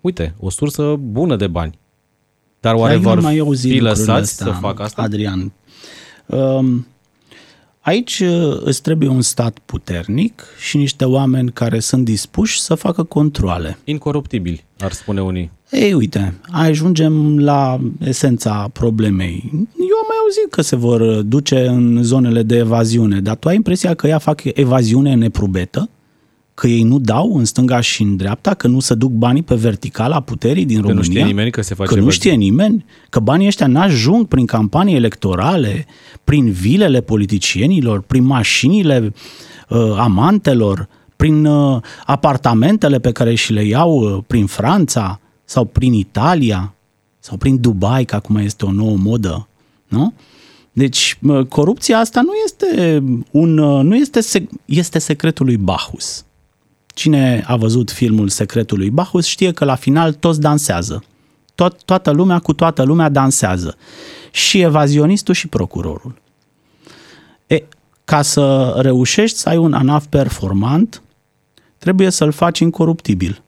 Uite, 0.01 0.35
o 0.39 0.49
sursă 0.49 0.95
bună 0.99 1.35
de 1.35 1.47
bani. 1.47 1.79
Dar 2.59 2.73
oare 2.73 2.93
Dar 2.93 3.01
vor 3.01 3.19
mai 3.19 3.55
fi 3.55 3.79
lăsați 3.79 4.09
astea, 4.09 4.45
să 4.45 4.51
facă 4.51 4.83
asta? 4.83 5.01
Adrian, 5.01 5.51
um, 6.25 6.87
aici 7.79 8.19
uh, 8.19 8.57
îți 8.59 8.81
trebuie 8.81 9.09
un 9.09 9.21
stat 9.21 9.59
puternic 9.65 10.43
și 10.59 10.77
niște 10.77 11.05
oameni 11.05 11.51
care 11.51 11.79
sunt 11.79 12.05
dispuși 12.05 12.61
să 12.61 12.75
facă 12.75 13.03
controle. 13.03 13.77
Incoruptibili, 13.83 14.65
ar 14.79 14.91
spune 14.91 15.21
unii. 15.21 15.51
Ei, 15.71 15.93
uite, 15.93 16.33
ajungem 16.51 17.39
la 17.39 17.79
esența 18.03 18.69
problemei. 18.73 19.49
Eu 19.53 19.97
am 19.97 20.07
mai 20.07 20.17
auzit 20.21 20.49
că 20.49 20.61
se 20.61 20.75
vor 20.75 21.21
duce 21.21 21.67
în 21.67 22.03
zonele 22.03 22.43
de 22.43 22.55
evaziune, 22.55 23.19
dar 23.19 23.35
tu 23.35 23.47
ai 23.47 23.55
impresia 23.55 23.93
că 23.93 24.07
ea 24.07 24.17
fac 24.17 24.41
evaziune 24.43 25.13
neprubetă? 25.13 25.89
Că 26.59 26.67
ei 26.67 26.83
nu 26.83 26.99
dau 26.99 27.37
în 27.37 27.45
stânga 27.45 27.79
și 27.79 28.01
în 28.01 28.15
dreapta, 28.15 28.53
că 28.53 28.67
nu 28.67 28.79
se 28.79 28.95
duc 28.95 29.11
banii 29.11 29.43
pe 29.43 29.55
verticala 29.55 30.19
puterii 30.19 30.65
din 30.65 30.81
că 30.81 30.87
România. 30.87 31.03
nu 31.03 31.13
știe 31.13 31.23
nimeni 31.23 31.51
că 31.51 31.61
se 31.61 31.73
face 31.73 31.93
Că 31.93 31.99
nu 31.99 32.09
știe 32.09 32.33
nimeni, 32.33 32.85
că 33.09 33.19
banii 33.19 33.47
ăștia 33.47 33.67
n-ajung 33.67 34.27
prin 34.27 34.45
campanii 34.45 34.95
electorale, 34.95 35.85
prin 36.23 36.51
vilele 36.51 37.01
politicienilor, 37.01 38.01
prin 38.01 38.23
mașinile 38.23 39.13
uh, 39.69 39.95
amantelor, 39.97 40.87
prin 41.15 41.45
uh, 41.45 41.81
apartamentele 42.05 42.99
pe 42.99 43.11
care 43.11 43.35
și 43.35 43.53
le 43.53 43.63
iau 43.63 43.99
uh, 43.99 44.23
prin 44.27 44.45
Franța 44.45 45.19
sau 45.45 45.65
prin 45.65 45.93
Italia 45.93 46.73
sau 47.19 47.37
prin 47.37 47.61
Dubai, 47.61 48.05
că 48.05 48.15
acum 48.15 48.35
este 48.35 48.65
o 48.65 48.71
nouă 48.71 48.95
modă, 48.97 49.47
nu? 49.87 50.13
Deci 50.71 51.17
uh, 51.21 51.45
corupția 51.45 51.99
asta 51.99 52.21
nu 52.21 52.31
este 52.45 53.03
un 53.31 53.57
uh, 53.57 53.83
nu 53.83 53.95
este 53.95 54.19
sec- 54.19 54.65
este 54.65 54.99
secretul 54.99 55.45
lui 55.45 55.57
Bacchus. 55.57 56.25
Cine 56.97 57.43
a 57.47 57.55
văzut 57.55 57.91
filmul 57.91 58.29
Secretul 58.29 58.77
lui 58.77 58.89
Bacchus 58.89 59.25
știe 59.25 59.51
că 59.51 59.65
la 59.65 59.75
final 59.75 60.13
toți 60.13 60.41
dansează. 60.41 61.03
Tot, 61.55 61.83
toată 61.83 62.11
lumea 62.11 62.39
cu 62.39 62.53
toată 62.53 62.83
lumea 62.83 63.09
dansează. 63.09 63.77
Și 64.31 64.61
evazionistul 64.61 65.33
și 65.33 65.47
procurorul. 65.47 66.21
E, 67.47 67.63
ca 68.05 68.21
să 68.21 68.73
reușești 68.77 69.37
să 69.37 69.49
ai 69.49 69.57
un 69.57 69.73
ANAF 69.73 70.05
performant, 70.05 71.01
trebuie 71.77 72.09
să-l 72.09 72.31
faci 72.31 72.59
incoruptibil. 72.59 73.41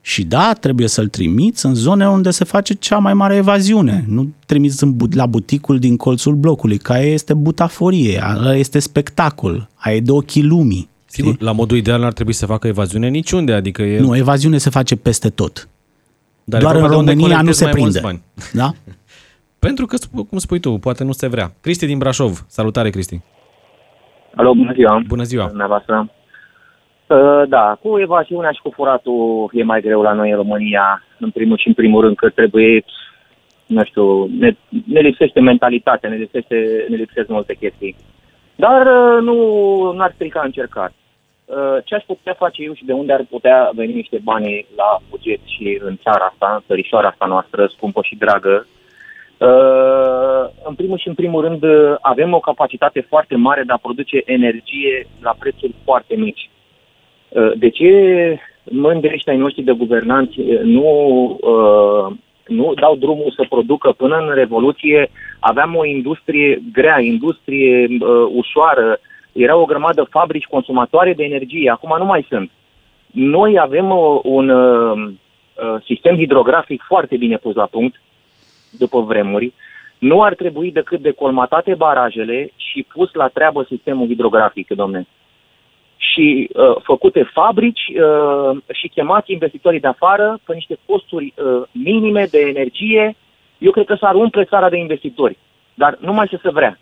Și 0.00 0.24
da, 0.24 0.52
trebuie 0.52 0.88
să-l 0.88 1.08
trimiți 1.08 1.66
în 1.66 1.74
zone 1.74 2.08
unde 2.08 2.30
se 2.30 2.44
face 2.44 2.74
cea 2.74 2.98
mai 2.98 3.14
mare 3.14 3.36
evaziune. 3.36 4.04
Nu 4.08 4.32
trimiți 4.46 4.82
în, 4.82 4.96
la 5.10 5.26
buticul 5.26 5.78
din 5.78 5.96
colțul 5.96 6.34
blocului, 6.34 6.78
că 6.78 6.92
aia 6.92 7.12
este 7.12 7.34
butaforie, 7.34 8.22
aia 8.24 8.56
este 8.56 8.78
spectacol, 8.78 9.68
aia 9.74 9.96
e 9.96 10.00
de 10.00 10.12
ochii 10.12 10.42
lumii. 10.42 10.88
Sigur, 11.10 11.32
știi? 11.32 11.44
la 11.46 11.52
modul 11.52 11.76
ideal 11.76 12.00
n-ar 12.00 12.12
trebui 12.12 12.32
să 12.32 12.46
facă 12.46 12.66
evaziune 12.66 13.08
niciunde, 13.08 13.52
adică 13.52 13.82
e... 13.82 14.00
Nu, 14.00 14.16
evaziune 14.16 14.58
se 14.58 14.70
face 14.70 14.96
peste 14.96 15.28
tot. 15.28 15.68
dar 16.44 16.60
e 16.60 16.62
Doar 16.62 16.74
în 16.74 16.80
vorba 16.80 16.94
de 16.94 17.00
unde 17.00 17.10
România 17.12 17.36
nu 17.36 17.42
colectezi 17.42 17.58
se 17.58 17.64
mai 17.64 17.74
mulți 17.78 18.00
prinde. 18.00 18.20
bani. 18.52 18.52
Da? 18.52 18.92
Pentru 19.66 19.86
că, 19.86 19.96
sp- 19.96 20.28
cum 20.28 20.38
spui 20.38 20.60
tu, 20.60 20.70
poate 20.72 21.04
nu 21.04 21.12
se 21.12 21.26
vrea. 21.28 21.52
Cristi 21.60 21.86
din 21.86 21.98
Brașov. 21.98 22.44
Salutare, 22.48 22.90
Cristi. 22.90 23.20
Alo, 24.34 24.54
bună 24.54 24.72
ziua. 24.72 25.02
Bună 25.06 25.22
ziua. 25.22 25.46
Dumneavoastră. 25.46 26.10
Uh, 27.06 27.42
Da, 27.48 27.78
cu 27.82 27.98
evaziunea 27.98 28.50
și 28.50 28.60
cu 28.62 28.70
furatul 28.74 29.50
e 29.52 29.62
mai 29.64 29.80
greu 29.80 30.02
la 30.02 30.12
noi 30.12 30.30
în 30.30 30.36
România. 30.36 31.02
În 31.20 31.30
primul 31.30 31.58
și 31.58 31.68
în 31.68 31.74
primul 31.74 32.00
rând 32.00 32.16
că 32.16 32.28
trebuie, 32.28 32.84
nu 33.66 33.84
știu, 33.84 34.26
ne, 34.38 34.56
ne 34.86 35.00
lipsește 35.00 35.40
mentalitatea, 35.40 36.08
ne 36.10 36.16
lipsește, 36.16 36.56
ne 36.88 36.96
lipsesc 36.96 37.28
multe 37.28 37.54
chestii. 37.60 37.96
Dar 38.56 38.86
uh, 38.86 39.22
nu 39.22 39.34
n-ar 39.96 40.12
strica 40.14 40.42
încercat. 40.44 40.92
Uh, 41.48 41.78
Ce 41.84 41.94
aș 41.94 42.02
putea 42.06 42.34
face 42.34 42.62
eu 42.62 42.74
și 42.74 42.84
de 42.84 42.92
unde 42.92 43.12
ar 43.12 43.24
putea 43.30 43.70
veni 43.74 43.92
niște 43.92 44.18
bani 44.22 44.66
la 44.76 44.98
buget 45.10 45.40
și 45.44 45.78
în 45.82 45.96
țara 46.02 46.24
asta, 46.24 46.52
în 46.54 46.62
țărișoara 46.66 47.08
asta 47.08 47.26
noastră, 47.26 47.66
scumpă 47.66 48.00
și 48.02 48.16
dragă, 48.16 48.66
Uh, 49.38 50.48
în 50.64 50.74
primul 50.74 50.98
și 50.98 51.08
în 51.08 51.14
primul 51.14 51.42
rând 51.42 51.62
uh, 51.62 51.94
avem 52.00 52.34
o 52.34 52.40
capacitate 52.40 53.00
foarte 53.00 53.36
mare 53.36 53.62
de 53.62 53.72
a 53.72 53.76
produce 53.76 54.22
energie 54.24 55.06
la 55.22 55.34
prețuri 55.38 55.74
foarte 55.84 56.14
mici. 56.16 56.50
Uh, 57.28 57.52
De 57.56 57.68
ce 57.68 57.90
mândri 58.64 59.14
ăștia 59.14 59.32
ai 59.32 59.38
noștri 59.38 59.62
de 59.62 59.72
guvernanți 59.72 60.40
uh, 60.40 60.60
nu, 60.62 60.90
uh, 61.40 62.16
nu 62.46 62.74
dau 62.74 62.96
drumul 62.96 63.32
să 63.36 63.46
producă 63.48 63.92
până 63.96 64.16
în 64.16 64.34
Revoluție? 64.34 65.10
Aveam 65.38 65.76
o 65.76 65.84
industrie 65.84 66.62
grea, 66.72 67.00
industrie 67.00 67.86
uh, 68.00 68.28
ușoară, 68.34 69.00
era 69.38 69.56
o 69.56 69.64
grămadă 69.64 70.06
fabrici 70.10 70.44
consumatoare 70.44 71.14
de 71.14 71.24
energie, 71.24 71.70
acum 71.70 71.94
nu 71.98 72.04
mai 72.04 72.26
sunt. 72.28 72.50
Noi 73.12 73.58
avem 73.58 73.90
o, 73.90 74.20
un 74.24 74.48
uh, 74.48 75.10
uh, 75.54 75.82
sistem 75.84 76.16
hidrografic 76.16 76.82
foarte 76.86 77.16
bine 77.16 77.36
pus 77.36 77.54
la 77.54 77.66
punct, 77.66 78.00
după 78.78 79.00
vremuri, 79.00 79.52
nu 79.98 80.22
ar 80.22 80.34
trebui 80.34 80.72
decât 80.72 81.00
de 81.00 81.10
colmatate 81.10 81.74
barajele 81.74 82.50
și 82.56 82.86
pus 82.92 83.12
la 83.12 83.28
treabă 83.28 83.66
sistemul 83.68 84.06
hidrografic, 84.06 84.68
domne. 84.68 85.06
Și 85.96 86.50
uh, 86.52 86.76
făcute 86.82 87.30
fabrici 87.32 87.80
uh, 87.88 88.58
și 88.72 88.88
chemați 88.88 89.32
investitorii 89.32 89.80
de 89.80 89.86
afară 89.86 90.38
pe 90.44 90.54
niște 90.54 90.78
costuri 90.86 91.34
uh, 91.36 91.62
minime 91.72 92.26
de 92.30 92.38
energie, 92.38 93.16
eu 93.58 93.70
cred 93.70 93.86
că 93.86 93.94
s-ar 93.94 94.14
umple 94.14 94.44
țara 94.44 94.68
de 94.68 94.76
investitori. 94.76 95.38
Dar 95.74 95.98
numai 96.00 96.26
să 96.30 96.38
se 96.42 96.50
vrea. 96.50 96.78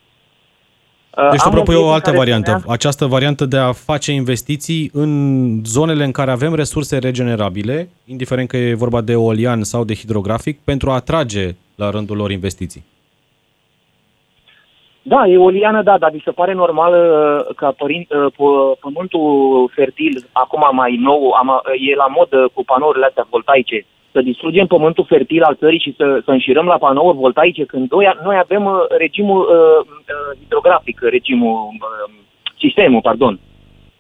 Uh, 1.16 1.30
Deci 1.30 1.40
tu 1.40 1.46
am 1.46 1.52
un 1.52 1.54
propui 1.54 1.74
o 1.74 1.78
prieten 1.78 1.92
altă 1.94 2.04
care 2.10 2.16
variantă. 2.16 2.50
spunea- 2.50 2.74
Această 2.74 3.06
variantă 3.06 3.44
de 3.44 3.56
a 3.56 3.72
face 3.72 4.12
investiții 4.12 4.90
în 4.92 5.10
zonele 5.64 6.04
în 6.04 6.10
care 6.10 6.30
avem 6.30 6.54
resurse 6.54 6.98
regenerabile, 6.98 7.88
indiferent 8.04 8.48
că 8.48 8.56
e 8.56 8.74
vorba 8.74 9.00
de 9.00 9.12
eolian 9.12 9.62
sau 9.62 9.84
de 9.84 9.94
hidrografic, 9.94 10.58
pentru 10.64 10.90
a 10.90 10.94
atrage 10.94 11.54
la 11.74 11.90
rândul 11.90 12.16
lor 12.16 12.30
investiții. 12.30 12.84
Da, 15.02 15.22
eoliană, 15.26 15.82
da, 15.82 15.98
dar 15.98 16.10
vi 16.10 16.22
se 16.24 16.30
pare 16.30 16.52
normal 16.52 16.92
uh, 16.94 17.54
ca 17.56 17.70
părin, 17.78 18.06
uh, 18.10 18.32
p- 18.32 18.78
pământul 18.80 19.70
fertil, 19.74 20.28
acum 20.32 20.62
mai 20.72 20.96
nou, 21.00 21.30
am, 21.30 21.48
e 21.90 21.94
la 21.94 22.06
modă 22.06 22.48
cu 22.54 22.64
panourile 22.64 23.06
astea 23.06 23.26
voltaice, 23.30 23.86
să 24.16 24.28
distrugem 24.30 24.66
pământul 24.66 25.04
fertil 25.12 25.42
al 25.42 25.56
țării 25.62 25.84
și 25.86 25.94
să, 25.98 26.06
să 26.24 26.30
înșirăm 26.30 26.66
la 26.72 26.82
panouri 26.84 27.22
voltaice, 27.24 27.62
când 27.72 27.90
noi, 27.90 28.06
noi 28.28 28.36
avem 28.44 28.64
uh, 28.64 28.74
regimul 28.98 29.40
uh, 29.40 29.80
uh, 30.14 30.32
hidrografic, 30.40 30.96
regimul, 31.00 31.56
uh, 31.72 32.12
sistemul, 32.64 33.00
pardon, 33.08 33.34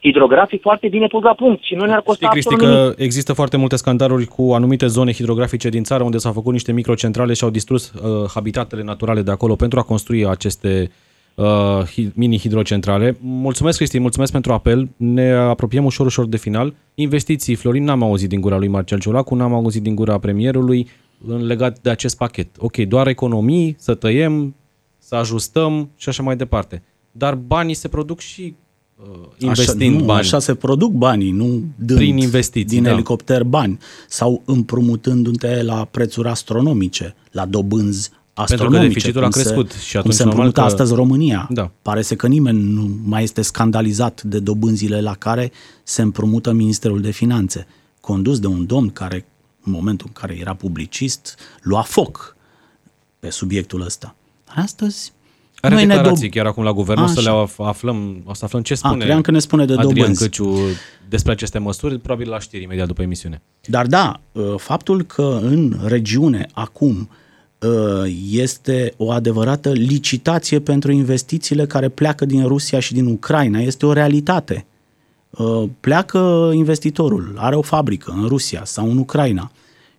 hidrografic 0.06 0.60
foarte 0.60 0.88
bine 0.88 1.06
pus 1.06 1.22
la 1.22 1.34
punct 1.34 1.62
și 1.62 1.74
nu 1.74 1.84
ne-ar 1.84 2.02
costa 2.08 2.26
Știi, 2.26 2.28
Cristi, 2.28 2.54
absolut 2.54 2.74
nimic. 2.74 2.96
că 2.96 3.02
există 3.02 3.32
foarte 3.32 3.56
multe 3.56 3.76
scandaluri 3.76 4.26
cu 4.36 4.42
anumite 4.58 4.86
zone 4.86 5.12
hidrografice 5.12 5.68
din 5.68 5.82
țară 5.82 6.02
unde 6.02 6.18
s-au 6.18 6.32
făcut 6.32 6.52
niște 6.52 6.72
microcentrale 6.72 7.32
și 7.32 7.44
au 7.44 7.50
distrus 7.50 7.92
uh, 7.92 8.30
habitatele 8.34 8.82
naturale 8.82 9.22
de 9.22 9.30
acolo 9.30 9.54
pentru 9.54 9.78
a 9.78 9.82
construi 9.82 10.26
aceste 10.26 10.72
uh, 10.82 11.05
hi- 11.86 12.12
mini-hidrocentrale. 12.14 13.16
Mulțumesc, 13.20 13.76
Cristi, 13.76 13.98
mulțumesc 13.98 14.32
pentru 14.32 14.52
apel. 14.52 14.88
Ne 14.96 15.32
apropiem 15.32 15.84
ușor, 15.84 16.06
ușor 16.06 16.26
de 16.26 16.36
final. 16.36 16.74
Investiții, 16.94 17.54
Florin, 17.54 17.84
n-am 17.84 18.02
auzit 18.02 18.28
din 18.28 18.40
gura 18.40 18.58
lui 18.58 18.68
Marcel 18.68 18.98
Ciolacu, 18.98 19.34
n-am 19.34 19.52
auzit 19.54 19.82
din 19.82 19.94
gura 19.94 20.18
premierului 20.18 20.88
în 21.26 21.46
legat 21.46 21.78
de 21.80 21.90
acest 21.90 22.16
pachet. 22.16 22.48
Ok, 22.58 22.76
doar 22.76 23.06
economii, 23.06 23.76
să 23.78 23.94
tăiem, 23.94 24.54
să 24.98 25.14
ajustăm 25.14 25.90
și 25.96 26.08
așa 26.08 26.22
mai 26.22 26.36
departe. 26.36 26.82
Dar 27.12 27.34
banii 27.34 27.74
se 27.74 27.88
produc 27.88 28.20
și 28.20 28.54
uh, 28.96 29.28
investind 29.38 29.92
așa, 29.94 30.00
nu, 30.00 30.04
bani. 30.04 30.20
Așa 30.20 30.38
se 30.38 30.54
produc 30.54 30.92
banii, 30.92 31.30
nu 31.30 31.62
dând 31.76 31.98
Prin 31.98 32.16
investiții, 32.16 32.74
din 32.74 32.82
da. 32.82 32.90
elicopter 32.90 33.44
bani 33.44 33.78
sau 34.08 34.42
împrumutându-te 34.44 35.62
la 35.62 35.88
prețuri 35.90 36.28
astronomice, 36.28 37.14
la 37.30 37.46
dobânzi 37.46 38.10
astronomice. 38.42 38.86
deficitul 38.86 39.20
a 39.20 39.22
cum 39.22 39.30
se- 39.32 39.42
crescut 39.42 39.72
și 39.72 39.90
cum 39.90 40.00
atunci 40.00 40.14
se 40.14 40.24
normal 40.24 40.44
împrumută 40.46 40.60
că- 40.60 40.66
astăzi 40.82 40.94
România. 40.94 41.48
Da. 41.50 41.70
Pare 41.82 42.02
să 42.02 42.14
că 42.16 42.26
nimeni 42.26 42.62
nu 42.62 42.90
mai 43.04 43.22
este 43.22 43.42
scandalizat 43.42 44.22
de 44.22 44.38
dobânzile 44.38 45.00
la 45.00 45.14
care 45.14 45.52
se 45.82 46.02
împrumută 46.02 46.52
Ministerul 46.52 47.00
de 47.00 47.10
Finanțe, 47.10 47.66
condus 48.00 48.38
de 48.38 48.46
un 48.46 48.66
domn 48.66 48.90
care, 48.90 49.26
în 49.64 49.72
momentul 49.72 50.06
în 50.14 50.20
care 50.20 50.36
era 50.40 50.54
publicist, 50.54 51.38
lua 51.62 51.82
foc 51.82 52.36
pe 53.18 53.30
subiectul 53.30 53.80
ăsta. 53.82 54.14
Astăzi 54.54 55.12
Are 55.60 55.74
noi 55.74 55.84
ne 55.86 55.94
declarații 55.94 56.28
dob- 56.28 56.32
chiar 56.34 56.46
acum 56.46 56.64
la 56.64 56.72
guvern, 56.72 57.00
o 57.00 57.06
să 57.06 57.18
Așa. 57.18 57.30
le 57.40 57.44
af- 57.46 57.56
aflăm, 57.66 58.22
o 58.24 58.34
să 58.34 58.44
aflăm 58.44 58.62
ce 58.62 58.72
A, 58.72 58.76
spune 58.76 58.96
credeam 58.96 59.20
că 59.20 59.30
ne 59.30 59.38
spune 59.38 59.64
de 59.64 59.72
Adrian 59.72 59.94
dobânzi. 59.94 60.22
Căciu 60.22 60.56
despre 61.08 61.32
aceste 61.32 61.58
măsuri, 61.58 61.98
probabil 61.98 62.28
la 62.30 62.38
știri 62.40 62.62
imediat 62.62 62.86
după 62.86 63.02
emisiune. 63.02 63.42
Dar 63.66 63.86
da, 63.86 64.20
faptul 64.56 65.02
că 65.02 65.38
în 65.42 65.76
regiune 65.84 66.46
acum 66.52 67.08
este 68.30 68.94
o 68.96 69.10
adevărată 69.10 69.72
licitație 69.72 70.60
pentru 70.60 70.92
investițiile 70.92 71.66
care 71.66 71.88
pleacă 71.88 72.24
din 72.24 72.46
Rusia 72.46 72.80
și 72.80 72.92
din 72.92 73.06
Ucraina 73.06 73.58
este 73.58 73.86
o 73.86 73.92
realitate. 73.92 74.66
Pleacă 75.80 76.50
investitorul, 76.54 77.34
are 77.36 77.56
o 77.56 77.62
fabrică 77.62 78.14
în 78.16 78.26
Rusia 78.28 78.62
sau 78.64 78.90
în 78.90 78.98
Ucraina 78.98 79.50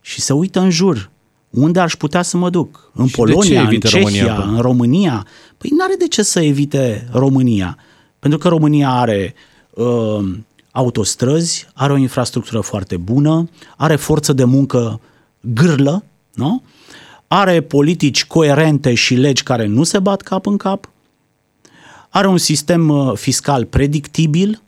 și 0.02 0.22
se 0.22 0.34
uită 0.34 0.60
în 0.60 0.70
jur. 0.70 1.10
Unde 1.50 1.80
aș 1.80 1.96
putea 1.96 2.22
să 2.22 2.38
mă 2.38 2.50
duc? 2.50 2.92
În 2.94 3.08
Și 3.08 3.16
de 3.16 3.22
ce 3.22 3.32
Polonia, 3.32 3.60
în 3.62 3.66
evită 3.66 3.88
Cehia, 3.88 4.04
România 4.04 4.34
acum? 4.34 4.54
în 4.54 4.62
România? 4.62 5.28
Păi 5.58 5.70
n-are 5.78 5.96
de 6.00 6.08
ce 6.08 6.24
să 6.24 6.40
evite 6.40 7.08
România. 7.12 7.78
Pentru 8.20 8.40
că 8.40 8.48
România 8.48 8.90
are 8.90 9.34
uh, 9.74 10.30
autostrăzi, 10.72 11.68
are 11.74 11.94
o 11.94 11.98
infrastructură 11.98 12.60
foarte 12.60 12.98
bună, 12.98 13.50
are 13.78 13.96
forță 13.96 14.34
de 14.34 14.44
muncă 14.44 15.00
gârlă, 15.42 16.04
nu? 16.34 16.64
Are 17.28 17.62
politici 17.62 18.26
coerente 18.26 18.94
și 18.94 19.16
legi 19.16 19.44
care 19.44 19.66
nu 19.66 19.84
se 19.84 20.00
bat 20.00 20.22
cap 20.22 20.46
în 20.46 20.58
cap, 20.58 20.90
are 22.10 22.28
un 22.28 22.38
sistem 22.38 22.90
uh, 22.90 23.14
fiscal 23.16 23.66
predictibil 23.66 24.62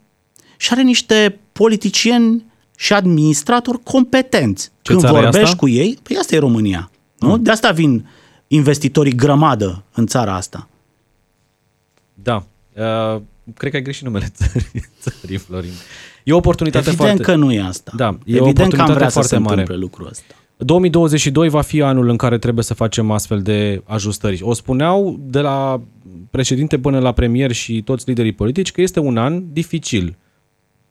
și 0.57 0.69
are 0.71 0.81
niște 0.81 1.39
politicieni 1.51 2.45
și 2.77 2.93
administratori 2.93 3.83
competenți. 3.83 4.71
Ce 4.81 4.91
Când 4.91 4.99
țară 4.99 5.17
e 5.17 5.21
vorbești 5.21 5.43
asta? 5.45 5.55
cu 5.55 5.67
ei, 5.67 5.97
păi 6.03 6.17
asta 6.17 6.35
e 6.35 6.39
România. 6.39 6.91
Nu? 7.19 7.37
De 7.37 7.51
asta 7.51 7.71
vin 7.71 8.07
investitorii 8.47 9.15
grămadă 9.15 9.83
în 9.93 10.07
țara 10.07 10.35
asta. 10.35 10.67
Da. 12.13 12.35
Uh, 12.35 13.21
cred 13.57 13.71
că 13.71 13.77
ai 13.77 13.83
greșit 13.83 14.03
numele 14.03 14.31
țării, 14.37 14.89
țării 15.01 15.37
Florin. 15.37 15.71
E 16.23 16.33
o 16.33 16.37
oportunitate 16.37 16.89
Evident 16.89 17.09
foarte... 17.09 17.31
că 17.31 17.37
nu 17.37 17.51
e 17.51 17.61
asta. 17.61 17.91
Da, 17.95 18.05
e 18.25 18.35
Evident 18.35 18.39
o 18.39 18.49
oportunitate 18.49 18.75
că 18.75 18.81
am 18.81 18.93
vrea 18.93 19.09
foarte 19.09 19.29
să 19.29 19.35
se 19.35 19.41
mare. 19.41 19.59
întâmple 19.61 19.75
lucrul 19.75 20.07
ăsta. 20.07 20.33
2022 20.61 21.49
va 21.49 21.61
fi 21.61 21.81
anul 21.81 22.09
în 22.09 22.17
care 22.17 22.37
trebuie 22.37 22.63
să 22.63 22.73
facem 22.73 23.11
astfel 23.11 23.41
de 23.41 23.81
ajustări. 23.85 24.41
O 24.43 24.53
spuneau 24.53 25.19
de 25.23 25.39
la 25.39 25.81
președinte 26.29 26.79
până 26.79 26.99
la 26.99 27.11
premier 27.11 27.51
și 27.51 27.81
toți 27.81 28.07
liderii 28.07 28.31
politici 28.31 28.71
că 28.71 28.81
este 28.81 28.99
un 28.99 29.17
an 29.17 29.43
dificil. 29.53 30.17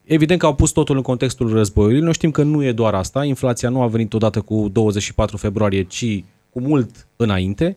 Evident 0.05 0.41
că 0.41 0.47
au 0.47 0.55
pus 0.55 0.71
totul 0.71 0.97
în 0.97 1.03
contextul 1.03 1.53
războiului. 1.53 2.01
Noi 2.01 2.13
știm 2.13 2.31
că 2.31 2.43
nu 2.43 2.65
e 2.65 2.73
doar 2.73 2.95
asta. 2.95 3.25
Inflația 3.25 3.69
nu 3.69 3.83
a 3.83 3.87
venit 3.87 4.15
odată 4.15 4.41
cu 4.41 4.69
24 4.73 5.37
februarie, 5.37 5.83
ci 5.83 6.25
cu 6.51 6.61
mult 6.61 7.07
înainte. 7.17 7.77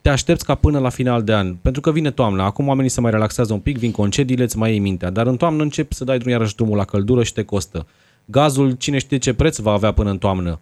Te 0.00 0.08
aștepți 0.08 0.44
ca 0.44 0.54
până 0.54 0.78
la 0.78 0.88
final 0.88 1.22
de 1.22 1.34
an, 1.34 1.54
pentru 1.54 1.80
că 1.80 1.92
vine 1.92 2.10
toamna. 2.10 2.44
Acum 2.44 2.68
oamenii 2.68 2.90
se 2.90 3.00
mai 3.00 3.10
relaxează 3.10 3.52
un 3.52 3.60
pic, 3.60 3.78
vin 3.78 3.90
concediile, 3.90 4.42
îți 4.42 4.58
mai 4.58 4.70
iei 4.70 4.78
mintea. 4.78 5.10
Dar 5.10 5.26
în 5.26 5.36
toamnă 5.36 5.62
începi 5.62 5.94
să 5.94 6.04
dai 6.04 6.18
drum 6.18 6.30
iarăși 6.30 6.54
drumul 6.54 6.76
la 6.76 6.84
căldură 6.84 7.22
și 7.22 7.32
te 7.32 7.42
costă. 7.42 7.86
Gazul, 8.24 8.70
cine 8.70 8.98
știe 8.98 9.18
ce 9.18 9.34
preț 9.34 9.58
va 9.58 9.72
avea 9.72 9.92
până 9.92 10.10
în 10.10 10.18
toamnă. 10.18 10.60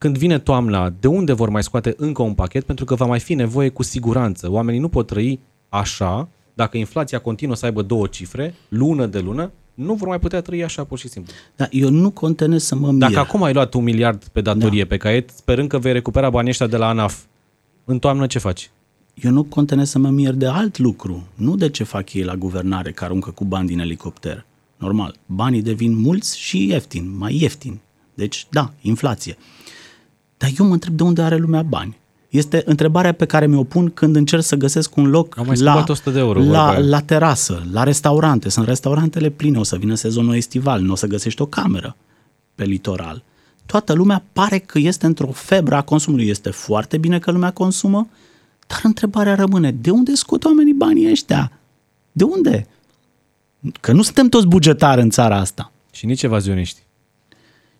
Când 0.00 0.18
vine 0.18 0.38
toamna, 0.38 0.92
de 1.00 1.06
unde 1.06 1.32
vor 1.32 1.48
mai 1.48 1.62
scoate 1.62 1.94
încă 1.96 2.22
un 2.22 2.34
pachet? 2.34 2.64
Pentru 2.64 2.84
că 2.84 2.94
va 2.94 3.06
mai 3.06 3.20
fi 3.20 3.34
nevoie 3.34 3.68
cu 3.68 3.82
siguranță. 3.82 4.50
Oamenii 4.50 4.80
nu 4.80 4.88
pot 4.88 5.06
trăi 5.06 5.40
așa, 5.68 6.28
dacă 6.54 6.76
inflația 6.76 7.18
continuă 7.18 7.54
să 7.54 7.64
aibă 7.64 7.82
două 7.82 8.06
cifre, 8.06 8.54
lună 8.68 9.06
de 9.06 9.18
lună, 9.18 9.50
nu 9.74 9.94
vor 9.94 10.08
mai 10.08 10.18
putea 10.18 10.40
trăi 10.40 10.64
așa 10.64 10.84
pur 10.84 10.98
și 10.98 11.08
simplu. 11.08 11.32
Dar 11.56 11.68
eu 11.70 11.90
nu 11.90 12.10
contenez 12.10 12.64
să 12.64 12.74
mă 12.74 12.90
mir. 12.90 12.98
Dacă 12.98 13.18
acum 13.18 13.42
ai 13.42 13.52
luat 13.52 13.74
un 13.74 13.82
miliard 13.82 14.24
pe 14.24 14.40
datorie 14.40 14.82
da. 14.82 14.88
pe 14.88 14.96
caiet, 14.96 15.30
sperând 15.30 15.68
că 15.68 15.78
vei 15.78 15.92
recupera 15.92 16.30
banii 16.30 16.50
ăștia 16.50 16.66
de 16.66 16.76
la 16.76 16.88
ANAF, 16.88 17.18
în 17.84 17.98
toamnă 17.98 18.26
ce 18.26 18.38
faci? 18.38 18.70
Eu 19.14 19.30
nu 19.30 19.42
contenez 19.42 19.90
să 19.90 19.98
mă 19.98 20.08
mir 20.08 20.32
de 20.32 20.46
alt 20.46 20.78
lucru, 20.78 21.26
nu 21.34 21.56
de 21.56 21.70
ce 21.70 21.84
fac 21.84 22.12
ei 22.12 22.22
la 22.22 22.34
guvernare, 22.34 22.92
care 22.92 23.10
aruncă 23.10 23.30
cu 23.30 23.44
bani 23.44 23.66
din 23.66 23.78
elicopter. 23.78 24.44
Normal, 24.76 25.14
banii 25.26 25.62
devin 25.62 25.96
mulți 25.96 26.38
și 26.38 26.66
ieftin, 26.66 27.16
mai 27.18 27.38
ieftin. 27.40 27.80
Deci, 28.14 28.46
da, 28.50 28.72
inflație. 28.80 29.36
Dar 30.40 30.50
eu 30.58 30.66
mă 30.66 30.72
întreb 30.72 30.94
de 30.94 31.02
unde 31.02 31.22
are 31.22 31.36
lumea 31.36 31.62
bani. 31.62 31.98
Este 32.28 32.62
întrebarea 32.66 33.12
pe 33.12 33.24
care 33.24 33.46
mi-o 33.46 33.64
pun 33.64 33.90
când 33.90 34.16
încerc 34.16 34.42
să 34.42 34.56
găsesc 34.56 34.96
un 34.96 35.06
loc 35.06 35.38
Am 35.38 35.46
mai 35.46 35.56
la, 35.56 35.70
schimbat 35.70 35.88
100 35.88 36.10
de 36.10 36.18
euro, 36.18 36.40
vorba 36.40 36.52
la, 36.52 36.68
aia. 36.68 36.78
la 36.78 37.00
terasă, 37.00 37.66
la 37.72 37.82
restaurante. 37.82 38.48
Sunt 38.48 38.66
restaurantele 38.66 39.28
pline, 39.30 39.58
o 39.58 39.62
să 39.62 39.76
vină 39.76 39.94
sezonul 39.94 40.34
estival, 40.34 40.80
nu 40.80 40.92
o 40.92 40.94
să 40.94 41.06
găsești 41.06 41.42
o 41.42 41.46
cameră 41.46 41.96
pe 42.54 42.64
litoral. 42.64 43.22
Toată 43.66 43.92
lumea 43.92 44.24
pare 44.32 44.58
că 44.58 44.78
este 44.78 45.06
într-o 45.06 45.30
febră 45.32 45.74
a 45.74 45.82
consumului. 45.82 46.28
Este 46.28 46.50
foarte 46.50 46.98
bine 46.98 47.18
că 47.18 47.30
lumea 47.30 47.50
consumă, 47.50 48.08
dar 48.66 48.80
întrebarea 48.82 49.34
rămâne, 49.34 49.70
de 49.70 49.90
unde 49.90 50.14
scot 50.14 50.44
oamenii 50.44 50.74
banii 50.74 51.10
ăștia? 51.10 51.52
De 52.12 52.24
unde? 52.24 52.66
Că 53.80 53.92
nu 53.92 54.02
suntem 54.02 54.28
toți 54.28 54.46
bugetari 54.46 55.00
în 55.00 55.10
țara 55.10 55.36
asta. 55.36 55.72
Și 55.92 56.06
nici 56.06 56.22
evazioniști. 56.22 56.80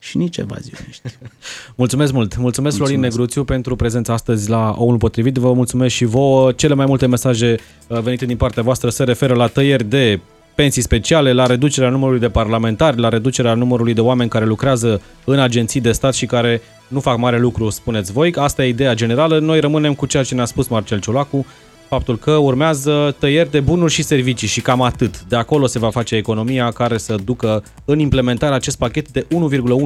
Și 0.03 0.17
nici 0.17 0.37
evazioniști. 0.37 1.03
Mulțumesc 1.83 2.13
mult! 2.13 2.37
Mulțumesc, 2.37 2.39
Mulțumesc. 2.39 2.77
Florin 2.77 2.95
Mulțumesc. 2.95 3.17
Negruțiu 3.17 3.45
pentru 3.45 3.77
prezența 3.77 4.13
astăzi 4.13 4.51
la 4.51 4.75
Omul 4.79 4.97
Potrivit. 4.97 5.37
Vă 5.37 5.53
mulțumesc 5.53 5.95
și 5.95 6.05
vouă. 6.05 6.53
Cele 6.53 6.75
mai 6.75 6.87
multe 6.87 7.07
mesaje 7.07 7.57
uh, 7.87 8.01
venite 8.01 8.27
din 8.27 8.37
partea 8.37 8.63
voastră 8.63 8.91
se 8.91 9.05
referă 9.05 9.35
la 9.35 9.47
tăieri 9.47 9.85
de 9.85 10.21
pensii 10.55 10.83
speciale, 10.83 11.33
la 11.33 11.47
reducerea 11.47 11.91
numărului 11.91 12.21
de 12.21 12.29
parlamentari, 12.29 13.01
la 13.01 13.09
reducerea 13.09 13.55
numărului 13.55 13.95
de 13.95 14.01
oameni 14.01 14.31
care 14.31 14.45
lucrează 14.45 15.01
în 15.25 15.39
agenții 15.39 15.81
de 15.81 15.93
stat 15.93 16.15
și 16.15 16.27
care 16.27 16.63
nu 16.89 17.01
fac 17.01 17.19
mare 17.19 17.39
lucru, 17.39 17.71
spuneți 17.71 18.13
voi. 18.13 18.33
Asta 18.37 18.65
e 18.65 18.69
ideea 18.69 18.95
generală. 18.95 19.39
Noi 19.39 19.61
rămânem 19.61 19.95
cu 19.95 20.07
ceea 20.07 20.23
ce 20.23 20.35
ne-a 20.35 20.45
spus 20.45 20.69
Marcel 20.69 21.01
Ciolacu, 21.01 21.47
faptul 21.91 22.19
că 22.19 22.31
urmează 22.31 23.17
tăieri 23.19 23.51
de 23.51 23.61
bunuri 23.61 23.93
și 23.93 24.03
servicii 24.03 24.49
și 24.49 24.61
cam 24.61 24.83
atât. 24.83 25.21
De 25.21 25.37
acolo 25.37 25.67
se 25.67 25.79
va 25.79 25.91
face 25.91 26.17
economia 26.17 26.71
care 26.71 26.99
să 26.99 27.15
ducă 27.25 27.63
în 27.85 27.99
implementarea 27.99 28.57
acest 28.57 28.79
pachet 28.79 29.11
de 29.11 29.27
1,1 29.27 29.29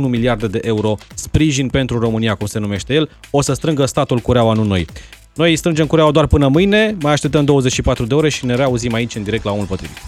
miliarde 0.09 0.47
de 0.47 0.61
euro 0.63 0.97
sprijin 1.15 1.69
pentru 1.69 1.99
România, 1.99 2.35
cum 2.35 2.47
se 2.47 2.59
numește 2.59 2.95
el. 2.95 3.11
O 3.31 3.41
să 3.41 3.53
strângă 3.53 3.85
statul 3.85 4.19
cureaua, 4.19 4.53
nu 4.53 4.65
noi. 4.65 4.87
Noi 5.35 5.51
îi 5.51 5.57
strângem 5.57 5.87
cureaua 5.87 6.11
doar 6.11 6.27
până 6.27 6.49
mâine, 6.49 6.97
mai 7.01 7.13
așteptăm 7.13 7.45
24 7.45 8.05
de 8.05 8.15
ore 8.15 8.29
și 8.29 8.47
ne 8.47 8.55
reauzim 8.55 8.95
aici 8.95 9.15
în 9.15 9.23
direct 9.23 9.45
la 9.45 9.53
Omul 9.53 9.67
Potrivit. 9.67 9.99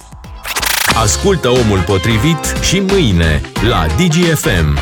Ascultă 1.03 1.49
Omul 1.49 1.81
Potrivit 1.87 2.55
și 2.63 2.81
mâine 2.81 3.41
la 3.69 3.87
DGFM. 3.87 4.79